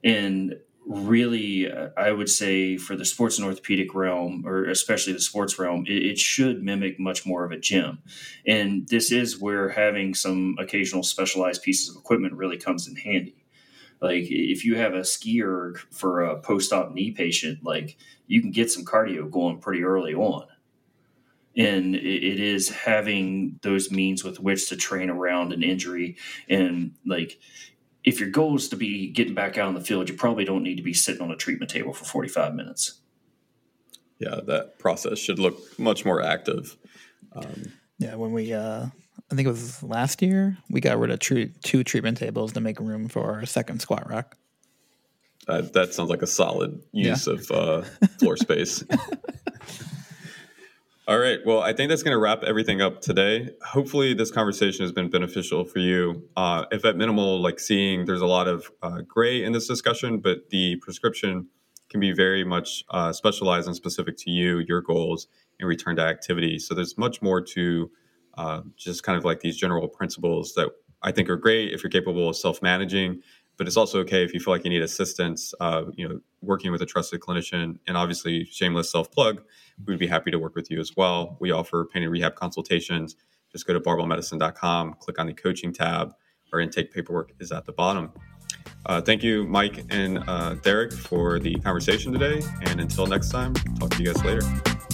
And 0.03 0.57
really, 0.87 1.71
uh, 1.71 1.91
I 1.97 2.13
would 2.13 2.29
say 2.29 2.77
for 2.77 2.97
the 2.97 3.05
sports 3.05 3.39
and 3.39 3.47
orthopedic 3.47 3.95
realm, 3.95 4.45
or 4.47 4.65
especially 4.65 5.15
the 5.15 5.21
sports 5.21 5.59
realm, 5.59 5.85
it, 5.87 6.05
it 6.05 6.19
should 6.19 6.63
mimic 6.63 7.01
much 7.01 7.25
more 7.25 7.45
of 7.45 7.53
a 7.53 7.59
gym. 7.59 8.01
And 8.47 8.87
this 8.89 9.11
is 9.11 9.41
where 9.41 9.71
having 9.71 10.15
some 10.15 10.57
occasional 10.59 11.03
specialized 11.03 11.63
pieces 11.63 11.89
of 11.89 11.97
equipment 11.97 12.35
really 12.35 12.59
comes 12.59 12.87
in 12.87 12.97
handy. 12.97 13.44
Like 14.01 14.25
if 14.29 14.65
you 14.65 14.77
have 14.77 14.95
a 14.95 15.01
SkiErg 15.01 15.79
for 15.91 16.25
a 16.25 16.41
post-op 16.41 16.93
knee 16.93 17.11
patient, 17.11 17.65
like 17.65 17.97
you 18.27 18.41
can 18.41 18.51
get 18.51 18.71
some 18.71 18.85
cardio 18.85 19.31
going 19.31 19.61
pretty 19.61 19.83
early 19.83 20.15
on. 20.15 20.47
And 21.57 21.95
it, 21.95 22.03
it 22.03 22.41
is 22.41 22.69
having 22.69 23.59
those 23.63 23.91
means 23.91 24.25
with 24.25 24.41
which 24.41 24.69
to 24.69 24.77
train 24.77 25.09
around 25.09 25.53
an 25.53 25.63
injury 25.63 26.17
and 26.49 26.93
like 27.07 27.39
if 28.03 28.21
your 28.21 28.29
goal 28.29 28.57
is 28.57 28.69
to 28.69 28.77
be 28.77 29.09
getting 29.09 29.33
back 29.33 29.57
out 29.57 29.67
on 29.67 29.73
the 29.73 29.81
field, 29.81 30.11
you 30.11 30.15
probably 30.15 30.45
don't 30.45 30.63
need 30.63 30.77
to 30.77 30.83
be 30.83 30.93
sitting 30.93 31.23
on 31.23 31.31
a 31.31 31.37
treatment 31.37 31.71
table 31.71 31.95
for 31.95 32.05
45 32.05 32.55
minutes. 32.55 33.01
Yeah, 34.19 34.41
that 34.47 34.79
process 34.79 35.19
should 35.19 35.39
look 35.39 35.79
much 35.79 36.05
more 36.05 36.23
active. 36.23 36.77
Um, 37.35 37.73
yeah 37.99 38.15
when 38.15 38.33
we 38.33 38.53
uh 38.53 38.87
i 39.35 39.37
think 39.37 39.47
it 39.47 39.51
was 39.51 39.83
last 39.83 40.23
year 40.23 40.57
we 40.71 40.81
got 40.81 40.99
rid 40.99 41.11
of 41.11 41.19
tru- 41.19 41.51
two 41.63 41.85
treatment 41.85 42.17
tables 42.17 42.53
to 42.53 42.61
make 42.61 42.79
room 42.81 43.09
for 43.09 43.33
our 43.33 43.45
second 43.45 43.81
squat 43.81 44.09
rack 44.09 44.37
uh, 45.49 45.63
that 45.73 45.93
sounds 45.95 46.11
like 46.11 46.23
a 46.23 46.27
solid 46.27 46.81
use 46.93 47.27
of 47.27 47.51
uh, 47.51 47.83
floor 48.19 48.37
space. 48.37 48.83
All 51.07 51.19
right. 51.19 51.39
Well, 51.45 51.61
I 51.61 51.75
think 51.75 51.91
that's 51.91 52.03
going 52.03 52.15
to 52.15 52.19
wrap 52.19 52.43
everything 52.45 52.81
up 52.81 53.03
today. 53.03 53.51
Hopefully, 53.63 54.15
this 54.15 54.31
conversation 54.31 54.85
has 54.85 54.93
been 54.93 55.11
beneficial 55.11 55.65
for 55.65 55.81
you. 55.81 56.27
Uh, 56.35 56.65
if 56.73 56.83
at 56.87 56.97
minimal, 56.97 57.43
like 57.43 57.61
seeing 57.61 58.07
there's 58.07 58.23
a 58.23 58.27
lot 58.27 58.49
of 58.49 58.71
uh, 58.83 59.03
gray 59.03 59.45
in 59.45 59.53
this 59.53 59.69
discussion, 59.69 60.19
but 60.19 60.49
the 60.49 60.77
prescription 60.77 61.49
can 61.91 62.01
be 62.01 62.13
very 62.13 62.43
much 62.43 62.85
uh, 62.89 63.13
specialized 63.13 63.67
and 63.67 63.77
specific 63.77 64.17
to 64.17 64.31
you, 64.31 64.61
your 64.61 64.81
goals, 64.81 65.27
and 65.61 65.69
return 65.69 65.97
to 65.97 66.03
activity. 66.03 66.59
So 66.59 66.75
there's 66.75 66.97
much 66.97 67.21
more 67.21 67.43
to 67.43 67.91
uh, 68.37 68.63
just 68.77 69.03
kind 69.03 69.19
of 69.19 69.25
like 69.25 69.41
these 69.41 69.57
general 69.57 69.89
principles 69.89 70.55
that 70.55 70.71
I 71.03 71.13
think 71.13 71.29
are 71.29 71.37
great 71.37 71.73
if 71.73 71.83
you're 71.83 71.91
capable 71.91 72.29
of 72.29 72.37
self 72.37 72.63
managing 72.63 73.23
but 73.57 73.67
it's 73.67 73.77
also 73.77 74.01
okay 74.01 74.25
if 74.25 74.35
you 74.35 74.41
feel 74.41 74.53
like 74.53 74.65
you 74.65 74.71
need 74.71 74.83
assistance 74.83 75.55
uh, 75.61 75.85
you 75.95 76.09
know 76.09 76.21
working 76.43 76.73
with 76.73 76.83
a 76.83 76.87
trusted 76.87 77.21
clinician 77.21 77.79
and 77.87 77.97
obviously 77.97 78.45
shameless 78.45 78.91
self 78.91 79.11
plug 79.11 79.43
we'd 79.87 79.99
be 79.99 80.07
happy 80.07 80.31
to 80.31 80.39
work 80.39 80.55
with 80.55 80.71
you 80.71 80.79
as 80.81 80.93
well. 80.97 81.37
We 81.41 81.51
offer 81.51 81.85
pain 81.93 82.03
and 82.03 82.13
rehab 82.13 82.37
consultations. 82.37 83.17
Just 83.51 83.67
go 83.67 83.73
to 83.73 83.81
barbellmedicine.com 83.81 84.95
click 84.95 85.19
on 85.19 85.27
the 85.27 85.35
coaching 85.35 85.73
tab. 85.73 86.15
Our 86.53 86.61
intake 86.61 86.93
paperwork 86.93 87.33
is 87.41 87.53
at 87.53 87.65
the 87.65 87.73
bottom. 87.73 88.13
Uh, 88.87 89.01
thank 89.01 89.23
you 89.23 89.45
mike 89.45 89.85
and 89.91 90.23
uh, 90.29 90.55
derek 90.57 90.93
for 90.93 91.39
the 91.39 91.55
conversation 91.57 92.13
today 92.13 92.43
and 92.67 92.81
until 92.81 93.07
next 93.07 93.31
time 93.31 93.55
talk 93.79 93.91
to 93.91 94.03
you 94.03 94.13
guys 94.13 94.25
later 94.25 94.94